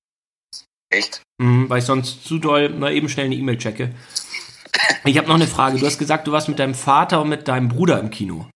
echt? 0.92 1.22
Mhm, 1.40 1.68
weil 1.68 1.78
ich 1.80 1.84
sonst 1.84 2.24
zu 2.24 2.38
doll 2.38 2.68
mal 2.70 2.92
eben 2.92 3.08
schnell 3.08 3.26
eine 3.26 3.34
E-Mail 3.36 3.58
checke. 3.58 3.94
Ich 5.04 5.16
habe 5.18 5.28
noch 5.28 5.34
eine 5.36 5.46
Frage. 5.46 5.78
Du 5.78 5.86
hast 5.86 5.98
gesagt, 5.98 6.26
du 6.26 6.32
warst 6.32 6.48
mit 6.48 6.58
deinem 6.58 6.74
Vater 6.74 7.20
und 7.22 7.28
mit 7.28 7.46
deinem 7.46 7.68
Bruder 7.68 8.00
im 8.00 8.10
Kino. 8.10 8.48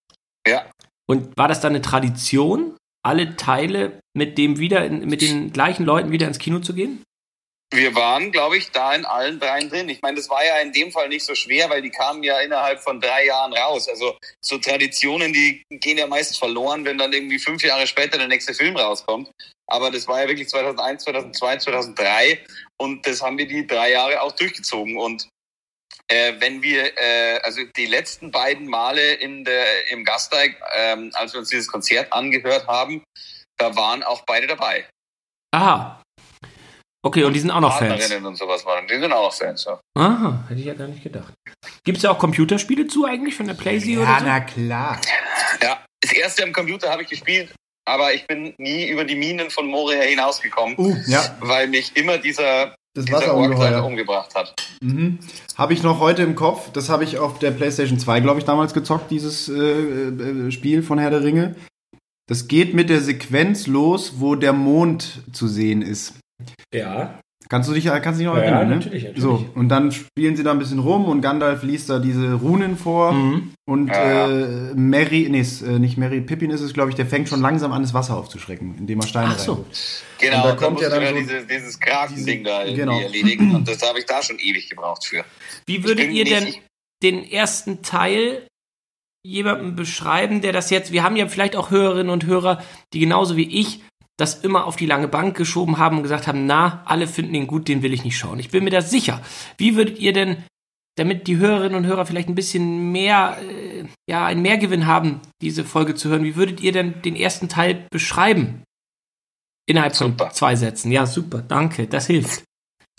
Ja. 0.47 0.69
Und 1.07 1.37
war 1.37 1.47
das 1.47 1.61
dann 1.61 1.71
eine 1.73 1.81
Tradition, 1.81 2.75
alle 3.03 3.35
Teile 3.35 3.99
mit 4.15 4.37
dem 4.37 4.59
wieder, 4.59 4.85
in, 4.85 5.05
mit 5.07 5.21
den 5.21 5.51
gleichen 5.51 5.85
Leuten 5.85 6.11
wieder 6.11 6.27
ins 6.27 6.39
Kino 6.39 6.59
zu 6.59 6.73
gehen? 6.73 7.03
Wir 7.73 7.95
waren, 7.95 8.31
glaube 8.31 8.57
ich, 8.57 8.69
da 8.69 8.93
in 8.93 9.03
allen 9.03 9.39
dreien 9.39 9.67
drin. 9.67 9.89
Ich 9.89 9.99
meine, 10.03 10.17
das 10.17 10.29
war 10.29 10.45
ja 10.45 10.59
in 10.59 10.71
dem 10.73 10.91
Fall 10.91 11.09
nicht 11.09 11.25
so 11.25 11.33
schwer, 11.33 11.71
weil 11.71 11.81
die 11.81 11.89
kamen 11.89 12.21
ja 12.21 12.39
innerhalb 12.39 12.79
von 12.79 13.01
drei 13.01 13.25
Jahren 13.25 13.51
raus. 13.51 13.89
Also 13.89 14.15
so 14.41 14.59
Traditionen, 14.59 15.33
die 15.33 15.63
gehen 15.71 15.97
ja 15.97 16.05
meist 16.05 16.37
verloren, 16.37 16.85
wenn 16.85 16.99
dann 16.99 17.11
irgendwie 17.11 17.39
fünf 17.39 17.63
Jahre 17.63 17.87
später 17.87 18.19
der 18.19 18.27
nächste 18.27 18.53
Film 18.53 18.77
rauskommt. 18.77 19.31
Aber 19.67 19.89
das 19.89 20.07
war 20.07 20.21
ja 20.21 20.27
wirklich 20.27 20.49
2001, 20.49 21.03
2002, 21.03 21.57
2003 21.57 22.45
und 22.77 23.07
das 23.07 23.23
haben 23.23 23.39
wir 23.39 23.47
die 23.47 23.65
drei 23.65 23.91
Jahre 23.91 24.21
auch 24.21 24.33
durchgezogen. 24.33 24.97
Und 24.97 25.27
äh, 26.09 26.33
wenn 26.39 26.61
wir, 26.61 26.97
äh, 26.97 27.39
also 27.43 27.61
die 27.75 27.85
letzten 27.85 28.31
beiden 28.31 28.67
Male 28.67 29.13
in 29.13 29.43
der, 29.45 29.91
im 29.91 30.03
Gasteig, 30.03 30.55
ähm, 30.75 31.11
als 31.13 31.33
wir 31.33 31.39
uns 31.39 31.49
dieses 31.49 31.67
Konzert 31.67 32.11
angehört 32.11 32.67
haben, 32.67 33.03
da 33.57 33.75
waren 33.75 34.03
auch 34.03 34.23
beide 34.25 34.47
dabei. 34.47 34.87
Aha. 35.53 36.01
Okay, 37.05 37.25
und 37.25 37.33
die 37.33 37.39
sind 37.39 37.51
auch 37.51 37.59
noch 37.59 37.77
Fans. 37.77 37.89
Partnerinnen 37.89 38.25
und 38.25 38.37
sowas 38.37 38.65
waren. 38.65 38.87
Die 38.87 38.97
sind 38.97 39.11
auch 39.11 39.23
noch 39.25 39.33
Fans, 39.33 39.65
ja. 39.65 39.79
Aha, 39.97 40.45
hätte 40.47 40.59
ich 40.59 40.65
ja 40.65 40.73
gar 40.73 40.87
nicht 40.87 41.03
gedacht. 41.03 41.33
Gibt 41.83 41.97
es 41.97 42.03
ja 42.03 42.11
auch 42.11 42.17
Computerspiele 42.19 42.87
zu 42.87 43.05
eigentlich 43.05 43.35
von 43.35 43.45
der 43.45 43.55
PlayStation 43.55 44.03
Ja, 44.03 44.09
oder 44.11 44.19
so? 44.19 44.25
na 44.25 44.39
klar. 44.39 45.01
Ja, 45.61 45.83
das 46.01 46.13
erste 46.13 46.43
am 46.43 46.53
Computer 46.53 46.89
habe 46.89 47.03
ich 47.03 47.09
gespielt, 47.09 47.53
aber 47.85 48.13
ich 48.13 48.25
bin 48.25 48.53
nie 48.57 48.87
über 48.87 49.03
die 49.03 49.15
Minen 49.15 49.49
von 49.49 49.67
Moria 49.67 50.01
hinausgekommen, 50.01 50.77
Uh, 50.77 50.95
ja, 51.07 51.35
weil 51.41 51.67
mich 51.67 51.95
immer 51.97 52.17
dieser, 52.17 52.73
das 52.93 53.11
Wasserungeheuer. 53.11 53.83
umgebracht 53.83 54.35
hat. 54.35 54.53
Mhm. 54.81 55.19
Habe 55.55 55.73
ich 55.73 55.83
noch 55.83 55.99
heute 55.99 56.21
im 56.21 56.35
Kopf. 56.35 56.71
Das 56.71 56.89
habe 56.89 57.03
ich 57.03 57.17
auf 57.17 57.39
der 57.39 57.51
PlayStation 57.51 57.99
2, 57.99 58.19
glaube 58.19 58.39
ich, 58.39 58.45
damals 58.45 58.73
gezockt, 58.73 59.09
dieses 59.11 59.49
äh, 59.49 59.53
äh, 59.53 60.51
Spiel 60.51 60.83
von 60.83 60.99
Herr 60.99 61.09
der 61.09 61.23
Ringe. 61.23 61.55
Das 62.27 62.47
geht 62.47 62.73
mit 62.73 62.89
der 62.89 63.01
Sequenz 63.01 63.67
los, 63.67 64.13
wo 64.17 64.35
der 64.35 64.53
Mond 64.53 65.23
zu 65.33 65.47
sehen 65.47 65.81
ist. 65.81 66.13
Ja. 66.73 67.19
Kannst 67.49 67.69
du 67.69 67.73
dich, 67.73 67.85
kannst 67.85 68.05
du 68.07 68.23
dich 68.23 68.25
noch 68.25 68.35
Ja, 68.35 68.41
erinnern, 68.41 68.69
ne? 68.69 68.75
natürlich, 68.77 69.03
natürlich. 69.03 69.21
So, 69.21 69.49
und 69.55 69.69
dann 69.69 69.91
spielen 69.91 70.35
sie 70.35 70.43
da 70.43 70.51
ein 70.51 70.59
bisschen 70.59 70.79
rum 70.79 71.05
und 71.05 71.21
Gandalf 71.21 71.63
liest 71.63 71.89
da 71.89 71.99
diese 71.99 72.33
Runen 72.33 72.77
vor 72.77 73.13
Mhm. 73.13 73.53
und 73.65 73.87
Ja, 73.89 74.27
äh, 74.29 74.73
Mary, 74.75 75.27
nee, 75.29 75.41
ist, 75.41 75.61
äh, 75.61 75.79
nicht 75.79 75.97
Mary, 75.97 76.21
Pippin 76.21 76.51
ist 76.51 76.61
es, 76.61 76.73
glaube 76.73 76.89
ich, 76.89 76.95
der 76.95 77.05
fängt 77.05 77.29
schon 77.29 77.41
langsam 77.41 77.71
an, 77.73 77.81
das 77.81 77.93
Wasser 77.93 78.15
aufzuschrecken, 78.17 78.75
indem 78.77 78.99
er 79.01 79.07
Steine 79.07 79.33
Ach 79.33 79.39
so. 79.39 79.65
Genau, 80.19 80.37
Und 80.37 80.43
da 80.45 80.51
und 80.51 80.57
kommt 80.57 80.81
ja 80.81 80.89
dann 80.89 81.01
ja 81.03 81.09
so 81.09 81.15
diese, 81.19 81.45
dieses 81.45 81.79
Krakending 81.79 82.43
da 82.43 82.61
irgendwie 82.61 82.79
genau. 82.81 82.99
erledigen 82.99 83.53
und 83.55 83.67
das 83.67 83.81
habe 83.87 83.99
ich 83.99 84.05
da 84.05 84.21
schon 84.23 84.39
ewig 84.39 84.69
gebraucht 84.69 85.05
für. 85.05 85.23
Wie 85.65 85.83
würdet 85.83 86.11
ihr 86.11 86.25
denn 86.25 86.53
den 87.03 87.23
ersten 87.29 87.81
Teil 87.81 88.47
jemandem 89.25 89.75
beschreiben, 89.75 90.41
der 90.41 90.51
das 90.51 90.69
jetzt, 90.69 90.91
wir 90.91 91.03
haben 91.03 91.15
ja 91.15 91.27
vielleicht 91.27 91.55
auch 91.55 91.71
Hörerinnen 91.71 92.09
und 92.11 92.25
Hörer, 92.25 92.61
die 92.93 92.99
genauso 92.99 93.37
wie 93.37 93.47
ich 93.59 93.81
das 94.17 94.43
immer 94.43 94.65
auf 94.65 94.75
die 94.75 94.85
lange 94.85 95.07
Bank 95.07 95.35
geschoben 95.35 95.77
haben 95.79 95.97
und 95.97 96.03
gesagt 96.03 96.27
haben, 96.27 96.45
na, 96.45 96.83
alle 96.85 97.07
finden 97.07 97.33
ihn 97.33 97.47
gut, 97.47 97.67
den 97.67 97.81
will 97.81 97.93
ich 97.93 98.03
nicht 98.03 98.17
schauen. 98.17 98.39
Ich 98.39 98.49
bin 98.51 98.63
mir 98.63 98.69
da 98.69 98.81
sicher. 98.81 99.21
Wie 99.57 99.75
würdet 99.75 99.97
ihr 99.99 100.13
denn, 100.13 100.43
damit 100.97 101.25
die 101.27 101.37
Hörerinnen 101.37 101.75
und 101.75 101.85
Hörer 101.87 102.05
vielleicht 102.05 102.29
ein 102.29 102.35
bisschen 102.35 102.91
mehr, 102.91 103.37
äh, 103.41 103.85
ja, 104.07 104.25
einen 104.25 104.43
Mehrgewinn 104.43 104.85
haben, 104.85 105.19
diese 105.41 105.63
Folge 105.65 105.95
zu 105.95 106.09
hören, 106.09 106.23
wie 106.23 106.35
würdet 106.35 106.61
ihr 106.61 106.71
denn 106.71 107.01
den 107.01 107.15
ersten 107.15 107.49
Teil 107.49 107.87
beschreiben? 107.91 108.63
Innerhalb 109.65 109.95
von 109.95 110.11
Super. 110.11 110.29
zwei 110.31 110.55
Sätzen. 110.55 110.91
Ja, 110.91 111.05
super, 111.05 111.41
danke, 111.41 111.87
das 111.87 112.07
hilft. 112.07 112.43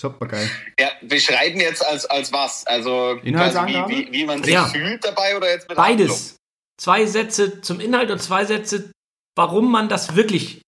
Super 0.01 0.27
geil. 0.27 0.51
Ja, 0.81 0.89
beschreiben 1.03 1.61
jetzt 1.61 1.87
als, 1.87 2.07
als 2.07 2.33
was? 2.33 2.67
Also 2.67 3.19
wie, 3.23 3.33
wie, 3.33 4.13
wie 4.13 4.25
man 4.25 4.43
sich 4.43 4.55
Ja. 4.55 4.65
fühlt 4.65 5.05
dabei 5.05 5.37
oder 5.37 5.49
jetzt 5.53 5.69
mit 5.69 5.79
Handlung? 5.79 6.09
Beides. 6.09 6.37
zwei 6.81 7.07
Sätze 7.07 7.61
zum 7.61 7.79
Inhalt 7.79 8.11
und 8.11 8.21
zwei 8.21 8.45
Sätze, 8.45 8.91
warum 9.37 9.71
man 9.71 9.89
das 9.89 10.17
wirklich 10.17 10.63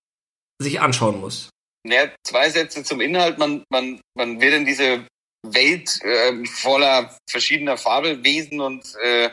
sich 0.60 0.80
anschauen 0.80 1.20
muss. 1.20 1.50
Ja, 1.86 2.10
zwei 2.24 2.50
Sätze 2.50 2.82
zum 2.82 3.00
Inhalt. 3.00 3.38
Man, 3.38 3.62
man, 3.70 4.00
man 4.14 4.40
wird 4.40 4.54
in 4.54 4.64
diese 4.64 5.06
Welt 5.42 6.02
äh, 6.02 6.44
voller 6.44 7.16
verschiedener 7.30 7.76
Fabelwesen 7.76 8.60
und 8.60 8.84
äh, 9.02 9.30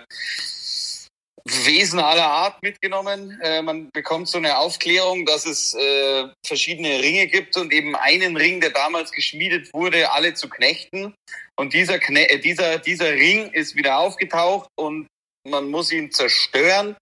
Wesen 1.45 1.99
aller 1.99 2.27
Art 2.27 2.63
mitgenommen. 2.63 3.37
Äh, 3.41 3.61
man 3.61 3.89
bekommt 3.91 4.29
so 4.29 4.37
eine 4.37 4.57
Aufklärung, 4.57 5.25
dass 5.25 5.45
es 5.45 5.73
äh, 5.73 6.29
verschiedene 6.45 7.01
Ringe 7.01 7.27
gibt 7.27 7.57
und 7.57 7.73
eben 7.73 7.97
einen 7.97 8.37
Ring, 8.37 8.61
der 8.61 8.69
damals 8.69 9.11
geschmiedet 9.11 9.73
wurde, 9.73 10.11
alle 10.11 10.35
zu 10.35 10.47
knechten. 10.47 11.13
Und 11.57 11.73
dieser, 11.73 11.99
Kne 11.99 12.29
äh, 12.29 12.39
dieser, 12.39 12.79
dieser 12.79 13.11
Ring 13.11 13.51
ist 13.51 13.75
wieder 13.75 13.97
aufgetaucht 13.97 14.69
und 14.77 15.07
man 15.45 15.69
muss 15.69 15.91
ihn 15.91 16.11
zerstören. 16.11 16.95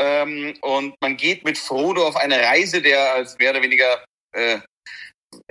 Ähm, 0.00 0.56
und 0.62 0.94
man 1.00 1.16
geht 1.16 1.44
mit 1.44 1.58
Frodo 1.58 2.06
auf 2.06 2.16
eine 2.16 2.40
Reise, 2.40 2.82
der 2.82 3.14
als 3.14 3.38
mehr 3.38 3.50
oder 3.50 3.62
weniger, 3.62 4.04
äh, 4.32 4.58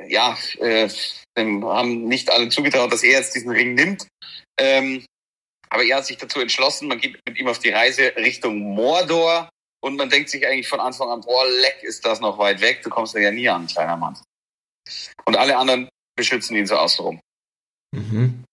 ja, 0.08 0.38
äh, 0.60 0.90
haben 1.38 2.08
nicht 2.08 2.30
alle 2.30 2.50
zugetraut, 2.50 2.92
dass 2.92 3.04
er 3.04 3.12
jetzt 3.12 3.36
diesen 3.36 3.52
Ring 3.52 3.74
nimmt. 3.74 4.08
Ähm, 4.60 5.06
aber 5.70 5.84
er 5.84 5.98
hat 5.98 6.06
sich 6.06 6.18
dazu 6.18 6.40
entschlossen, 6.40 6.88
man 6.88 7.00
geht 7.00 7.20
mit 7.28 7.38
ihm 7.38 7.48
auf 7.48 7.60
die 7.60 7.70
Reise 7.70 8.14
Richtung 8.18 8.60
Mordor 8.60 9.50
und 9.84 9.96
man 9.96 10.10
denkt 10.10 10.30
sich 10.30 10.46
eigentlich 10.46 10.68
von 10.68 10.80
Anfang 10.80 11.10
an, 11.10 11.22
boah, 11.22 11.46
leck, 11.50 11.80
ist 11.82 12.06
das 12.06 12.20
noch 12.20 12.38
weit 12.38 12.62
weg, 12.62 12.82
du 12.84 12.90
kommst 12.90 13.16
da 13.16 13.20
ja 13.20 13.32
nie 13.32 13.50
an, 13.50 13.68
kleiner 13.68 13.98
Mann. 13.98 14.18
Und 15.26 15.36
alle 15.36 15.58
anderen 15.58 15.90
beschützen 16.16 16.56
ihn 16.56 16.68
so 16.68 16.76
außenrum. 16.76 17.20
Mhm. 17.92 18.44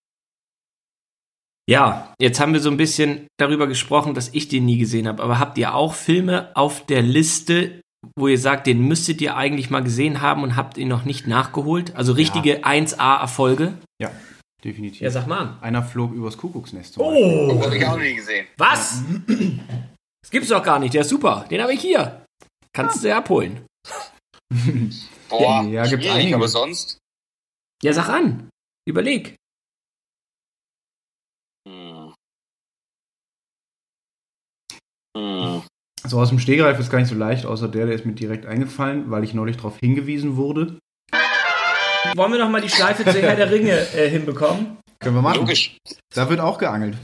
Ja, 1.68 2.14
jetzt 2.20 2.40
haben 2.40 2.52
wir 2.52 2.60
so 2.60 2.70
ein 2.70 2.76
bisschen 2.76 3.26
darüber 3.38 3.66
gesprochen, 3.66 4.14
dass 4.14 4.28
ich 4.34 4.48
den 4.48 4.64
nie 4.66 4.78
gesehen 4.78 5.06
habe. 5.06 5.22
Aber 5.22 5.38
habt 5.38 5.56
ihr 5.58 5.74
auch 5.74 5.94
Filme 5.94 6.50
auf 6.54 6.84
der 6.86 7.02
Liste, 7.02 7.80
wo 8.16 8.26
ihr 8.28 8.38
sagt, 8.38 8.66
den 8.66 8.86
müsstet 8.88 9.20
ihr 9.20 9.36
eigentlich 9.36 9.70
mal 9.70 9.82
gesehen 9.82 10.20
haben 10.20 10.42
und 10.42 10.56
habt 10.56 10.78
ihn 10.78 10.88
noch 10.88 11.04
nicht 11.04 11.26
nachgeholt? 11.26 11.94
Also 11.94 12.12
richtige 12.12 12.64
1A-Erfolge? 12.64 13.74
Ja, 14.00 14.10
definitiv. 14.64 15.00
Ja, 15.02 15.10
sag 15.10 15.26
mal 15.28 15.38
an. 15.38 15.58
Einer 15.60 15.82
flog 15.84 16.12
übers 16.12 16.36
Kuckucksnest. 16.38 16.94
zum 16.94 17.04
Beispiel. 17.04 17.24
Oh, 17.50 17.54
Das 17.54 17.66
habe 17.66 17.76
ich 17.76 17.86
auch 17.86 17.98
nie 17.98 18.14
gesehen. 18.14 18.46
was? 18.56 19.02
Das 20.22 20.30
gibt's 20.30 20.48
doch 20.48 20.62
gar 20.62 20.78
nicht. 20.80 20.94
Der 20.94 21.02
ist 21.02 21.08
super. 21.10 21.46
Den 21.50 21.62
habe 21.62 21.72
ich 21.74 21.80
hier. 21.80 22.24
Kannst 22.72 22.96
du 22.96 23.02
dir 23.08 23.16
abholen. 23.16 23.60
Boah, 25.28 25.62
Ja, 25.64 25.86
gibt's 25.86 26.08
einige. 26.08 26.34
aber 26.36 26.48
sonst. 26.48 26.98
Ja, 27.82 27.92
sag 27.92 28.08
an. 28.08 28.48
Überleg. 28.88 29.36
Hm. 35.20 35.62
So 36.06 36.18
aus 36.18 36.30
dem 36.30 36.38
Stegreif 36.38 36.78
ist 36.78 36.90
gar 36.90 36.98
nicht 36.98 37.08
so 37.08 37.14
leicht, 37.14 37.44
außer 37.44 37.68
der, 37.68 37.86
der 37.86 37.94
ist 37.94 38.06
mir 38.06 38.14
direkt 38.14 38.46
eingefallen, 38.46 39.10
weil 39.10 39.22
ich 39.22 39.34
neulich 39.34 39.56
darauf 39.56 39.78
hingewiesen 39.78 40.36
wurde. 40.36 40.78
Wollen 42.16 42.32
wir 42.32 42.38
noch 42.38 42.48
mal 42.48 42.62
die 42.62 42.70
Schleife 42.70 43.04
zu 43.04 43.20
Herr 43.20 43.36
der 43.36 43.50
Ringe 43.50 43.72
äh, 43.94 44.08
hinbekommen? 44.08 44.78
Können 44.98 45.16
wir 45.16 45.22
machen. 45.22 45.40
Logisch. 45.40 45.76
Da 46.14 46.28
wird 46.30 46.40
auch 46.40 46.58
geangelt. 46.58 46.96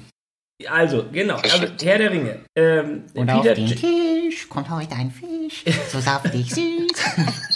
Also, 0.66 1.04
genau. 1.12 1.36
Also. 1.36 1.66
Herr 1.82 1.98
der 1.98 2.10
Ringe. 2.10 2.40
Ähm, 2.56 3.04
Und 3.14 3.26
Peter 3.26 3.50
auf 3.50 3.54
den 3.54 3.66
Tisch 3.66 4.48
kommt 4.48 4.70
heute 4.70 4.94
ein 4.94 5.10
Fisch, 5.10 5.64
so 5.92 6.00
saftig 6.00 6.54
süß. 6.54 6.92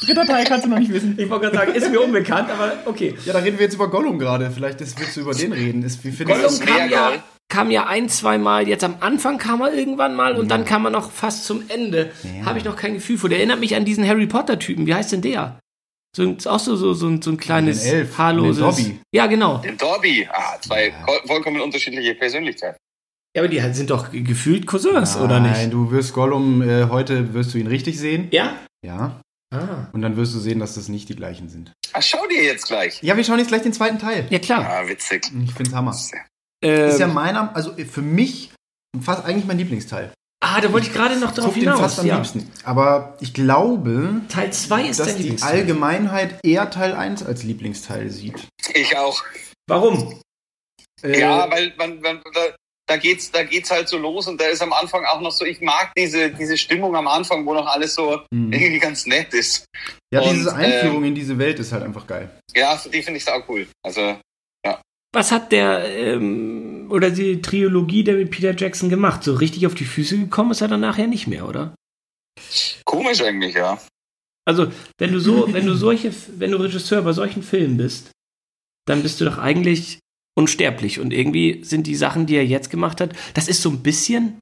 Dritter 0.06 0.26
Teil 0.26 0.44
kannst 0.44 0.66
du 0.66 0.70
noch 0.70 0.78
nicht 0.78 0.92
wissen. 0.92 1.18
Ich 1.18 1.30
wollte 1.30 1.46
gerade 1.46 1.56
sagen, 1.56 1.74
ist 1.74 1.90
mir 1.90 2.00
unbekannt, 2.00 2.50
aber 2.50 2.74
okay. 2.84 3.16
Ja, 3.24 3.32
da 3.32 3.38
reden 3.38 3.58
wir 3.58 3.64
jetzt 3.64 3.74
über 3.74 3.88
Gollum 3.88 4.18
gerade. 4.18 4.50
Vielleicht 4.50 4.82
ist, 4.82 5.00
willst 5.00 5.16
du 5.16 5.22
über 5.22 5.32
den 5.32 5.52
reden. 5.52 5.82
Ist, 5.82 6.04
wie 6.04 6.12
findest 6.12 6.62
Gollum 6.62 6.78
kam 6.78 6.90
ja. 6.90 7.12
Kam 7.50 7.70
ja 7.70 7.86
ein, 7.86 8.08
zwei 8.08 8.38
Mal, 8.38 8.66
jetzt 8.68 8.82
am 8.84 8.96
Anfang 9.00 9.36
kam 9.36 9.60
er 9.60 9.74
irgendwann 9.74 10.14
mal 10.16 10.36
und 10.36 10.50
dann 10.50 10.64
kam 10.64 10.86
er 10.86 10.90
noch 10.90 11.10
fast 11.10 11.44
zum 11.44 11.64
Ende. 11.68 12.10
Habe 12.46 12.58
ich 12.58 12.64
noch 12.64 12.76
kein 12.76 12.94
Gefühl 12.94 13.18
vor. 13.18 13.28
Der 13.28 13.38
erinnert 13.38 13.60
mich 13.60 13.76
an 13.76 13.84
diesen 13.84 14.06
Harry 14.08 14.26
Potter-Typen. 14.26 14.86
Wie 14.86 14.94
heißt 14.94 15.12
denn 15.12 15.20
der? 15.20 15.58
So, 16.16 16.22
ein- 16.22 16.36
ist 16.38 16.48
auch 16.48 16.58
so, 16.58 16.74
so, 16.76 16.92
so, 16.94 17.06
ein- 17.06 17.20
so 17.22 17.30
ein 17.30 17.36
kleines, 17.36 17.82
Den 17.84 17.94
Elf, 17.94 18.18
haarloses. 18.18 18.76
den 18.76 18.84
Dobby. 18.86 19.00
Ja, 19.14 19.26
genau. 19.26 19.58
Den 19.58 19.76
Dobby. 19.76 20.26
Ah, 20.32 20.56
zwei 20.60 20.92
voll- 21.04 21.20
vollkommen 21.26 21.60
unterschiedliche 21.60 22.14
Persönlichkeiten. 22.14 22.78
Ja, 23.36 23.42
aber 23.42 23.48
die 23.48 23.60
sind 23.74 23.90
doch 23.90 24.10
ge- 24.10 24.22
gefühlt 24.22 24.66
Cousins, 24.66 25.16
oder 25.16 25.38
Nein, 25.38 25.52
nicht? 25.66 25.72
du 25.72 25.92
wirst 25.92 26.12
Gollum, 26.14 26.62
äh, 26.62 26.88
heute 26.88 27.32
wirst 27.32 27.54
du 27.54 27.58
ihn 27.58 27.68
richtig 27.68 27.96
sehen. 27.98 28.26
Ja? 28.32 28.56
Ja. 28.84 29.20
Ah. 29.54 29.86
Und 29.92 30.02
dann 30.02 30.16
wirst 30.16 30.34
du 30.34 30.38
sehen, 30.40 30.58
dass 30.58 30.74
das 30.74 30.88
nicht 30.88 31.08
die 31.08 31.14
gleichen 31.16 31.48
sind. 31.48 31.72
Ah, 31.92 32.02
schau 32.02 32.26
dir 32.28 32.42
jetzt 32.42 32.66
gleich. 32.66 33.00
Ja, 33.02 33.16
wir 33.16 33.22
schauen 33.22 33.38
jetzt 33.38 33.48
gleich 33.48 33.62
den 33.62 33.72
zweiten 33.72 33.98
Teil. 34.00 34.26
Ja, 34.30 34.38
klar. 34.40 34.64
Ah, 34.68 34.88
witzig. 34.88 35.22
Ich 35.44 35.54
find's 35.54 35.72
Hammer. 35.72 35.96
Ähm, 36.62 36.88
Ist 36.88 36.98
ja 37.00 37.06
meiner, 37.06 37.54
also 37.56 37.72
für 37.74 38.02
mich 38.02 38.52
fast 39.02 39.24
eigentlich 39.24 39.46
mein 39.46 39.58
Lieblingsteil. 39.58 40.12
ah, 40.42 40.60
da 40.60 40.72
wollte 40.72 40.86
ich 40.88 40.92
gerade 40.92 41.16
noch 41.18 41.32
drauf 41.32 41.46
Guck 41.46 41.54
den 41.54 41.64
fast 41.64 41.78
hinaus. 41.96 41.98
am 42.00 42.06
Ja. 42.06 42.16
liebsten. 42.16 42.50
Aber 42.64 43.16
ich 43.20 43.32
glaube, 43.34 44.20
Teil 44.28 44.52
2 44.52 44.82
ist 44.88 45.00
dass 45.00 45.08
dein 45.14 45.22
die. 45.22 45.40
Allgemeinheit 45.42 46.40
eher 46.44 46.68
Teil 46.70 46.94
1 46.94 47.24
als 47.24 47.42
Lieblingsteil 47.44 48.10
sieht. 48.10 48.46
Ich 48.74 48.96
auch. 48.96 49.22
Warum? 49.68 50.20
Äh, 51.02 51.18
Ja, 51.20 51.50
weil 51.50 51.72
man, 51.78 52.00
man, 52.00 52.20
da, 52.34 52.40
da 52.86 52.96
geht's, 52.96 53.30
da 53.30 53.42
geht's 53.44 53.70
halt 53.70 53.88
so 53.88 53.96
los 53.98 54.26
und 54.26 54.40
da 54.40 54.46
ist 54.46 54.60
am 54.62 54.72
Anfang 54.72 55.04
auch 55.06 55.20
noch 55.20 55.30
so, 55.32 55.44
ich 55.44 55.60
mag 55.60 55.92
diese, 55.96 56.30
diese 56.30 56.56
Stimmung 56.58 56.94
am 56.96 57.06
Anfang, 57.06 57.46
wo 57.46 57.54
noch 57.54 57.66
alles 57.66 57.94
so 57.94 58.20
Mhm. 58.32 58.52
irgendwie 58.52 58.78
ganz 58.78 59.06
nett 59.06 59.32
ist. 59.32 59.64
ja, 60.12 60.20
und, 60.20 60.34
diese 60.34 60.54
Einführung 60.54 60.98
ähm, 60.98 61.04
in 61.04 61.14
diese 61.14 61.38
Welt 61.38 61.58
ist 61.58 61.72
halt 61.72 61.84
einfach 61.84 62.06
geil. 62.06 62.30
Ja, 62.54 62.78
die 62.92 63.02
finde 63.02 63.18
ich 63.18 63.30
auch 63.30 63.48
cool. 63.48 63.66
Also, 63.84 64.18
Was 65.12 65.32
hat 65.32 65.52
der 65.52 65.84
ähm, 65.86 66.86
oder 66.90 67.10
die 67.10 67.42
Trilogie 67.42 68.04
der 68.04 68.16
mit 68.16 68.30
Peter 68.30 68.54
Jackson 68.56 68.88
gemacht? 68.88 69.24
So 69.24 69.34
richtig 69.34 69.66
auf 69.66 69.74
die 69.74 69.84
Füße 69.84 70.18
gekommen 70.18 70.52
ist 70.52 70.60
er 70.60 70.68
dann 70.68 70.80
nachher 70.80 71.06
nicht 71.06 71.26
mehr, 71.26 71.48
oder? 71.48 71.74
komisch 72.84 73.22
eigentlich, 73.22 73.54
ja. 73.54 73.78
Also, 74.46 74.72
wenn 74.98 75.12
du 75.12 75.20
so, 75.20 75.46
wenn 75.52 75.66
du 75.66 75.74
solche, 75.74 76.12
wenn 76.38 76.50
du 76.50 76.58
Regisseur 76.58 77.02
bei 77.02 77.12
solchen 77.12 77.42
Filmen 77.42 77.76
bist, 77.76 78.10
dann 78.86 79.02
bist 79.02 79.20
du 79.20 79.24
doch 79.24 79.38
eigentlich 79.38 80.00
unsterblich. 80.36 81.00
Und 81.00 81.12
irgendwie 81.12 81.62
sind 81.64 81.86
die 81.86 81.94
Sachen, 81.94 82.26
die 82.26 82.36
er 82.36 82.46
jetzt 82.46 82.70
gemacht 82.70 83.00
hat, 83.00 83.14
das 83.34 83.48
ist 83.48 83.62
so 83.62 83.70
ein 83.70 83.82
bisschen 83.82 84.38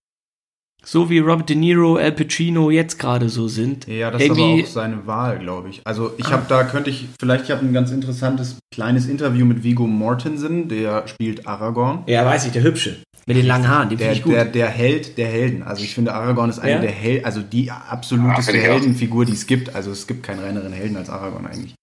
so 0.91 1.11
wie 1.11 1.19
Robert 1.19 1.51
De 1.51 1.57
Niro, 1.57 1.97
Al 1.97 2.13
Pacino 2.13 2.71
jetzt 2.71 2.99
gerade 2.99 3.29
so 3.29 3.47
sind. 3.47 3.87
Ja, 3.87 4.11
das 4.11 4.23
ist 4.23 4.31
aber 4.31 4.41
irgendwie, 4.41 4.65
auch 4.65 4.69
seine 4.69 5.07
Wahl, 5.07 5.39
glaube 5.39 5.69
ich. 5.69 5.83
Also 5.85 6.13
ich 6.17 6.25
Ah. 6.27 6.31
habe 6.33 6.47
da, 6.49 6.65
könnte 6.65 6.89
ich, 6.89 7.09
vielleicht, 7.21 7.45
ich 7.45 7.51
habe 7.51 7.65
ein 7.67 7.75
ganz 7.75 7.91
interessantes 7.91 8.57
kleines 8.75 9.07
Interview 9.07 9.45
mit 9.45 9.63
Vigo 9.63 9.87
Mortensen, 9.87 10.69
der 10.69 11.07
spielt 11.07 11.47
Aragorn. 11.47 12.05
ja, 12.07 12.25
weiß 12.25 12.47
ich, 12.47 12.53
der 12.53 12.63
Hübsche. 12.63 12.97
Mit 13.27 13.37
den 13.37 13.45
langen 13.45 13.69
Haaren, 13.69 13.91
den 13.91 13.99
Der, 13.99 14.07
finde 14.07 14.19
ich 14.19 14.25
gut. 14.25 14.33
der, 14.33 14.45
der 14.47 14.69
Held 14.69 15.19
der 15.19 15.27
Helden. 15.29 15.63
Also 15.63 15.85
ich 15.85 15.95
finde, 15.95 16.15
Aragorn 16.15 16.49
ist 16.49 16.61
eine 16.61 16.73
Ja? 16.73 16.79
der 16.81 16.91
Hel 16.91 17.23
also 17.25 17.43
die 17.43 17.71
Ah, 17.71 17.83
absoluteste 17.91 18.53
auch. 18.53 18.57
Heldenfigur, 18.57 19.27
die 19.27 19.33
es 19.35 19.47
gibt. 19.47 19.75
Also 19.75 19.91
es 19.91 20.07
gibt 20.07 20.23
keinen 20.23 20.39
reineren 20.41 20.73
Helden 20.73 20.97
als 20.97 21.11
Aragorn 21.11 21.45
eigentlich. 21.47 21.75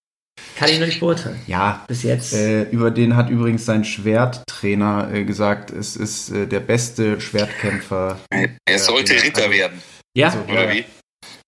Kann 0.57 0.69
ich 0.69 0.79
noch 0.79 0.85
nicht 0.87 0.99
beurteilen. 0.99 1.39
Ja, 1.47 1.83
Bis 1.87 2.03
jetzt. 2.03 2.33
äh, 2.33 2.63
über 2.69 2.91
den 2.91 3.15
hat 3.15 3.29
übrigens 3.29 3.65
sein 3.65 3.83
Schwerttrainer 3.83 5.09
äh, 5.13 5.23
gesagt, 5.25 5.71
es 5.71 5.95
ist 5.95 6.29
äh, 6.31 6.47
der 6.47 6.59
beste 6.61 7.19
Schwertkämpfer. 7.21 8.19
Er 8.65 8.79
sollte 8.79 9.15
er- 9.15 9.23
Ritter 9.23 9.43
also 9.43 9.51
werden, 9.53 9.81
ja? 10.15 10.31
so. 10.31 10.39
oder 10.51 10.67
Ja, 10.67 10.73
wie? 10.73 10.85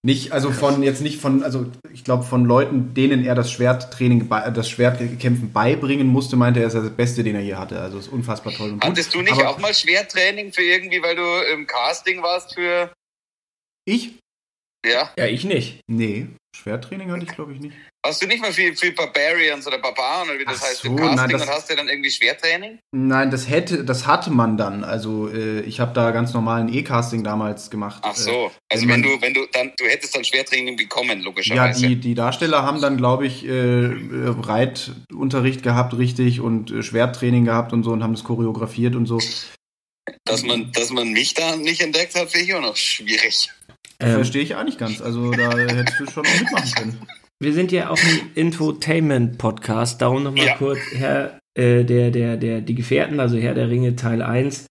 Nicht, 0.05 0.31
also 0.31 0.51
von, 0.51 0.83
jetzt 0.83 1.01
nicht 1.01 1.19
von, 1.19 1.43
also 1.43 1.65
ich 1.91 2.03
glaube 2.03 2.23
von 2.23 2.45
Leuten, 2.45 2.93
denen 2.93 3.25
er 3.25 3.35
das 3.35 3.51
Schwerttraining, 3.51 4.29
das 4.29 4.69
Schwertkämpfen 4.69 5.51
beibringen 5.51 6.07
musste, 6.07 6.35
meinte 6.37 6.59
er, 6.59 6.63
er 6.63 6.67
ist 6.67 6.75
das 6.75 6.89
Beste, 6.91 7.23
den 7.23 7.35
er 7.35 7.41
je 7.41 7.55
hatte. 7.55 7.79
Also 7.81 7.97
ist 7.97 8.07
unfassbar 8.07 8.53
toll 8.53 8.69
und 8.71 8.79
gut. 8.79 8.89
Hattest 8.89 9.13
du 9.13 9.21
nicht 9.21 9.33
Aber 9.33 9.49
auch 9.49 9.57
mal 9.57 9.73
Schwertraining 9.73 10.53
für 10.53 10.61
irgendwie, 10.61 11.01
weil 11.01 11.15
du 11.15 11.23
im 11.53 11.65
Casting 11.67 12.21
warst 12.21 12.53
für, 12.53 12.93
Ich? 13.85 14.17
Ja? 14.87 15.11
ja, 15.17 15.25
ich 15.25 15.43
nicht. 15.43 15.79
Nee, 15.87 16.27
Schwerttraining 16.55 17.11
hatte 17.11 17.23
ich 17.23 17.29
glaube 17.35 17.53
ich 17.53 17.59
nicht. 17.59 17.75
Hast 18.05 18.21
du 18.21 18.27
nicht 18.27 18.41
mal 18.41 18.53
für, 18.53 18.73
für 18.73 18.91
Barbarians 18.91 19.67
oder 19.67 19.79
Barbaren 19.79 20.29
oder 20.29 20.39
wie 20.39 20.45
das 20.45 20.59
Ach 20.61 20.67
heißt 20.69 20.77
so, 20.83 20.87
im 20.89 20.95
Casting 20.95 21.15
nein, 21.17 21.29
das- 21.29 21.41
und 21.41 21.49
hast 21.49 21.69
du 21.69 21.75
dann 21.75 21.89
irgendwie 21.89 22.09
Schwertraining? 22.09 22.79
Nein, 22.95 23.31
das 23.31 23.49
hätte, 23.49 23.83
das 23.83 24.07
hatte 24.07 24.29
man 24.31 24.55
dann. 24.57 24.83
Also 24.85 25.29
äh, 25.29 25.59
ich 25.61 25.79
habe 25.81 25.93
da 25.93 26.11
ganz 26.11 26.33
normalen 26.33 26.73
E-Casting 26.73 27.23
damals 27.23 27.69
gemacht. 27.69 28.01
Ach 28.05 28.15
so, 28.15 28.51
also 28.69 28.87
wenn 28.87 28.89
wenn 28.89 29.01
man- 29.01 29.01
du, 29.03 29.21
wenn 29.21 29.33
du 29.33 29.45
dann, 29.51 29.73
du 29.77 29.85
hättest 29.85 30.15
dann 30.15 30.23
Schwertraining 30.23 30.77
bekommen, 30.77 31.19
Ja, 31.19 31.25
logischerweise. 31.25 31.87
die, 31.87 31.95
die 31.97 32.15
Darsteller 32.15 32.63
haben 32.63 32.79
dann, 32.81 32.95
glaube 32.97 33.27
ich, 33.27 33.45
äh, 33.45 33.49
äh, 33.49 34.33
Reitunterricht 34.39 35.63
gehabt, 35.63 35.97
richtig, 35.97 36.39
und 36.39 36.71
äh, 36.71 36.83
Schwerttraining 36.83 37.45
gehabt 37.45 37.73
und 37.73 37.83
so 37.83 37.91
und 37.91 38.03
haben 38.03 38.13
das 38.13 38.23
choreografiert 38.23 38.95
und 38.95 39.05
so. 39.05 39.19
Dass 40.23 40.43
man, 40.43 40.71
dass 40.71 40.89
man 40.91 41.11
mich 41.11 41.33
da 41.33 41.55
nicht 41.57 41.81
entdeckt 41.81 42.15
hat, 42.15 42.31
finde 42.31 42.45
ich 42.45 42.53
auch 42.55 42.61
noch 42.61 42.77
schwierig. 42.77 43.49
Ähm, 43.99 44.13
Verstehe 44.13 44.43
ich 44.43 44.55
auch 44.55 44.63
nicht 44.63 44.77
ganz. 44.77 45.01
Also 45.01 45.31
da 45.31 45.51
hättest 45.57 45.99
du 45.99 46.05
schon 46.09 46.23
noch 46.23 46.39
mitmachen 46.39 46.71
können. 46.75 46.99
Wir 47.39 47.53
sind 47.53 47.71
ja 47.71 47.89
auch 47.89 47.97
ein 47.97 48.31
Infotainment-Podcast, 48.35 50.01
darum 50.01 50.23
nochmal 50.23 50.45
Ja. 50.45 50.55
kurz, 50.55 50.79
Herr, 50.95 51.39
äh, 51.57 51.83
der, 51.83 52.11
der, 52.11 52.37
der, 52.37 52.61
die 52.61 52.75
Gefährten, 52.75 53.19
also 53.19 53.37
Herr 53.37 53.53
der 53.53 53.69
Ringe 53.69 53.95
Teil 53.95 54.21
1, 54.21 54.65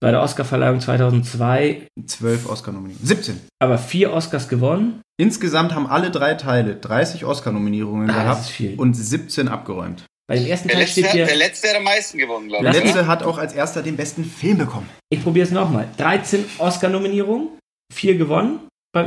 bei 0.00 0.10
der 0.10 0.22
Oscarverleihung 0.22 0.80
2002, 0.80 1.88
Zwölf 2.06 2.48
Oscar-Nominierungen. 2.48 3.06
17. 3.06 3.40
aber 3.60 3.78
vier 3.78 4.12
Oscars 4.12 4.48
gewonnen. 4.48 5.00
Insgesamt 5.18 5.74
haben 5.74 5.86
alle 5.86 6.10
drei 6.10 6.34
Teile 6.34 6.76
30 6.76 7.24
Oscar-Nominierungen 7.24 8.10
Ah, 8.10 8.22
gehabt 8.22 8.46
viel. 8.46 8.74
und 8.78 8.94
17 8.94 9.48
abgeräumt. 9.48 10.04
Bei 10.28 10.36
dem 10.36 10.46
ersten 10.46 10.68
Der 10.68 10.74
Teil 10.76 10.84
letzte, 10.84 11.00
steht 11.00 11.12
hier, 11.12 11.26
der 11.26 11.36
letzte 11.36 11.68
hat 11.68 11.76
am 11.76 11.84
meisten 11.84 12.18
gewonnen, 12.18 12.48
glaube 12.48 12.64
Der 12.64 12.72
ich. 12.74 12.78
mich- 12.80 12.94
letzte 12.94 13.06
hat 13.06 13.22
auch 13.22 13.38
als 13.38 13.54
erster 13.54 13.82
den 13.82 13.96
besten 13.96 14.24
Film 14.24 14.58
bekommen. 14.58 14.88
ich 15.08 15.22
probiere 15.22 15.46
es 15.46 15.52
nochmal. 15.52 15.88
13 15.96 16.44
Oscar-Nominierungen, 16.58 17.48
4 17.92 18.16
gewonnen 18.16 18.60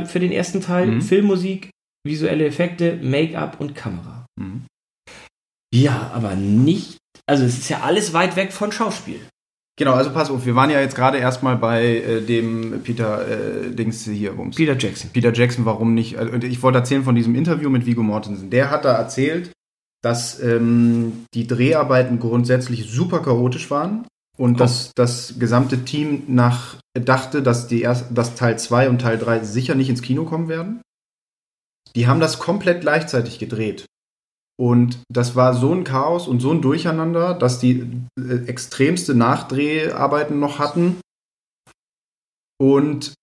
für 0.06 0.20
den 0.20 0.32
ersten 0.32 0.60
Teil. 0.60 0.86
Mhm. 0.86 1.02
Filmmusik, 1.02 1.70
visuelle 2.06 2.46
Effekte, 2.46 2.98
Make-up 3.02 3.60
und 3.60 3.74
Kamera. 3.74 4.26
Mhm. 4.38 4.62
Ja, 5.74 6.10
aber 6.14 6.34
nicht, 6.34 6.98
also 7.26 7.44
es 7.44 7.58
ist 7.58 7.68
ja 7.68 7.80
alles 7.80 8.12
weit 8.12 8.36
weg 8.36 8.52
von 8.52 8.72
Schauspiel. 8.72 9.20
Genau, 9.78 9.94
also 9.94 10.10
pass 10.10 10.30
auf, 10.30 10.44
wir 10.44 10.54
waren 10.56 10.68
ja 10.68 10.80
jetzt 10.80 10.94
gerade 10.94 11.18
erstmal 11.18 11.56
bei 11.56 11.96
äh, 11.96 12.20
dem 12.20 12.82
Peter 12.82 13.26
äh, 13.26 13.70
Dings 13.70 14.04
hier, 14.04 14.36
Wumms. 14.36 14.56
Peter 14.56 14.76
Jackson. 14.76 15.10
Peter 15.10 15.32
Jackson, 15.32 15.64
warum 15.64 15.94
nicht? 15.94 16.18
Also, 16.18 16.32
und 16.32 16.44
ich 16.44 16.62
wollte 16.62 16.78
erzählen 16.78 17.04
von 17.04 17.14
diesem 17.14 17.34
Interview 17.34 17.70
mit 17.70 17.86
Viggo 17.86 18.02
Mortensen. 18.02 18.50
Der 18.50 18.70
hat 18.70 18.84
da 18.84 18.92
erzählt, 18.92 19.52
dass 20.02 20.40
ähm, 20.42 21.24
die 21.34 21.46
Dreharbeiten 21.46 22.18
grundsätzlich 22.18 22.90
super 22.90 23.22
chaotisch 23.22 23.70
waren 23.70 24.06
und 24.40 24.54
Oh. 24.54 24.58
dass 24.58 24.92
das 24.94 25.34
gesamte 25.38 25.84
Team 25.84 26.22
nach 26.28 26.76
dachte, 26.94 27.42
dass 27.42 27.68
die 27.68 27.82
erst, 27.82 28.06
dass 28.10 28.34
Teil 28.34 28.58
2 28.58 28.88
und 28.88 29.00
Teil 29.00 29.18
3 29.18 29.44
sicher 29.44 29.74
nicht 29.74 29.90
ins 29.90 30.02
Kino 30.02 30.24
kommen 30.24 30.48
werden. 30.48 30.80
Die 31.94 32.06
haben 32.06 32.20
das 32.20 32.38
komplett 32.38 32.80
gleichzeitig 32.80 33.38
gedreht. 33.38 33.84
Und 34.58 34.98
das 35.10 35.36
war 35.36 35.54
so 35.54 35.72
ein 35.74 35.84
Chaos 35.84 36.26
und 36.26 36.40
so 36.40 36.52
ein 36.52 36.62
Durcheinander, 36.62 37.34
dass 37.34 37.58
die 37.58 37.86
äh, 38.18 38.46
extremste 38.46 39.14
Nachdreharbeiten 39.14 40.38
noch 40.38 40.58
hatten. 40.58 41.00
Und 42.58 43.14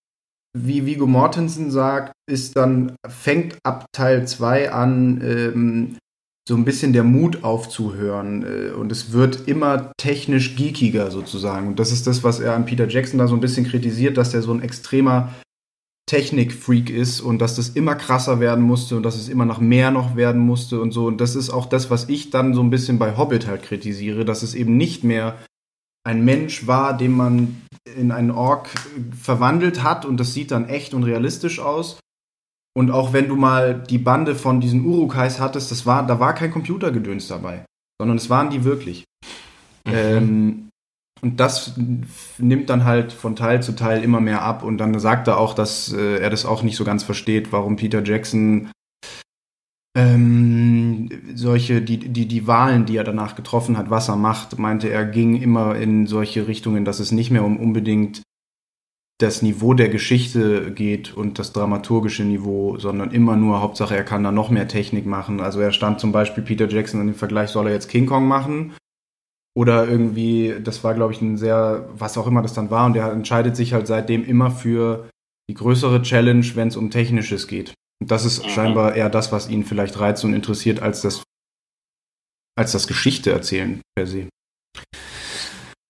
wie 0.58 0.86
Viggo 0.86 1.08
Mortensen 1.08 1.72
sagt, 1.72 2.14
ist 2.30 2.56
dann, 2.58 2.96
fängt 3.08 3.58
ab 3.64 3.86
Teil 3.92 4.28
2 4.28 4.72
an, 4.72 5.22
ähm, 5.22 5.98
so 6.48 6.56
ein 6.56 6.64
bisschen 6.64 6.94
der 6.94 7.04
Mut 7.04 7.44
aufzuhören. 7.44 8.44
Äh, 8.44 8.72
und 8.72 8.92
es 8.92 9.12
wird 9.12 9.48
immer 9.48 9.92
technisch 9.98 10.56
geekiger 10.56 11.12
sozusagen. 11.12 11.68
Und 11.68 11.80
das 11.80 11.92
ist 11.92 12.08
das, 12.08 12.24
was 12.24 12.40
er 12.40 12.56
an 12.56 12.66
Peter 12.66 12.88
Jackson 12.88 13.20
da 13.20 13.28
so 13.28 13.36
ein 13.36 13.42
bisschen 13.42 13.66
kritisiert, 13.66 14.18
dass 14.18 14.32
der 14.32 14.42
so 14.42 14.54
ein 14.54 14.62
extremer 14.62 15.34
Technikfreak 16.10 16.90
ist 16.90 17.20
und 17.20 17.40
dass 17.40 17.58
das 17.58 17.70
immer 17.70 17.96
krasser 17.96 18.40
werden 18.40 18.64
musste 18.64 18.96
und 18.96 19.04
dass 19.04 19.18
es 19.18 19.28
immer 19.28 19.44
nach 19.44 19.60
mehr 19.60 19.92
noch 19.92 20.16
werden 20.16 20.42
musste 20.42 20.80
und 20.80 20.94
so. 20.94 21.06
Und 21.06 21.20
das 21.20 21.36
ist 21.36 21.50
auch 21.50 21.66
das, 21.66 21.90
was 21.90 22.08
ich 22.08 22.30
dann 22.30 22.54
so 22.54 22.62
ein 22.62 22.70
bisschen 22.70 22.98
bei 22.98 23.18
Hobbit 23.18 23.46
halt 23.46 23.64
kritisiere, 23.64 24.24
dass 24.24 24.42
es 24.42 24.56
eben 24.56 24.78
nicht 24.78 25.04
mehr 25.04 25.38
ein 26.06 26.24
Mensch 26.24 26.66
war, 26.66 26.96
den 26.96 27.12
man 27.12 27.62
in 27.98 28.14
einen 28.14 28.32
Ork 28.32 28.70
verwandelt 29.22 29.84
hat 29.84 30.06
und 30.06 30.18
das 30.18 30.34
sieht 30.34 30.52
dann 30.52 30.70
echt 30.70 30.94
und 30.94 31.04
realistisch 31.04 31.60
aus. 31.60 32.00
Und 32.78 32.92
auch 32.92 33.12
wenn 33.12 33.28
du 33.28 33.36
mal 33.36 33.74
die 33.74 33.98
Bande 33.98 34.36
von 34.36 34.62
diesen 34.62 34.86
Urukais 34.86 35.40
hattest, 35.40 35.72
das 35.72 35.88
war, 35.88 36.06
da 36.06 36.20
war 36.20 36.36
kein 36.36 36.52
Computergedöns 36.52 37.28
dabei, 37.28 37.66
sondern 38.00 38.18
es 38.18 38.30
waren 38.30 38.52
die 38.52 38.66
wirklich. 38.66 39.04
Ähm, 39.88 40.70
und 41.22 41.40
das 41.40 41.74
nimmt 42.38 42.70
dann 42.70 42.86
halt 42.86 43.14
von 43.14 43.36
Teil 43.36 43.64
zu 43.64 43.72
Teil 43.72 44.04
immer 44.04 44.20
mehr 44.20 44.44
ab 44.44 44.62
und 44.62 44.78
dann 44.78 45.00
sagt 45.00 45.28
er 45.28 45.40
auch, 45.40 45.56
dass 45.56 45.92
äh, 45.92 46.20
er 46.20 46.30
das 46.30 46.46
auch 46.46 46.62
nicht 46.62 46.76
so 46.76 46.84
ganz 46.84 47.02
versteht, 47.02 47.52
warum 47.52 47.78
Peter 47.78 48.04
Jackson 48.04 48.70
ähm, 49.98 51.10
solche, 51.34 51.82
die, 51.82 51.98
die, 51.98 52.28
die 52.28 52.46
Wahlen, 52.46 52.86
die 52.86 52.98
er 52.98 53.04
danach 53.04 53.36
getroffen 53.36 53.80
hat, 53.80 53.90
was 53.90 54.08
er 54.08 54.18
macht, 54.18 54.60
meinte 54.60 54.90
er, 54.90 55.06
ging 55.06 55.36
immer 55.36 55.76
in 55.76 56.06
solche 56.06 56.48
Richtungen, 56.48 56.86
dass 56.86 57.00
es 57.00 57.12
nicht 57.12 57.32
mehr 57.32 57.44
um 57.44 57.58
unbedingt 57.58 58.22
das 59.20 59.42
Niveau 59.42 59.74
der 59.74 59.90
Geschichte 59.90 60.72
geht 60.72 61.14
und 61.16 61.40
das 61.40 61.52
dramaturgische 61.52 62.24
Niveau, 62.24 62.78
sondern 62.78 63.12
immer 63.12 63.36
nur, 63.36 63.62
Hauptsache 63.62 63.96
er 63.96 64.04
kann 64.04 64.24
da 64.24 64.32
noch 64.32 64.52
mehr 64.52 64.68
Technik 64.68 65.08
machen. 65.08 65.42
Also 65.42 65.60
er 65.60 65.72
stand 65.72 66.00
zum 66.00 66.12
Beispiel 66.12 66.44
Peter 66.44 66.68
Jackson 66.70 67.02
in 67.02 67.08
dem 67.08 67.16
Vergleich, 67.16 67.50
soll 67.50 67.68
er 67.68 67.74
jetzt 67.74 67.90
King 67.90 68.06
Kong 68.06 68.28
machen? 68.28 68.76
Oder 69.56 69.88
irgendwie, 69.88 70.54
das 70.64 70.84
war, 70.84 70.94
glaube 70.94 71.14
ich, 71.14 71.22
ein 71.22 71.36
sehr, 71.38 71.90
was 71.94 72.16
auch 72.16 72.28
immer 72.28 72.44
das 72.44 72.54
dann 72.54 72.70
war, 72.70 72.86
und 72.86 72.96
er 72.96 73.12
entscheidet 73.12 73.56
sich 73.56 73.74
halt 73.74 73.88
seitdem 73.88 74.24
immer 74.24 74.52
für 74.52 75.10
die 75.50 75.56
größere 75.56 76.04
Challenge, 76.04 76.46
wenn 76.54 76.68
es 76.68 76.78
um 76.78 76.92
Technisches 76.92 77.48
geht. 77.48 77.74
Und 78.00 78.12
das 78.12 78.24
ist 78.24 78.46
Mhm. 78.46 78.50
scheinbar 78.50 78.96
eher 78.96 79.10
das, 79.10 79.32
was 79.32 79.50
ihn 79.50 79.66
vielleicht 79.66 80.00
reizt 80.00 80.24
und 80.26 80.36
interessiert, 80.36 80.84
als 80.84 81.02
das, 81.02 81.24
als 82.56 82.72
das 82.72 82.86
Geschichte 82.86 83.32
erzählen 83.32 83.82
per 83.96 84.06
se. 84.06 84.28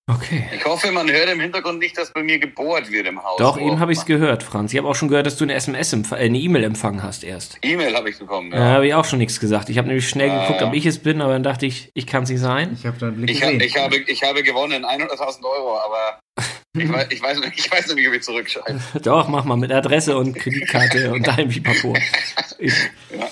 Okay. 0.10 0.48
Ich 0.56 0.64
hoffe, 0.64 0.90
man 0.94 1.12
hört 1.12 1.30
im 1.30 1.42
Hintergrund 1.42 1.80
nicht, 1.80 1.98
dass 1.98 2.14
bei 2.14 2.24
mir 2.24 2.40
gebohrt 2.40 2.90
wird 2.90 3.08
im 3.08 3.22
Haus. 3.22 3.38
Doch, 3.40 3.58
Oh, 3.58 3.60
eben 3.68 3.80
habe 3.82 3.92
ich 3.92 3.98
es 4.00 4.06
gehört, 4.06 4.42
Franz. 4.42 4.72
Ich 4.72 4.78
habe 4.78 4.88
auch 4.88 4.96
schon 4.96 5.10
gehört, 5.10 5.26
dass 5.26 5.36
du 5.36 5.44
eine 5.44 5.54
SMS, 5.54 5.94
empf- 5.94 6.14
äh, 6.16 6.20
eine 6.26 6.38
E-Mail 6.38 6.64
empfangen 6.64 7.04
hast 7.04 7.26
erst. 7.26 7.58
E-Mail 7.62 7.94
habe 7.94 8.10
ich 8.10 8.18
bekommen, 8.18 8.52
Da 8.52 8.58
ja. 8.58 8.66
habe 8.76 8.88
ich 8.88 8.94
auch 8.94 9.04
schon 9.04 9.20
nichts 9.20 9.38
gesagt. 9.42 9.68
Ich 9.68 9.78
habe 9.78 9.90
nämlich 9.90 10.08
schnell 10.08 10.30
Ah, 10.30 10.42
geguckt, 10.44 10.62
ja. 10.62 10.68
ob 10.70 10.74
ich 10.74 10.86
es 10.86 11.00
bin, 11.00 11.22
aber 11.22 11.34
dann 11.34 11.44
dachte 11.44 11.66
ich, 11.66 11.92
ich 11.94 12.08
kann 12.08 12.24
es 12.24 12.30
nicht 12.30 12.40
sein. 12.40 12.72
Ich 12.80 12.86
habe 12.86 12.98
da 12.98 13.08
einen 13.08 13.18
Blick 13.18 13.32
Ich, 13.32 13.42
gesehen. 13.42 13.60
ich, 13.60 13.76
habe, 13.78 13.98
ich 13.98 14.24
habe 14.24 14.44
gewonnen, 14.44 14.86
100.000 14.86 15.44
Euro, 15.44 15.78
aber 15.78 16.20
ich 16.78 16.90
weiß, 16.94 17.08
ich, 17.10 17.22
weiß, 17.22 17.42
ich 17.54 17.70
weiß 17.70 17.94
nicht, 17.94 18.08
ob 18.08 18.14
ich 18.14 18.24
zurückschreibe. 18.24 18.80
Doch, 19.04 19.28
mach 19.28 19.44
mal 19.44 19.58
mit 19.58 19.74
Adresse 19.74 20.18
und 20.18 20.34
Kreditkarte 20.36 21.12
und 21.12 21.28
deinem 21.28 21.50
Pipapo. 21.50 21.94
Ich. 22.60 22.74
Ja. 23.12 23.30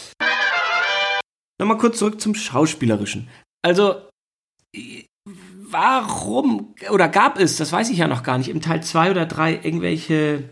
Nochmal 1.57 1.77
kurz 1.77 1.97
zurück 1.97 2.19
zum 2.21 2.35
Schauspielerischen. 2.35 3.27
Also, 3.63 4.07
warum 5.77 6.73
oder 6.91 7.07
gab 7.09 7.37
es, 7.39 7.57
das 7.57 7.71
weiß 7.71 7.89
ich 7.89 7.97
ja 7.97 8.07
noch 8.07 8.23
gar 8.23 8.37
nicht, 8.37 8.49
im 8.49 8.61
Teil 8.61 8.81
2 8.81 9.11
oder 9.11 9.25
3 9.25 9.55
irgendwelche 9.63 10.49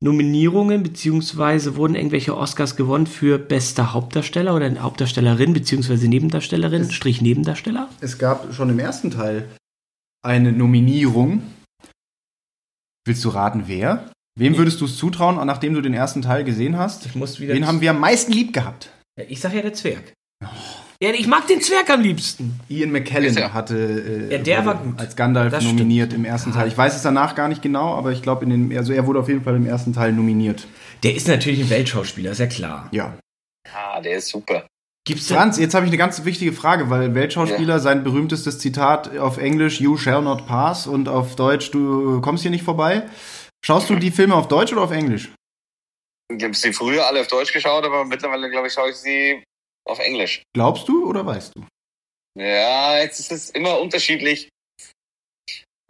Nominierungen, 0.00 0.82
beziehungsweise 0.82 1.76
wurden 1.76 1.94
irgendwelche 1.96 2.36
Oscars 2.36 2.76
gewonnen 2.76 3.06
für 3.06 3.38
bester 3.38 3.92
Hauptdarsteller 3.92 4.54
oder 4.54 4.72
Hauptdarstellerin, 4.82 5.52
beziehungsweise 5.52 6.08
Nebendarstellerin, 6.08 6.82
Es- 6.82 6.94
Strich 6.94 7.20
Nebendarsteller? 7.20 7.88
es 8.00 8.18
gab 8.18 8.52
schon 8.54 8.70
im 8.70 8.78
ersten 8.78 9.10
Teil 9.10 9.48
eine 10.24 10.52
Nominierung. 10.52 11.42
Willst 13.06 13.24
du 13.24 13.28
raten, 13.30 13.64
wer? 13.66 14.10
Wem 14.38 14.56
würdest 14.56 14.80
du 14.80 14.84
es 14.84 14.96
zutrauen, 14.96 15.44
nachdem 15.46 15.74
du 15.74 15.80
den 15.80 15.94
ersten 15.94 16.22
Teil 16.22 16.44
gesehen 16.44 16.76
hast? 16.76 17.06
Ich 17.06 17.14
muss 17.16 17.40
wieder. 17.40 17.54
Wen 17.54 17.66
haben 17.66 17.80
wir 17.80 17.90
am 17.90 17.98
meisten 18.00 18.32
lieb 18.32 18.52
gehabt? 18.52 18.90
Ja, 19.18 19.24
ich 19.28 19.40
sag 19.40 19.52
ja 19.52 19.62
der 19.62 19.74
Zwerg. 19.74 20.12
Ja, 21.00 21.10
ich 21.10 21.28
mag 21.28 21.46
den 21.46 21.60
Zwerg 21.60 21.88
am 21.90 22.00
liebsten. 22.00 22.58
Ian 22.68 22.90
McKellen 22.90 23.36
er. 23.36 23.54
hatte 23.54 23.76
äh, 24.30 24.32
Ja, 24.32 24.38
der 24.38 24.66
war 24.66 24.74
gut. 24.74 24.98
als 24.98 25.14
Gandalf 25.14 25.52
Das 25.52 25.62
nominiert 25.62 26.12
im 26.12 26.24
ersten 26.24 26.52
Teil. 26.52 26.66
Ich 26.66 26.76
weiß 26.76 26.96
es 26.96 27.02
danach 27.02 27.36
gar 27.36 27.46
nicht 27.46 27.62
genau, 27.62 27.94
aber 27.94 28.10
ich 28.10 28.20
glaube, 28.20 28.44
in 28.44 28.50
den, 28.50 28.76
also 28.76 28.92
er 28.92 29.06
wurde 29.06 29.20
auf 29.20 29.28
jeden 29.28 29.44
Fall 29.44 29.54
im 29.54 29.66
ersten 29.66 29.92
Teil 29.92 30.12
nominiert. 30.12 30.66
Der 31.04 31.14
ist 31.14 31.28
natürlich 31.28 31.60
ein 31.60 31.70
Weltschauspieler, 31.70 32.32
ist 32.32 32.38
ja 32.40 32.46
klar. 32.48 32.88
Ja. 32.90 33.16
Ah, 33.72 34.00
der 34.00 34.16
ist 34.16 34.28
super. 34.28 34.66
Gibt's 35.06 35.28
Franz, 35.30 35.56
jetzt 35.58 35.74
habe 35.74 35.86
ich 35.86 35.90
eine 35.90 35.98
ganz 35.98 36.24
wichtige 36.24 36.52
Frage, 36.52 36.90
weil 36.90 37.14
Weltschauspieler 37.14 37.74
Ja. 37.74 37.78
sein 37.78 38.02
berühmtestes 38.02 38.58
Zitat 38.58 39.16
auf 39.18 39.38
Englisch 39.38 39.80
You 39.80 39.96
shall 39.96 40.20
not 40.22 40.46
pass 40.48 40.88
und 40.88 41.08
auf 41.08 41.36
Deutsch 41.36 41.70
Du 41.70 42.20
kommst 42.20 42.42
hier 42.42 42.50
nicht 42.50 42.64
vorbei. 42.64 43.04
Schaust 43.64 43.88
du 43.88 43.94
die 43.94 44.10
Filme 44.10 44.34
auf 44.34 44.48
Deutsch 44.48 44.72
oder 44.72 44.82
auf 44.82 44.90
Englisch? 44.90 45.30
Ich 46.36 46.42
habe 46.42 46.54
sie 46.54 46.72
früher 46.72 47.06
alle 47.06 47.20
auf 47.20 47.28
Deutsch 47.28 47.52
geschaut, 47.52 47.84
aber 47.84 48.04
mittlerweile, 48.04 48.50
glaube 48.50 48.66
ich, 48.66 48.72
schaue 48.72 48.90
ich 48.90 48.96
sie 48.96 49.42
auf 49.88 49.98
Englisch. 49.98 50.42
Glaubst 50.54 50.88
du 50.88 51.08
oder 51.08 51.24
weißt 51.24 51.56
du? 51.56 51.64
Ja, 52.38 52.98
jetzt 52.98 53.18
ist 53.18 53.32
es 53.32 53.50
immer 53.50 53.80
unterschiedlich. 53.80 54.48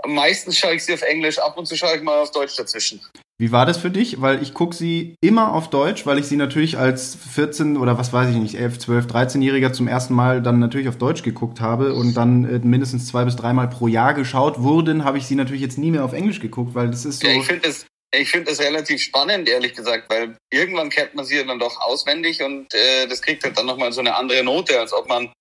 Meistens 0.07 0.57
schaue 0.57 0.74
ich 0.74 0.84
sie 0.84 0.94
auf 0.94 1.03
Englisch, 1.03 1.38
ab 1.38 1.59
und 1.59 1.66
zu 1.66 1.76
schaue 1.76 1.96
ich 1.96 2.03
mal 2.03 2.20
auf 2.20 2.30
Deutsch 2.30 2.57
dazwischen. 2.57 3.01
Wie 3.40 3.53
war 3.53 3.66
das 3.66 3.78
für 3.78 3.90
dich? 3.90 4.20
Weil 4.20 4.42
ich 4.42 4.55
gucke 4.55 4.74
sie 4.74 5.14
immer 5.20 5.53
auf 5.53 5.70
Deutsch, 5.70 6.07
weil 6.07 6.18
ich 6.18 6.26
sie 6.26 6.36
natürlich 6.36 6.78
als 6.78 7.16
14 7.34 7.76
oder 7.76 7.99
was 7.99 8.12
weiß 8.12 8.30
ich 8.30 8.36
nicht, 8.36 8.55
11, 8.55 8.78
12, 8.78 9.07
13-Jähriger 9.07 9.72
zum 9.72 9.86
ersten 9.86 10.14
Mal 10.14 10.42
dann 10.42 10.59
natürlich 10.59 10.88
auf 10.88 10.99
Deutsch 10.99 11.22
geguckt 11.22 11.61
habe 11.61 11.94
und 11.94 12.14
dann 12.14 12.44
äh, 12.44 12.59
mindestens 12.59 13.07
zwei 13.07 13.24
bis 13.24 13.36
dreimal 13.36 13.68
pro 13.68 13.86
Jahr 13.86 14.14
geschaut 14.14 14.61
wurden, 14.61 15.05
habe 15.05 15.18
ich 15.18 15.26
sie 15.26 15.36
natürlich 15.36 15.62
jetzt 15.62 15.78
nie 15.78 15.90
mehr 15.90 16.05
auf 16.05 16.14
Englisch 16.14 16.40
geguckt, 16.40 16.74
weil 16.74 16.88
das 16.90 17.05
ist 17.05 17.20
so. 17.20 17.28
Ja, 17.28 17.34
ich 17.34 17.46
finde 17.46 17.68
das, 17.68 17.86
ich 18.14 18.30
finde 18.30 18.50
das 18.50 18.61
relativ 18.61 19.02
spannend, 19.02 19.48
ehrlich 19.48 19.74
gesagt, 19.74 20.09
weil 20.11 20.36
irgendwann 20.50 20.90
kennt 20.90 21.14
man 21.14 21.24
sie 21.24 21.44
dann 21.44 21.59
doch 21.59 21.80
auswendig 21.80 22.42
und 22.42 22.72
äh, 22.74 23.06
das 23.06 23.20
kriegt 23.22 23.44
halt 23.44 23.59
dann 23.59 23.66
nochmal 23.66 23.92
so 23.92 24.00
eine 24.00 24.14
andere 24.16 24.42
Note, 24.42 24.78
als 24.78 24.92
ob 24.92 25.09
man 25.09 25.32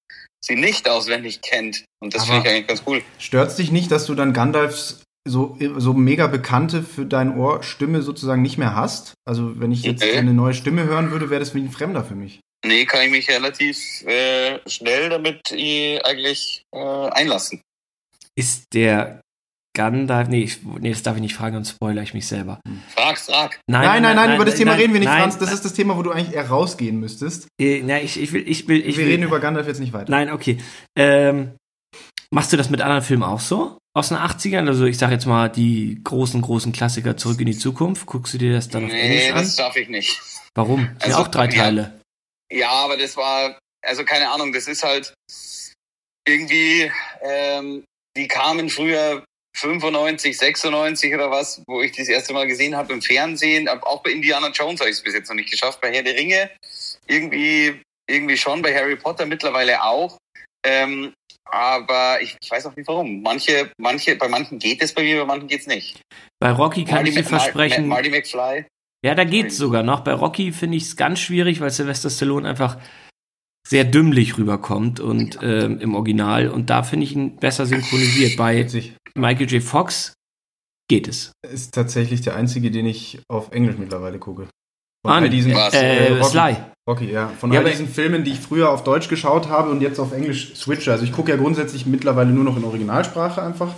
sie 0.43 0.55
nicht 0.55 0.87
auswendig 0.89 1.41
kennt. 1.41 1.83
Und 2.01 2.13
das 2.13 2.25
finde 2.25 2.41
ich 2.41 2.49
eigentlich 2.49 2.67
ganz 2.67 2.83
cool. 2.85 3.03
Stört's 3.19 3.55
dich 3.55 3.71
nicht, 3.71 3.91
dass 3.91 4.05
du 4.05 4.15
dann 4.15 4.33
Gandalfs 4.33 5.01
so, 5.27 5.57
so 5.77 5.93
mega 5.93 6.27
bekannte 6.27 6.83
für 6.83 7.05
dein 7.05 7.37
Ohr 7.37 7.63
Stimme 7.63 8.01
sozusagen 8.01 8.41
nicht 8.41 8.57
mehr 8.57 8.75
hast? 8.75 9.13
Also 9.25 9.59
wenn 9.59 9.71
ich 9.71 9.83
jetzt 9.83 10.03
Nee. 10.03 10.17
eine 10.17 10.33
neue 10.33 10.53
Stimme 10.53 10.85
hören 10.85 11.11
würde, 11.11 11.29
wäre 11.29 11.39
das 11.39 11.53
wie 11.53 11.59
ein 11.59 11.71
Fremder 11.71 12.03
für 12.03 12.15
mich. 12.15 12.39
Nee, 12.65 12.85
kann 12.85 13.05
ich 13.05 13.11
mich 13.11 13.29
relativ 13.29 13.77
äh, 14.05 14.59
schnell 14.69 15.09
damit 15.09 15.51
äh, 15.51 15.99
eigentlich 16.01 16.63
äh, 16.73 16.79
einlassen. 16.79 17.61
Ist 18.35 18.65
der 18.73 19.21
Gandalf. 19.77 20.27
Nee, 20.27 20.43
ich, 20.43 20.59
nee, 20.63 20.89
das 20.89 21.03
darf 21.03 21.15
ich 21.15 21.21
nicht 21.21 21.35
fragen, 21.35 21.55
sonst 21.55 21.69
spoilere 21.71 22.03
ich 22.03 22.13
mich 22.13 22.27
selber. 22.27 22.59
Frag, 22.89 23.17
frag. 23.17 23.59
Nein, 23.67 24.01
nein, 24.01 24.15
nein, 24.15 24.35
über 24.35 24.43
das 24.45 24.55
Thema 24.55 24.71
nein, 24.71 24.81
reden 24.81 24.93
wir 24.93 24.99
nicht, 24.99 25.07
nein, 25.09 25.21
Franz. 25.21 25.37
Das 25.37 25.53
ist 25.53 25.63
das 25.63 25.73
Thema, 25.73 25.95
wo 25.95 26.01
du 26.03 26.11
eigentlich 26.11 26.35
eher 26.35 26.49
rausgehen 26.49 26.99
müsstest. 26.99 27.47
Äh, 27.61 27.81
na, 27.85 28.01
ich, 28.01 28.19
ich 28.21 28.33
will, 28.33 28.43
ich 28.47 28.67
will, 28.67 28.79
ich 28.85 28.97
wir 28.97 29.05
will. 29.05 29.11
reden 29.13 29.23
über 29.23 29.39
Gandalf 29.39 29.67
jetzt 29.67 29.79
nicht 29.79 29.93
weiter. 29.93 30.11
Nein, 30.11 30.31
okay. 30.31 30.57
Ähm, 30.97 31.53
machst 32.31 32.51
du 32.51 32.57
das 32.57 32.69
mit 32.69 32.81
anderen 32.81 33.03
Filmen 33.03 33.23
auch 33.23 33.39
so? 33.39 33.77
Aus 33.95 34.09
den 34.09 34.17
80ern? 34.17 34.67
Also 34.67 34.85
ich 34.85 34.97
sag 34.97 35.11
jetzt 35.11 35.25
mal 35.25 35.47
die 35.49 35.99
großen, 36.03 36.41
großen 36.41 36.71
Klassiker 36.71 37.15
zurück 37.17 37.39
in 37.39 37.45
die 37.47 37.57
Zukunft. 37.57 38.05
Guckst 38.05 38.33
du 38.33 38.37
dir 38.37 38.53
das 38.53 38.67
dann 38.69 38.85
auf 38.85 38.91
Nee, 38.91 38.99
Englisch 39.01 39.29
an? 39.31 39.35
das 39.37 39.55
darf 39.55 39.75
ich 39.75 39.87
nicht. 39.89 40.19
Warum? 40.55 40.81
Das 40.81 40.87
sind 40.89 41.03
Also, 41.03 41.17
ja 41.19 41.23
auch 41.23 41.27
drei 41.29 41.45
ja. 41.45 41.51
Teile. 41.63 41.99
Ja, 42.51 42.69
aber 42.71 42.97
das 42.97 43.15
war, 43.17 43.57
also 43.85 44.03
keine 44.03 44.29
Ahnung, 44.29 44.53
das 44.53 44.67
ist 44.67 44.83
halt, 44.83 45.13
irgendwie, 46.27 46.91
ähm, 47.21 47.83
die 48.15 48.27
kamen 48.27 48.69
früher 48.69 49.23
95, 49.57 50.37
96 50.37 51.13
oder 51.15 51.31
was, 51.31 51.63
wo 51.67 51.81
ich 51.81 51.91
das 51.91 52.07
erste 52.07 52.33
Mal 52.33 52.47
gesehen 52.47 52.75
habe 52.75 52.93
im 52.93 53.01
Fernsehen. 53.01 53.67
Aber 53.67 53.87
Auch 53.87 54.03
bei 54.03 54.11
Indiana 54.11 54.49
Jones 54.49 54.79
habe 54.79 54.89
ich 54.89 54.97
es 54.97 55.03
bis 55.03 55.13
jetzt 55.13 55.29
noch 55.29 55.35
nicht 55.35 55.49
geschafft. 55.49 55.81
Bei 55.81 55.91
Herr 55.91 56.03
der 56.03 56.15
Ringe 56.15 56.49
irgendwie, 57.07 57.81
irgendwie 58.07 58.37
schon, 58.37 58.61
bei 58.61 58.73
Harry 58.73 58.95
Potter 58.95 59.25
mittlerweile 59.25 59.83
auch. 59.83 60.17
Ähm, 60.65 61.13
aber 61.45 62.21
ich, 62.21 62.35
ich 62.41 62.51
weiß 62.51 62.65
auch 62.67 62.75
nicht 62.75 62.87
warum. 62.87 63.21
Manche, 63.21 63.71
manche, 63.77 64.15
bei 64.15 64.27
manchen 64.27 64.59
geht 64.59 64.81
es 64.81 64.93
bei 64.93 65.03
mir, 65.03 65.19
bei 65.19 65.25
manchen 65.25 65.47
geht 65.47 65.61
es 65.61 65.67
nicht. 65.67 66.01
Bei 66.39 66.51
Rocky 66.51 66.83
kann 66.83 67.05
ich 67.05 67.15
dir 67.15 67.23
versprechen. 67.23 67.87
Marty 67.87 68.09
McFly. 68.09 68.65
Ja, 69.03 69.15
da 69.15 69.23
geht's 69.23 69.57
sogar 69.57 69.83
noch. 69.83 70.01
Bei 70.01 70.13
Rocky 70.13 70.51
finde 70.51 70.77
ich 70.77 70.83
es 70.83 70.95
ganz 70.95 71.19
schwierig, 71.19 71.61
weil 71.61 71.69
Sylvester 71.69 72.09
Stallone 72.09 72.47
einfach 72.47 72.77
sehr 73.67 73.83
dümmlich 73.83 74.37
rüberkommt 74.37 74.99
und 74.99 75.39
ähm, 75.41 75.79
im 75.79 75.93
Original 75.93 76.47
und 76.47 76.69
da 76.69 76.83
finde 76.83 77.05
ich 77.05 77.13
ihn 77.13 77.35
besser 77.35 77.65
synchronisiert. 77.65 78.37
Bei. 78.37 78.65
Michael 79.17 79.49
J. 79.51 79.61
Fox 79.63 80.13
geht 80.89 81.07
es. 81.07 81.31
Ist 81.49 81.73
tatsächlich 81.73 82.21
der 82.21 82.35
einzige, 82.35 82.71
den 82.71 82.85
ich 82.85 83.19
auf 83.29 83.51
Englisch 83.51 83.77
mittlerweile 83.77 84.19
gucke. 84.19 84.47
Von 85.05 85.11
Ah, 85.13 85.17
all 85.17 85.29
diesen 85.29 85.53
was? 85.53 85.73
Äh, 85.73 86.13
Rocky, 86.13 86.23
Sly. 86.29 86.55
Rocky, 86.89 87.11
ja. 87.11 87.27
Von 87.39 87.51
Ja, 87.51 87.59
all 87.59 87.69
diesen 87.69 87.87
Filmen, 87.87 88.23
die 88.23 88.31
ich 88.31 88.39
früher 88.39 88.69
auf 88.71 88.83
Deutsch 88.83 89.09
geschaut 89.09 89.49
habe 89.49 89.69
und 89.69 89.81
jetzt 89.81 89.99
auf 89.99 90.13
Englisch 90.13 90.55
switche. 90.55 90.91
Also 90.91 91.03
ich 91.03 91.11
gucke 91.11 91.31
ja 91.31 91.37
grundsätzlich 91.37 91.85
mittlerweile 91.85 92.31
nur 92.31 92.43
noch 92.43 92.57
in 92.57 92.63
Originalsprache 92.63 93.41
einfach. 93.41 93.73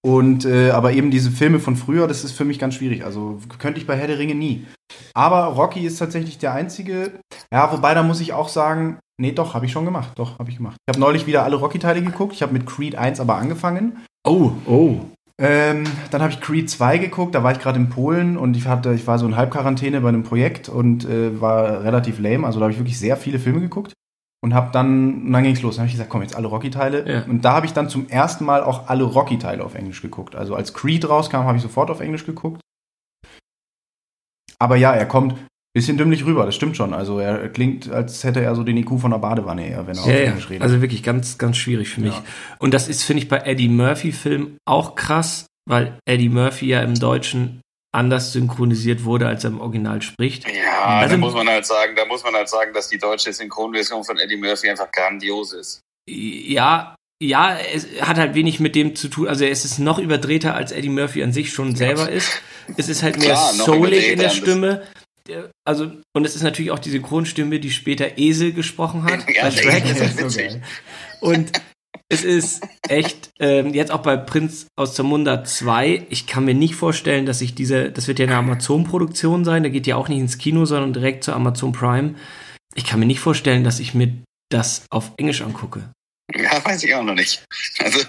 Und 0.00 0.44
äh, 0.44 0.70
aber 0.70 0.92
eben 0.92 1.10
diese 1.10 1.30
Filme 1.30 1.58
von 1.58 1.76
früher, 1.76 2.06
das 2.06 2.24
ist 2.24 2.32
für 2.32 2.44
mich 2.44 2.58
ganz 2.58 2.74
schwierig. 2.76 3.04
Also 3.04 3.40
könnte 3.58 3.80
ich 3.80 3.86
bei 3.86 3.96
Herr 3.96 4.06
der 4.06 4.18
Ringe 4.18 4.34
nie. 4.34 4.64
Aber 5.12 5.44
Rocky 5.46 5.84
ist 5.84 5.98
tatsächlich 5.98 6.38
der 6.38 6.54
einzige. 6.54 7.18
Ja, 7.52 7.70
wobei 7.72 7.94
da 7.94 8.02
muss 8.02 8.20
ich 8.20 8.32
auch 8.32 8.48
sagen, 8.48 8.98
nee, 9.20 9.32
doch, 9.32 9.54
habe 9.54 9.66
ich 9.66 9.72
schon 9.72 9.84
gemacht. 9.84 10.12
Doch, 10.16 10.38
habe 10.38 10.50
ich 10.50 10.56
gemacht. 10.58 10.76
Ich 10.86 10.92
habe 10.94 11.00
neulich 11.00 11.26
wieder 11.26 11.44
alle 11.44 11.56
Rocky-Teile 11.56 12.00
geguckt. 12.02 12.32
Ich 12.32 12.42
habe 12.42 12.52
mit 12.52 12.64
Creed 12.66 12.94
1 12.94 13.20
aber 13.20 13.36
angefangen. 13.36 14.04
Oh, 14.28 14.52
oh. 14.66 15.00
Ähm, 15.40 15.84
dann 16.10 16.20
habe 16.20 16.32
ich 16.32 16.40
Creed 16.40 16.68
2 16.68 16.98
geguckt, 16.98 17.34
da 17.34 17.42
war 17.42 17.52
ich 17.52 17.60
gerade 17.60 17.78
in 17.78 17.88
Polen 17.88 18.36
und 18.36 18.56
ich 18.56 18.66
hatte, 18.66 18.92
ich 18.92 19.06
war 19.06 19.18
so 19.18 19.26
in 19.26 19.36
Halbquarantäne 19.36 20.02
bei 20.02 20.08
einem 20.08 20.22
Projekt 20.22 20.68
und 20.68 21.06
äh, 21.06 21.40
war 21.40 21.82
relativ 21.82 22.18
lame. 22.18 22.44
Also 22.46 22.58
da 22.58 22.64
habe 22.64 22.72
ich 22.72 22.78
wirklich 22.78 22.98
sehr 22.98 23.16
viele 23.16 23.38
Filme 23.38 23.60
geguckt 23.60 23.94
und 24.42 24.52
habe 24.52 24.70
dann, 24.72 25.22
und 25.22 25.32
dann 25.32 25.44
ging 25.44 25.54
es 25.54 25.62
los. 25.62 25.76
Dann 25.76 25.82
habe 25.82 25.86
ich 25.86 25.94
gesagt, 25.94 26.10
komm, 26.10 26.22
jetzt 26.22 26.36
alle 26.36 26.48
Rocky-Teile. 26.48 27.10
Ja. 27.10 27.22
Und 27.24 27.42
da 27.44 27.54
habe 27.54 27.64
ich 27.64 27.72
dann 27.72 27.88
zum 27.88 28.08
ersten 28.08 28.44
Mal 28.44 28.62
auch 28.62 28.88
alle 28.88 29.04
Rocky-Teile 29.04 29.64
auf 29.64 29.74
Englisch 29.74 30.02
geguckt. 30.02 30.36
Also 30.36 30.54
als 30.54 30.74
Creed 30.74 31.08
rauskam, 31.08 31.44
habe 31.44 31.56
ich 31.56 31.62
sofort 31.62 31.90
auf 31.90 32.00
Englisch 32.00 32.26
geguckt. 32.26 32.60
Aber 34.58 34.76
ja, 34.76 34.92
er 34.92 35.06
kommt 35.06 35.36
bisschen 35.78 35.96
dümmlich 35.98 36.24
rüber, 36.24 36.44
das 36.46 36.54
stimmt 36.54 36.76
schon. 36.76 36.92
Also 36.94 37.18
er 37.18 37.48
klingt, 37.48 37.90
als 37.90 38.22
hätte 38.24 38.40
er 38.40 38.54
so 38.54 38.62
den 38.62 38.76
IQ 38.76 39.00
von 39.00 39.12
einer 39.12 39.18
Badewanne 39.18 39.68
eher, 39.68 39.86
wenn 39.86 39.96
er 39.96 40.02
auf 40.02 40.08
Ja, 40.08 40.14
ja. 40.16 40.20
Englisch 40.30 40.50
redet. 40.50 40.62
Also 40.62 40.80
wirklich 40.82 41.02
ganz, 41.02 41.38
ganz 41.38 41.56
schwierig 41.56 41.88
für 41.88 42.00
mich. 42.00 42.12
Ja. 42.14 42.24
Und 42.58 42.74
das 42.74 42.88
ist, 42.88 43.02
finde 43.04 43.22
ich, 43.22 43.28
bei 43.28 43.38
Eddie 43.38 43.68
Murphy-Filmen 43.68 44.58
auch 44.66 44.94
krass, 44.94 45.46
weil 45.68 45.98
Eddie 46.06 46.28
Murphy 46.28 46.66
ja 46.66 46.82
im 46.82 46.94
Deutschen 46.98 47.60
anders 47.94 48.32
synchronisiert 48.32 49.04
wurde, 49.04 49.26
als 49.26 49.44
er 49.44 49.50
im 49.50 49.60
Original 49.60 50.02
spricht. 50.02 50.44
Ja, 50.46 50.84
Also- 50.84 51.14
da 51.14 51.16
muss 51.18 51.34
man 51.34 51.48
halt 51.48 51.64
sagen, 51.64 51.94
da 51.96 52.04
muss 52.04 52.22
man 52.22 52.34
halt 52.34 52.48
sagen, 52.48 52.72
dass 52.74 52.88
die 52.88 52.98
deutsche 52.98 53.32
Synchronversion 53.32 54.04
von 54.04 54.18
Eddie 54.18 54.36
Murphy 54.36 54.68
einfach 54.68 54.90
grandios 54.92 55.52
ist. 55.54 55.80
Ja, 56.08 56.94
ja, 57.22 57.56
es 57.74 57.86
hat 58.02 58.16
halt 58.18 58.34
wenig 58.34 58.60
mit 58.60 58.74
dem 58.76 58.94
zu 58.94 59.08
tun. 59.08 59.26
Also 59.26 59.44
es 59.44 59.64
ist 59.64 59.78
noch 59.78 59.98
überdrehter, 59.98 60.54
als 60.54 60.70
Eddie 60.70 60.88
Murphy 60.90 61.22
an 61.22 61.32
sich 61.32 61.50
schon 61.52 61.74
selber 61.74 62.08
ist. 62.10 62.42
Es 62.76 62.88
ist 62.88 63.02
halt 63.02 63.18
mehr 63.18 63.30
Klar, 63.30 63.52
soulig 63.54 64.12
in 64.12 64.18
der. 64.18 64.28
Stimme. 64.30 64.82
Der- 65.28 65.50
Also, 65.66 65.90
und 66.14 66.24
es 66.24 66.34
ist 66.36 66.42
natürlich 66.42 66.70
auch 66.70 66.78
die 66.78 66.90
Synchronstimme, 66.90 67.60
die 67.60 67.70
später 67.70 68.16
Esel 68.18 68.52
gesprochen 68.52 69.04
hat 69.04 69.24
Ja, 69.34 69.44
das 69.44 69.56
Shrek. 69.60 69.84
ist 69.84 70.00
Das 70.00 70.12
so 70.16 70.18
witzig. 70.24 70.60
Und 71.20 71.52
es 72.10 72.24
ist 72.24 72.62
echt, 72.88 73.30
ähm, 73.38 73.74
jetzt 73.74 73.90
auch 73.90 74.00
bei 74.02 74.16
Prinz 74.16 74.66
aus 74.78 74.94
Zamunda 74.94 75.44
2, 75.44 76.06
ich 76.08 76.26
kann 76.26 76.44
mir 76.46 76.54
nicht 76.54 76.74
vorstellen, 76.74 77.26
dass 77.26 77.42
ich 77.42 77.54
diese, 77.54 77.90
das 77.92 78.08
wird 78.08 78.18
ja 78.18 78.26
eine 78.26 78.36
Amazon-Produktion 78.36 79.44
sein, 79.44 79.62
der 79.62 79.70
geht 79.70 79.86
ja 79.86 79.96
auch 79.96 80.08
nicht 80.08 80.18
ins 80.20 80.38
Kino, 80.38 80.64
sondern 80.64 80.92
direkt 80.94 81.24
zu 81.24 81.32
Amazon 81.34 81.72
Prime. 81.72 82.14
Ich 82.74 82.84
kann 82.84 83.00
mir 83.00 83.06
nicht 83.06 83.20
vorstellen, 83.20 83.64
dass 83.64 83.80
ich 83.80 83.92
mir 83.94 84.12
das 84.50 84.86
auf 84.90 85.12
Englisch 85.18 85.42
angucke. 85.42 85.90
Ja, 86.34 86.64
weiß 86.64 86.82
ich 86.84 86.94
auch 86.94 87.02
noch 87.04 87.14
nicht. 87.14 87.44
Also, 87.80 88.00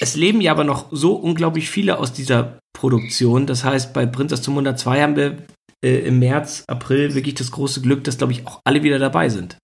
Es 0.00 0.16
leben 0.16 0.40
ja 0.42 0.52
aber 0.52 0.64
noch 0.64 0.88
so 0.90 1.14
unglaublich 1.14 1.70
viele 1.70 1.98
aus 1.98 2.12
dieser 2.12 2.58
Produktion. 2.76 3.46
Das 3.46 3.64
heißt, 3.64 3.94
bei 3.94 4.04
Prinz 4.04 4.32
aus 4.34 4.42
Zamunda 4.42 4.76
2 4.76 5.00
haben 5.02 5.16
wir 5.16 5.38
äh, 5.86 5.98
im 6.00 6.18
März, 6.18 6.64
April 6.66 7.14
wirklich 7.14 7.34
das 7.34 7.50
große 7.50 7.80
Glück, 7.82 8.04
dass, 8.04 8.18
glaube 8.18 8.32
ich, 8.32 8.46
auch 8.46 8.60
alle 8.64 8.82
wieder 8.82 8.98
dabei 8.98 9.28
sind. 9.28 9.56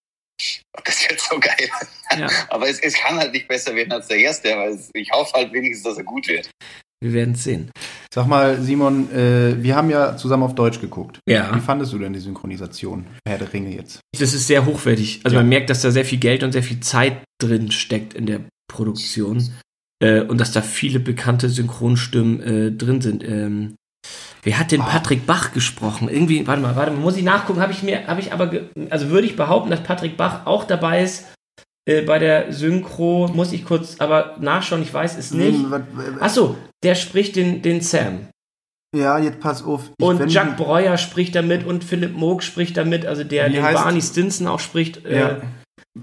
das 0.84 1.08
wird 1.08 1.20
so 1.20 1.38
geil. 1.40 1.68
Ja, 2.18 2.28
Aber 2.50 2.68
es, 2.68 2.78
es 2.80 2.94
kann 2.94 3.16
halt 3.16 3.32
nicht 3.32 3.48
besser 3.48 3.74
werden 3.74 3.92
als 3.92 4.08
der 4.08 4.18
erste, 4.18 4.52
aber 4.52 4.68
es, 4.68 4.90
ich 4.92 5.10
hoffe 5.12 5.32
halt 5.34 5.52
wenigstens, 5.52 5.84
dass 5.84 5.96
er 5.98 6.04
gut 6.04 6.28
wird. 6.28 6.50
wir 7.02 7.12
werden 7.14 7.34
es 7.34 7.44
sehen. 7.44 7.70
Sag 8.12 8.26
mal, 8.26 8.60
Simon, 8.60 9.10
äh, 9.12 9.62
wir 9.62 9.74
haben 9.76 9.88
ja 9.88 10.14
zusammen 10.18 10.42
auf 10.42 10.54
Deutsch 10.54 10.78
geguckt. 10.80 11.20
Ja. 11.26 11.54
Wie 11.56 11.60
fandest 11.60 11.92
du 11.94 11.98
denn 11.98 12.12
die 12.12 12.20
Synchronisation 12.20 13.06
Herr 13.26 13.38
der 13.38 13.50
Ringe 13.52 13.74
jetzt? 13.74 14.00
Das 14.18 14.34
ist 14.34 14.46
sehr 14.46 14.66
hochwertig. 14.66 15.20
Also 15.24 15.36
Ja. 15.36 15.40
man 15.42 15.48
merkt, 15.48 15.70
dass 15.70 15.80
da 15.80 15.90
sehr 15.90 16.04
viel 16.04 16.18
Geld 16.18 16.42
und 16.42 16.52
sehr 16.52 16.62
viel 16.62 16.80
Zeit 16.80 17.16
drin 17.40 17.70
steckt 17.70 18.12
in 18.12 18.26
der 18.26 18.40
Produktion. 18.70 19.50
Äh, 20.04 20.20
und 20.20 20.36
dass 20.38 20.52
da 20.52 20.60
viele 20.60 21.00
bekannte 21.00 21.48
Synchronstimmen 21.48 22.40
äh, 22.42 22.72
drin 22.72 23.00
sind. 23.00 23.24
Ähm, 23.24 23.76
wer 24.42 24.58
hat 24.58 24.72
denn 24.72 24.80
Ah. 24.80 24.84
Patrick 24.86 25.26
Bach 25.26 25.52
gesprochen? 25.52 26.08
Irgendwie, 26.08 26.46
warte 26.46 26.62
mal, 26.62 26.76
warte 26.76 26.92
mal, 26.92 27.00
muss 27.00 27.16
ich 27.16 27.22
nachgucken, 27.24 27.60
habe 27.60 27.72
ich 27.72 27.82
mir, 27.82 28.06
habe 28.06 28.20
ich 28.20 28.32
aber, 28.32 28.50
also 28.90 29.08
würde 29.10 29.26
ich 29.26 29.36
behaupten, 29.36 29.70
dass 29.70 29.82
Patrick 29.82 30.16
Bach 30.16 30.46
auch 30.46 30.64
dabei 30.64 31.02
ist 31.02 31.26
äh, 31.88 32.02
bei 32.02 32.18
der 32.18 32.52
Synchro, 32.52 33.28
muss 33.34 33.52
ich 33.52 33.64
kurz 33.64 33.96
aber 33.98 34.36
nachschauen, 34.40 34.82
ich 34.82 34.92
weiß 34.92 35.16
es 35.18 35.32
nicht. 35.32 35.58
Achso, 36.20 36.56
der 36.82 36.94
spricht 36.94 37.36
den, 37.36 37.62
den 37.62 37.80
Sam. 37.80 38.28
Ja, 38.94 39.18
jetzt 39.18 39.40
pass 39.40 39.64
auf. 39.64 39.90
Ich, 39.96 40.04
Und 40.04 40.30
Jack 40.30 40.58
Breuer 40.58 40.98
spricht 40.98 41.34
damit 41.34 41.64
und 41.64 41.82
Philipp 41.82 42.14
Moog 42.14 42.42
spricht 42.42 42.76
damit, 42.76 43.06
also 43.06 43.24
der 43.24 43.48
den 43.48 43.62
Barney 43.62 44.02
Stinson 44.02 44.46
auch 44.46 44.60
spricht. 44.60 45.06
Äh, 45.06 45.18
Ja. 45.18 45.40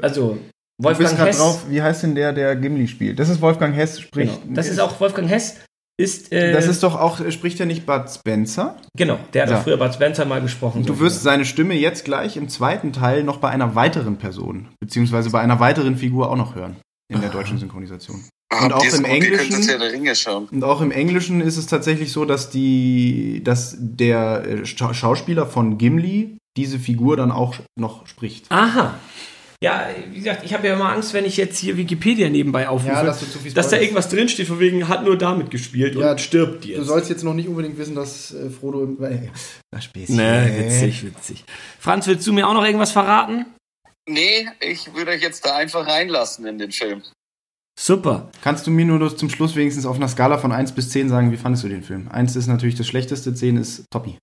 Also 0.02 0.38
Du 0.82 0.88
bist 0.88 1.00
Wolfgang 1.02 1.28
Hess. 1.28 1.38
drauf, 1.38 1.66
wie 1.70 1.82
heißt 1.82 2.04
denn 2.04 2.16
der, 2.16 2.32
der 2.32 2.56
Gimli 2.56 2.88
spielt? 2.88 3.20
Das 3.20 3.28
ist 3.28 3.42
Wolfgang 3.42 3.76
Hess, 3.76 4.00
spricht. 4.00 4.42
Genau. 4.44 4.56
Das 4.56 4.68
ist 4.70 4.80
auch 4.80 4.98
Wolfgang 5.02 5.30
Hess. 5.30 5.58
Ist, 6.00 6.32
äh, 6.32 6.54
Das 6.54 6.66
ist 6.68 6.82
doch 6.84 6.98
auch, 7.00 7.20
äh, 7.20 7.30
spricht 7.32 7.60
ja 7.60 7.66
nicht 7.66 7.86
Bud 7.86 8.04
Spencer? 8.10 8.78
genau, 8.96 9.20
der 9.34 9.44
hat 9.44 9.50
Ja. 9.50 9.60
auch 9.60 9.64
früher 9.64 9.78
Bud 9.78 9.94
Spencer 9.94 10.24
mal 10.26 10.42
gesprochen. 10.42 10.80
Und 10.80 10.90
du 10.90 11.00
wirst 11.00 11.24
seine 11.24 11.44
Stimme 11.44 11.74
jetzt 11.76 12.06
gleich 12.06 12.38
im 12.38 12.48
zweiten 12.48 12.94
Teil 12.94 13.24
noch 13.24 13.38
bei 13.38 13.50
einer 13.50 13.76
weiteren 13.76 14.18
Person, 14.18 14.68
beziehungsweise 14.80 15.30
bei 15.30 15.42
einer 15.42 15.60
weiteren 15.60 15.98
Figur 15.98 16.30
auch 16.32 16.38
noch 16.38 16.56
hören. 16.56 16.78
In 17.12 17.20
der 17.22 17.32
deutschen 17.32 17.58
Synchronisation. 17.58 18.24
Und 18.64 18.72
auch 18.72 18.84
im 18.86 19.04
Englischen- 19.04 19.62
ja 19.68 19.78
der 19.78 19.92
Ringe 19.92 20.16
schauen. 20.16 20.48
Und 20.52 20.64
auch 20.64 20.80
im 20.82 20.92
Englischen 20.92 21.42
ist 21.42 21.58
es 21.58 21.66
tatsächlich 21.66 22.12
so, 22.12 22.24
dass 22.24 22.50
die, 22.50 23.42
dass 23.44 23.76
der 23.80 24.44
äh, 24.48 24.54
Scha- 24.64 24.94
Schauspieler 24.94 25.46
von 25.48 25.78
Gimli 25.78 26.38
diese 26.56 26.80
Figur 26.80 27.18
dann 27.18 27.32
auch 27.32 27.56
noch 27.80 28.06
spricht. 28.08 28.46
Aha. 28.50 28.94
Ja, 29.62 29.90
wie 30.12 30.20
gesagt, 30.20 30.46
ich 30.46 30.54
habe 30.54 30.68
ja 30.68 30.74
immer 30.74 30.90
Angst, 30.90 31.14
wenn 31.14 31.26
ich 31.26 31.36
jetzt 31.36 31.58
hier 31.60 31.76
Wikipedia 31.76 32.30
nebenbei 32.30 32.70
aufrufe, 32.70 32.94
Ja, 32.94 33.04
dass 33.04 33.20
du 33.20 33.26
zu 33.26 33.40
viel 33.40 33.52
dass 33.52 33.68
da 33.68 33.78
irgendwas 33.78 34.08
drinsteht, 34.08 34.48
von 34.48 34.60
wegen 34.60 34.88
hat 34.88 35.04
nur 35.04 35.18
damit 35.18 35.52
gespielt 35.52 35.96
Ja, 35.96 36.12
und 36.12 36.22
stirbt 36.22 36.64
jetzt. 36.64 36.80
Du 36.80 36.84
sollst 36.86 37.10
jetzt 37.10 37.24
noch 37.24 37.34
nicht 37.34 37.50
unbedingt 37.50 37.78
wissen, 37.78 37.94
dass 37.94 38.34
äh, 38.34 38.50
Frodo 38.50 38.84
im. 38.84 39.04
Äh, 39.04 39.30
na, 39.74 39.82
Späßchen. 39.82 40.16
Ne, 40.16 40.50
witzig, 40.58 41.06
witzig. 41.06 41.44
Franz, 41.78 42.08
willst 42.08 42.26
du 42.26 42.32
mir 42.32 42.48
auch 42.48 42.54
noch 42.54 42.64
irgendwas 42.64 42.94
verraten? 42.94 43.48
Nee, 44.08 44.48
ich 44.62 44.94
würde 44.96 45.12
euch 45.12 45.22
jetzt 45.22 45.46
da 45.46 45.58
einfach 45.58 45.86
reinlassen 45.86 46.46
in 46.46 46.58
den 46.58 46.72
Film. 46.72 47.04
Super. 47.78 48.32
Kannst 48.42 48.66
du 48.66 48.72
mir 48.72 48.86
nur 48.86 49.16
zum 49.16 49.30
Schluss 49.30 49.56
wenigstens 49.56 49.86
auf 49.86 49.98
einer 49.98 50.08
Skala 50.08 50.38
von 50.38 50.54
1 50.54 50.72
bis 50.72 50.90
10 50.90 51.10
sagen, 51.10 51.32
wie 51.34 51.38
fandest 51.38 51.66
du 51.66 51.70
den 51.70 51.84
Film? 51.84 52.08
1 52.10 52.36
ist 52.38 52.48
natürlich 52.48 52.76
das 52.76 52.88
schlechteste, 52.88 53.34
10 53.34 53.58
ist 53.58 53.86
Toppi. 53.92 54.18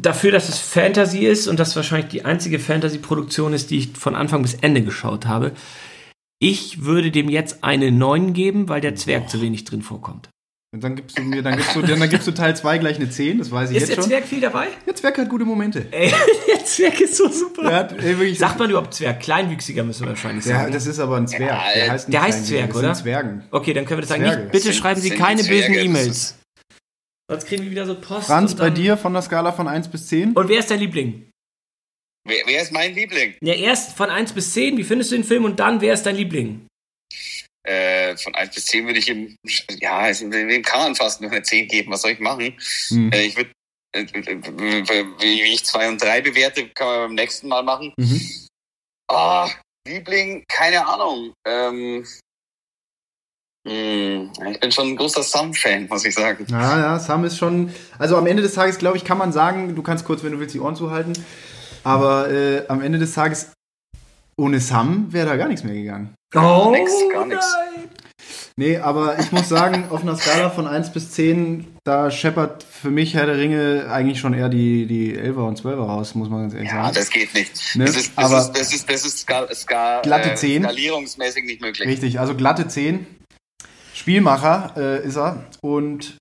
Dafür, 0.00 0.30
dass 0.30 0.48
es 0.48 0.58
Fantasy 0.58 1.26
ist 1.26 1.46
und 1.48 1.58
das 1.58 1.74
wahrscheinlich 1.74 2.08
die 2.10 2.24
einzige 2.24 2.58
Fantasy-Produktion 2.58 3.54
ist, 3.54 3.70
die 3.70 3.78
ich 3.78 3.96
von 3.96 4.14
Anfang 4.14 4.42
bis 4.42 4.54
Ende 4.54 4.82
geschaut 4.82 5.26
habe, 5.26 5.52
ich 6.38 6.84
würde 6.84 7.10
dem 7.10 7.30
jetzt 7.30 7.64
eine 7.64 7.90
9 7.90 8.34
geben, 8.34 8.68
weil 8.68 8.82
der 8.82 8.94
Zwerg 8.94 9.30
zu 9.30 9.40
wenig 9.40 9.64
drin 9.64 9.80
vorkommt. 9.80 10.28
Und 10.74 10.84
dann 10.84 10.96
gibst 10.96 11.16
du 11.16 11.22
mir, 11.22 11.42
dann 11.42 11.56
gibst 11.56 11.74
du, 11.74 11.80
dann 11.80 12.10
gibst 12.10 12.26
du 12.26 12.32
Teil 12.32 12.54
2 12.54 12.76
gleich 12.76 12.96
eine 12.96 13.08
10, 13.08 13.38
das 13.38 13.50
weiß 13.50 13.70
ich 13.70 13.76
Ist 13.76 13.82
jetzt 13.84 13.90
der 13.92 14.02
schon. 14.02 14.10
Zwerg 14.10 14.24
viel 14.26 14.40
dabei? 14.42 14.66
Der 14.86 14.94
Zwerg 14.94 15.16
hat 15.16 15.30
gute 15.30 15.46
Momente. 15.46 15.86
Ey, 15.90 16.12
der 16.54 16.64
Zwerg 16.66 17.00
ist 17.00 17.16
so 17.16 17.30
super. 17.30 17.62
Der 17.62 17.74
hat, 17.76 17.92
ey, 18.04 18.34
Sagt 18.34 18.58
man 18.58 18.68
überhaupt 18.68 18.92
Zwerg? 18.92 19.20
Kleinwüchsiger 19.20 19.82
müssen 19.84 20.02
wir 20.02 20.10
wahrscheinlich 20.10 20.44
der, 20.44 20.56
sagen. 20.56 20.72
das 20.74 20.86
ist 20.86 20.98
aber 20.98 21.16
ein 21.16 21.26
Zwerg. 21.26 21.40
Ja, 21.52 21.62
der 21.74 21.90
heißt, 21.92 22.08
nicht 22.08 22.14
der 22.14 22.22
heißt 22.22 22.46
Zwerg, 22.48 22.66
das 22.68 22.76
sind 22.76 22.84
oder? 22.84 22.94
Zwergen. 22.94 23.44
okay, 23.52 23.72
dann 23.72 23.86
können 23.86 23.98
wir 23.98 24.02
das 24.02 24.10
sagen. 24.10 24.24
Zwerge. 24.24 24.42
Nicht, 24.42 24.52
bitte 24.52 24.64
Sind- 24.64 24.74
schreiben 24.74 25.00
Sie 25.00 25.10
keine 25.10 25.42
bösen 25.42 25.72
E-Mails. 25.74 26.34
Sonst 27.28 27.46
kriegen 27.46 27.64
wir 27.64 27.70
wieder 27.70 27.86
so 27.86 28.00
Post. 28.00 28.28
Franz, 28.28 28.54
bei 28.54 28.70
dir 28.70 28.96
von 28.96 29.12
der 29.12 29.22
Skala 29.22 29.52
von 29.52 29.66
1 29.66 29.88
bis 29.88 30.06
10? 30.08 30.34
Und 30.34 30.48
wer 30.48 30.60
ist 30.60 30.70
dein 30.70 30.78
Liebling? 30.78 31.28
Wer, 32.24 32.46
wer 32.46 32.62
ist 32.62 32.72
mein 32.72 32.94
Liebling? 32.94 33.34
Ja, 33.42 33.54
erst 33.54 33.96
von 33.96 34.10
1 34.10 34.32
bis 34.32 34.52
10, 34.52 34.76
wie 34.76 34.84
findest 34.84 35.10
du 35.10 35.16
den 35.16 35.24
Film? 35.24 35.44
Und 35.44 35.58
dann, 35.58 35.80
wer 35.80 35.94
ist 35.94 36.04
dein 36.04 36.16
Liebling? 36.16 36.66
Äh, 37.64 38.16
von 38.16 38.34
1 38.34 38.54
bis 38.54 38.66
10 38.66 38.86
würde 38.86 39.00
ich 39.00 39.08
ihm, 39.08 39.36
ja, 39.80 40.08
wem 40.08 40.62
kann 40.62 40.80
man 40.80 40.94
fast 40.94 41.20
nur 41.20 41.30
eine 41.30 41.42
10 41.42 41.66
geben? 41.66 41.90
Was 41.90 42.02
soll 42.02 42.12
ich 42.12 42.20
machen? 42.20 42.56
Hm. 42.88 43.10
Äh, 43.12 43.26
ich 43.26 43.36
würde, 43.36 43.50
äh, 43.92 44.02
äh, 44.02 45.04
wie 45.20 45.52
ich 45.52 45.64
2 45.64 45.88
und 45.88 46.02
3 46.02 46.20
bewerte, 46.20 46.68
kann 46.68 46.86
man 46.86 46.98
beim 47.08 47.14
nächsten 47.14 47.48
Mal 47.48 47.64
machen. 47.64 47.92
Mhm. 47.96 48.20
Ah, 49.08 49.50
Liebling, 49.86 50.44
keine 50.48 50.86
Ahnung. 50.86 51.32
Ähm, 51.44 52.04
Hm, 52.04 52.06
ich 53.66 54.60
bin 54.60 54.70
schon 54.72 54.88
ein 54.88 54.96
großer 54.96 55.22
Sam-Fan, 55.22 55.86
muss 55.88 56.04
ich 56.04 56.14
sagen. 56.14 56.46
Ja, 56.48 56.78
ja, 56.78 56.98
Sam 56.98 57.24
ist 57.24 57.36
schon. 57.38 57.70
Also 57.98 58.16
am 58.16 58.26
Ende 58.26 58.42
des 58.42 58.54
Tages, 58.54 58.78
glaube 58.78 58.96
ich, 58.96 59.04
kann 59.04 59.18
man 59.18 59.32
sagen, 59.32 59.74
du 59.74 59.82
kannst 59.82 60.04
kurz, 60.04 60.22
wenn 60.22 60.32
du 60.32 60.38
willst, 60.38 60.54
die 60.54 60.60
Ohren 60.60 60.76
zuhalten. 60.76 61.12
Aber 61.84 62.30
äh, 62.30 62.64
am 62.68 62.80
Ende 62.82 62.98
des 62.98 63.14
Tages, 63.14 63.52
ohne 64.36 64.60
Sam 64.60 65.12
wäre 65.12 65.26
da 65.26 65.36
gar 65.36 65.48
nichts 65.48 65.64
mehr 65.64 65.74
gegangen. 65.74 66.14
Oh, 66.34 66.70
nix, 66.70 66.92
gar 67.12 67.26
nein. 67.26 67.38
Nee, 68.58 68.78
aber 68.78 69.18
ich 69.18 69.32
muss 69.32 69.48
sagen, 69.48 69.84
auf 69.90 70.00
einer 70.02 70.16
Skala 70.16 70.48
von 70.50 70.66
1 70.66 70.90
bis 70.92 71.10
10, 71.10 71.66
da 71.84 72.10
scheppert 72.10 72.62
für 72.64 72.90
mich 72.90 73.14
Herr 73.14 73.26
der 73.26 73.36
Ringe 73.36 73.86
eigentlich 73.90 74.18
schon 74.18 74.32
eher 74.32 74.48
die, 74.48 74.86
die 74.86 75.14
11er 75.16 75.46
und 75.46 75.60
12er 75.60 75.74
raus, 75.76 76.14
muss 76.14 76.30
man 76.30 76.42
ganz 76.42 76.54
ehrlich 76.54 76.70
Ja, 76.70 76.84
sagen. 76.84 76.94
das 76.94 77.10
geht 77.10 77.34
nicht. 77.34 77.76
Ne? 77.76 77.84
Das 77.84 77.96
ist, 77.96 78.12
das 78.16 78.24
Aber- 78.24 78.40
ist, 78.40 78.52
das 78.52 78.72
ist, 78.74 78.90
das 78.90 79.04
ist 79.04 79.18
ska, 79.20 79.46
ska, 79.54 80.00
Glatte 80.02 80.30
äh, 80.30 80.34
10. 80.34 80.62
skalierungsmäßig 80.62 81.44
nicht 81.44 81.60
möglich. 81.60 81.86
Richtig, 81.86 82.18
also 82.18 82.34
glatte 82.34 82.66
10. 82.66 83.06
Spielmacher 84.06 84.72
äh, 84.76 85.04
ist 85.04 85.16
er. 85.16 85.42
Und 85.62 86.16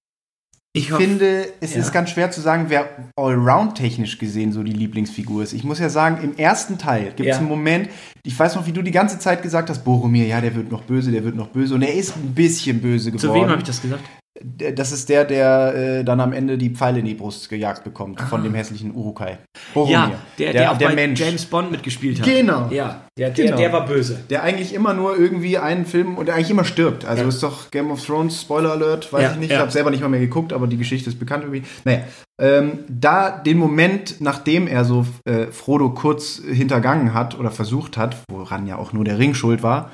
ich 0.74 0.90
Ich 0.90 0.92
finde, 0.96 1.46
es 1.62 1.76
ja. 1.76 1.82
ist 1.82 1.94
ganz 1.94 2.10
schwer 2.10 2.32
zu 2.32 2.42
sagen, 2.42 2.66
wer 2.70 2.90
allround 3.16 3.76
technisch 3.76 4.18
gesehen 4.18 4.52
so 4.52 4.64
die 4.64 4.74
Lieblingsfigur 4.74 5.44
ist. 5.44 5.54
Ich 5.54 5.64
muss 5.64 5.78
ja 5.78 5.88
sagen, 5.90 6.18
im 6.24 6.36
ersten 6.36 6.80
Teil 6.80 7.14
gibt 7.16 7.20
es 7.20 7.26
Ja. 7.28 7.38
einen 7.38 7.48
Moment, 7.48 7.90
ich 8.24 8.38
weiß 8.38 8.56
noch, 8.56 8.66
wie 8.66 8.72
du 8.72 8.82
die 8.82 8.90
ganze 8.90 9.20
Zeit 9.20 9.44
gesagt 9.44 9.70
hast, 9.70 9.84
Boromir, 9.86 10.26
ja, 10.26 10.42
der 10.42 10.56
wird 10.56 10.72
noch 10.72 10.82
böse, 10.82 11.12
der 11.12 11.24
wird 11.24 11.36
noch 11.36 11.50
böse. 11.50 11.76
Und 11.76 11.84
er 11.84 11.94
ist 11.94 12.16
ein 12.18 12.34
bisschen 12.34 12.82
böse 12.82 13.12
geworden. 13.12 13.20
Zu 13.22 13.34
wem 13.36 13.48
habe 13.50 13.60
ich 13.60 13.68
das 13.68 13.80
gesagt? 13.80 14.02
Das 14.42 14.92
ist 14.92 15.08
der, 15.08 15.24
der 15.24 15.74
äh, 15.76 16.04
dann 16.04 16.20
am 16.20 16.34
Ende 16.34 16.58
die 16.58 16.70
Pfeile 16.72 17.00
in 17.00 17.06
die 17.06 17.14
Brust 17.14 17.48
gejagt 17.48 17.86
bekommt 17.86 18.20
von 18.20 18.44
dem 18.44 18.54
hässlichen 18.54 18.94
Urukai. 18.94 19.38
Boromir. 19.74 19.94
Ja, 19.96 20.12
der, 20.38 20.52
der, 20.52 20.72
auch 20.74 20.78
bei 20.78 20.94
Mensch. 20.94 21.20
James 21.22 21.46
Bond 21.46 21.72
mitgespielt 21.72 22.20
hat. 22.20 22.28
Genau. 22.28 22.68
Ja, 22.70 23.06
der, 23.18 23.30
der, 23.30 23.46
Genau. 23.46 23.58
der 23.58 23.72
war 23.72 23.86
böse. 23.86 24.20
Der 24.30 24.44
eigentlich 24.44 24.74
immer 24.74 24.94
nur 24.94 25.18
irgendwie 25.18 25.58
einen 25.58 25.86
Film 25.86 26.18
und 26.18 26.26
der 26.26 26.36
eigentlich 26.36 26.50
immer 26.52 26.66
stirbt. 26.66 27.06
Also 27.06 27.24
Ja. 27.24 27.30
ist 27.30 27.42
doch 27.44 27.72
Game 27.72 27.90
of 27.92 28.06
Thrones, 28.06 28.42
Spoiler 28.42 28.72
Alert, 28.72 29.14
weiß 29.14 29.22
Ja, 29.24 29.32
ich 29.32 29.38
nicht. 29.38 29.50
ja. 29.52 29.56
Ich 29.56 29.62
habe 29.62 29.72
selber 29.72 29.90
nicht 29.90 30.02
mal 30.02 30.10
mehr 30.10 30.20
geguckt, 30.20 30.52
aber 30.52 30.68
die 30.68 30.78
Geschichte 30.78 31.10
ist 31.10 31.18
bekannt 31.18 31.44
irgendwie. 31.46 31.64
Naja, 31.86 32.00
ähm, 32.42 32.80
da 32.90 33.30
den 33.32 33.58
Moment, 33.58 34.20
nachdem 34.20 34.68
er 34.68 34.84
so 34.84 35.06
äh, 35.24 35.48
Frodo 35.48 35.92
kurz 35.92 36.42
hintergangen 36.46 37.14
hat 37.14 37.40
oder 37.40 37.52
versucht 37.52 37.96
hat, 37.96 38.18
woran 38.30 38.68
ja 38.68 38.76
auch 38.76 38.92
nur 38.92 39.06
der 39.06 39.18
Ring 39.18 39.34
schuld 39.34 39.64
war, 39.64 39.92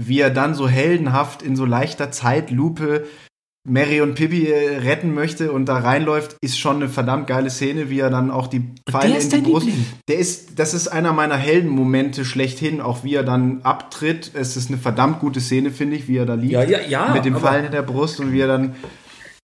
wie 0.00 0.20
er 0.20 0.30
dann 0.30 0.54
so 0.54 0.68
heldenhaft 0.68 1.42
in 1.42 1.54
so 1.54 1.66
leichter 1.66 2.10
Zeitlupe 2.10 3.04
Mary 3.68 4.00
und 4.00 4.14
Pippi 4.14 4.46
äh, 4.46 4.78
retten 4.78 5.12
möchte 5.14 5.52
und 5.52 5.66
da 5.66 5.78
reinläuft, 5.78 6.36
ist 6.40 6.58
schon 6.58 6.76
eine 6.76 6.88
verdammt 6.88 7.26
geile 7.26 7.50
Szene, 7.50 7.90
wie 7.90 8.00
er 8.00 8.10
dann 8.10 8.30
auch 8.30 8.46
die 8.46 8.62
Pfeile 8.90 9.10
der 9.10 9.18
ist 9.18 9.32
in 9.32 9.44
die 9.44 9.50
Brust. 9.50 9.66
Liebling? 9.66 9.86
Der 10.08 10.18
ist, 10.18 10.58
das 10.58 10.74
ist 10.74 10.88
einer 10.88 11.12
meiner 11.12 11.36
Heldenmomente 11.36 12.24
schlechthin, 12.24 12.80
auch 12.80 13.04
wie 13.04 13.14
er 13.14 13.22
dann 13.24 13.60
abtritt. 13.62 14.30
Es 14.34 14.56
ist 14.56 14.68
eine 14.70 14.78
verdammt 14.78 15.20
gute 15.20 15.40
Szene, 15.40 15.70
finde 15.70 15.96
ich, 15.96 16.08
wie 16.08 16.16
er 16.16 16.26
da 16.26 16.34
liegt. 16.34 16.52
Ja, 16.52 16.64
ja, 16.64 16.80
ja, 16.88 17.12
Mit 17.12 17.24
dem 17.24 17.36
aber- 17.36 17.46
Pfeil 17.48 17.64
in 17.66 17.72
der 17.72 17.82
Brust 17.82 18.20
und 18.20 18.32
wie 18.32 18.40
er 18.40 18.48
dann, 18.48 18.74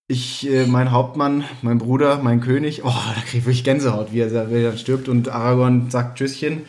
ich, 0.08 0.50
äh, 0.50 0.66
mein 0.66 0.90
Hauptmann, 0.92 1.44
mein 1.62 1.78
Bruder, 1.78 2.20
mein 2.22 2.40
König, 2.40 2.82
oh, 2.84 2.88
da 2.88 3.20
kriege 3.22 3.38
ich 3.38 3.44
wirklich 3.46 3.64
Gänsehaut, 3.64 4.08
wie 4.12 4.20
er, 4.20 4.50
wie 4.50 4.56
er 4.56 4.70
dann 4.70 4.78
stirbt 4.78 5.08
und 5.08 5.28
Aragorn 5.28 5.90
sagt 5.90 6.18
Tschüsschen. 6.18 6.62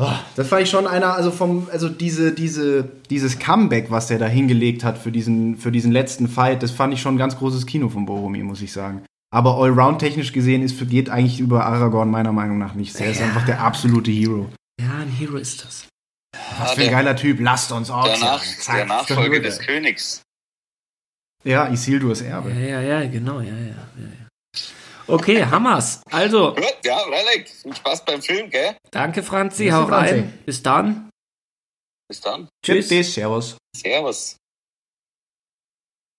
Oh, 0.00 0.10
das 0.36 0.48
fand 0.48 0.62
ich 0.62 0.70
schon 0.70 0.86
einer, 0.86 1.14
also 1.14 1.30
vom, 1.30 1.68
also 1.70 1.88
diese, 1.88 2.32
diese, 2.32 2.84
dieses 3.10 3.38
Comeback, 3.38 3.90
was 3.90 4.06
der 4.06 4.18
da 4.18 4.26
hingelegt 4.26 4.84
hat 4.84 4.96
für 4.98 5.12
diesen, 5.12 5.56
für 5.58 5.70
diesen 5.70 5.92
letzten 5.92 6.28
Fight, 6.28 6.62
das 6.62 6.70
fand 6.70 6.94
ich 6.94 7.00
schon 7.02 7.14
ein 7.14 7.18
ganz 7.18 7.36
großes 7.36 7.66
Kino 7.66 7.88
von 7.90 8.06
Boromir, 8.06 8.42
muss 8.44 8.62
ich 8.62 8.72
sagen. 8.72 9.04
Aber 9.34 9.56
allround 9.58 9.98
technisch 9.98 10.32
gesehen 10.32 10.62
ist, 10.62 10.78
geht 10.88 11.10
eigentlich 11.10 11.40
über 11.40 11.66
Aragorn 11.66 12.10
meiner 12.10 12.32
Meinung 12.32 12.58
nach 12.58 12.74
nichts. 12.74 12.98
Er 13.00 13.10
ist 13.10 13.20
Ja. 13.20 13.26
einfach 13.26 13.44
der 13.44 13.60
absolute 13.60 14.10
Hero. 14.10 14.48
Ja, 14.80 14.94
ein 15.00 15.08
Hero 15.08 15.36
ist 15.36 15.64
das. 15.64 15.86
Was 16.58 16.58
Ja, 16.58 16.64
für 16.66 16.70
ein 16.72 16.78
der- 16.86 16.90
geiler 16.90 17.16
Typ. 17.16 17.40
Lasst 17.40 17.70
uns 17.72 17.90
auch 17.90 18.04
Der, 18.04 18.18
Nach. 18.18 18.42
Zack, 18.42 18.76
der 18.76 18.86
Nachfolger 18.86 19.40
des 19.40 19.58
Königs. 19.58 20.22
Ja, 21.44 21.68
Isildurs 21.68 22.20
Ja, 22.20 22.26
Erbe. 22.28 22.50
ja, 22.52 22.80
ja, 22.80 23.06
genau, 23.08 23.40
ja, 23.40 23.52
ja. 23.52 23.56
ja, 23.56 23.74
ja. 23.98 24.21
Okay, 25.06 25.44
Hammers. 25.44 26.00
Also, 26.10 26.54
Gut, 26.54 26.74
ja, 26.84 26.98
Relic. 27.02 27.48
Viel 27.48 27.74
Spaß 27.74 28.04
beim 28.04 28.22
Film, 28.22 28.50
gell? 28.50 28.76
danke 28.90 29.22
Franzi, 29.22 29.68
hau 29.68 29.86
Franzi. 29.86 30.14
rein. 30.14 30.38
Bis 30.46 30.62
dann. 30.62 31.10
Bis 32.08 32.20
dann. 32.20 32.48
Tschüss. 32.64 32.88
Tschüss. 32.88 33.14
Servus. 33.14 33.56
Servus. 33.76 34.36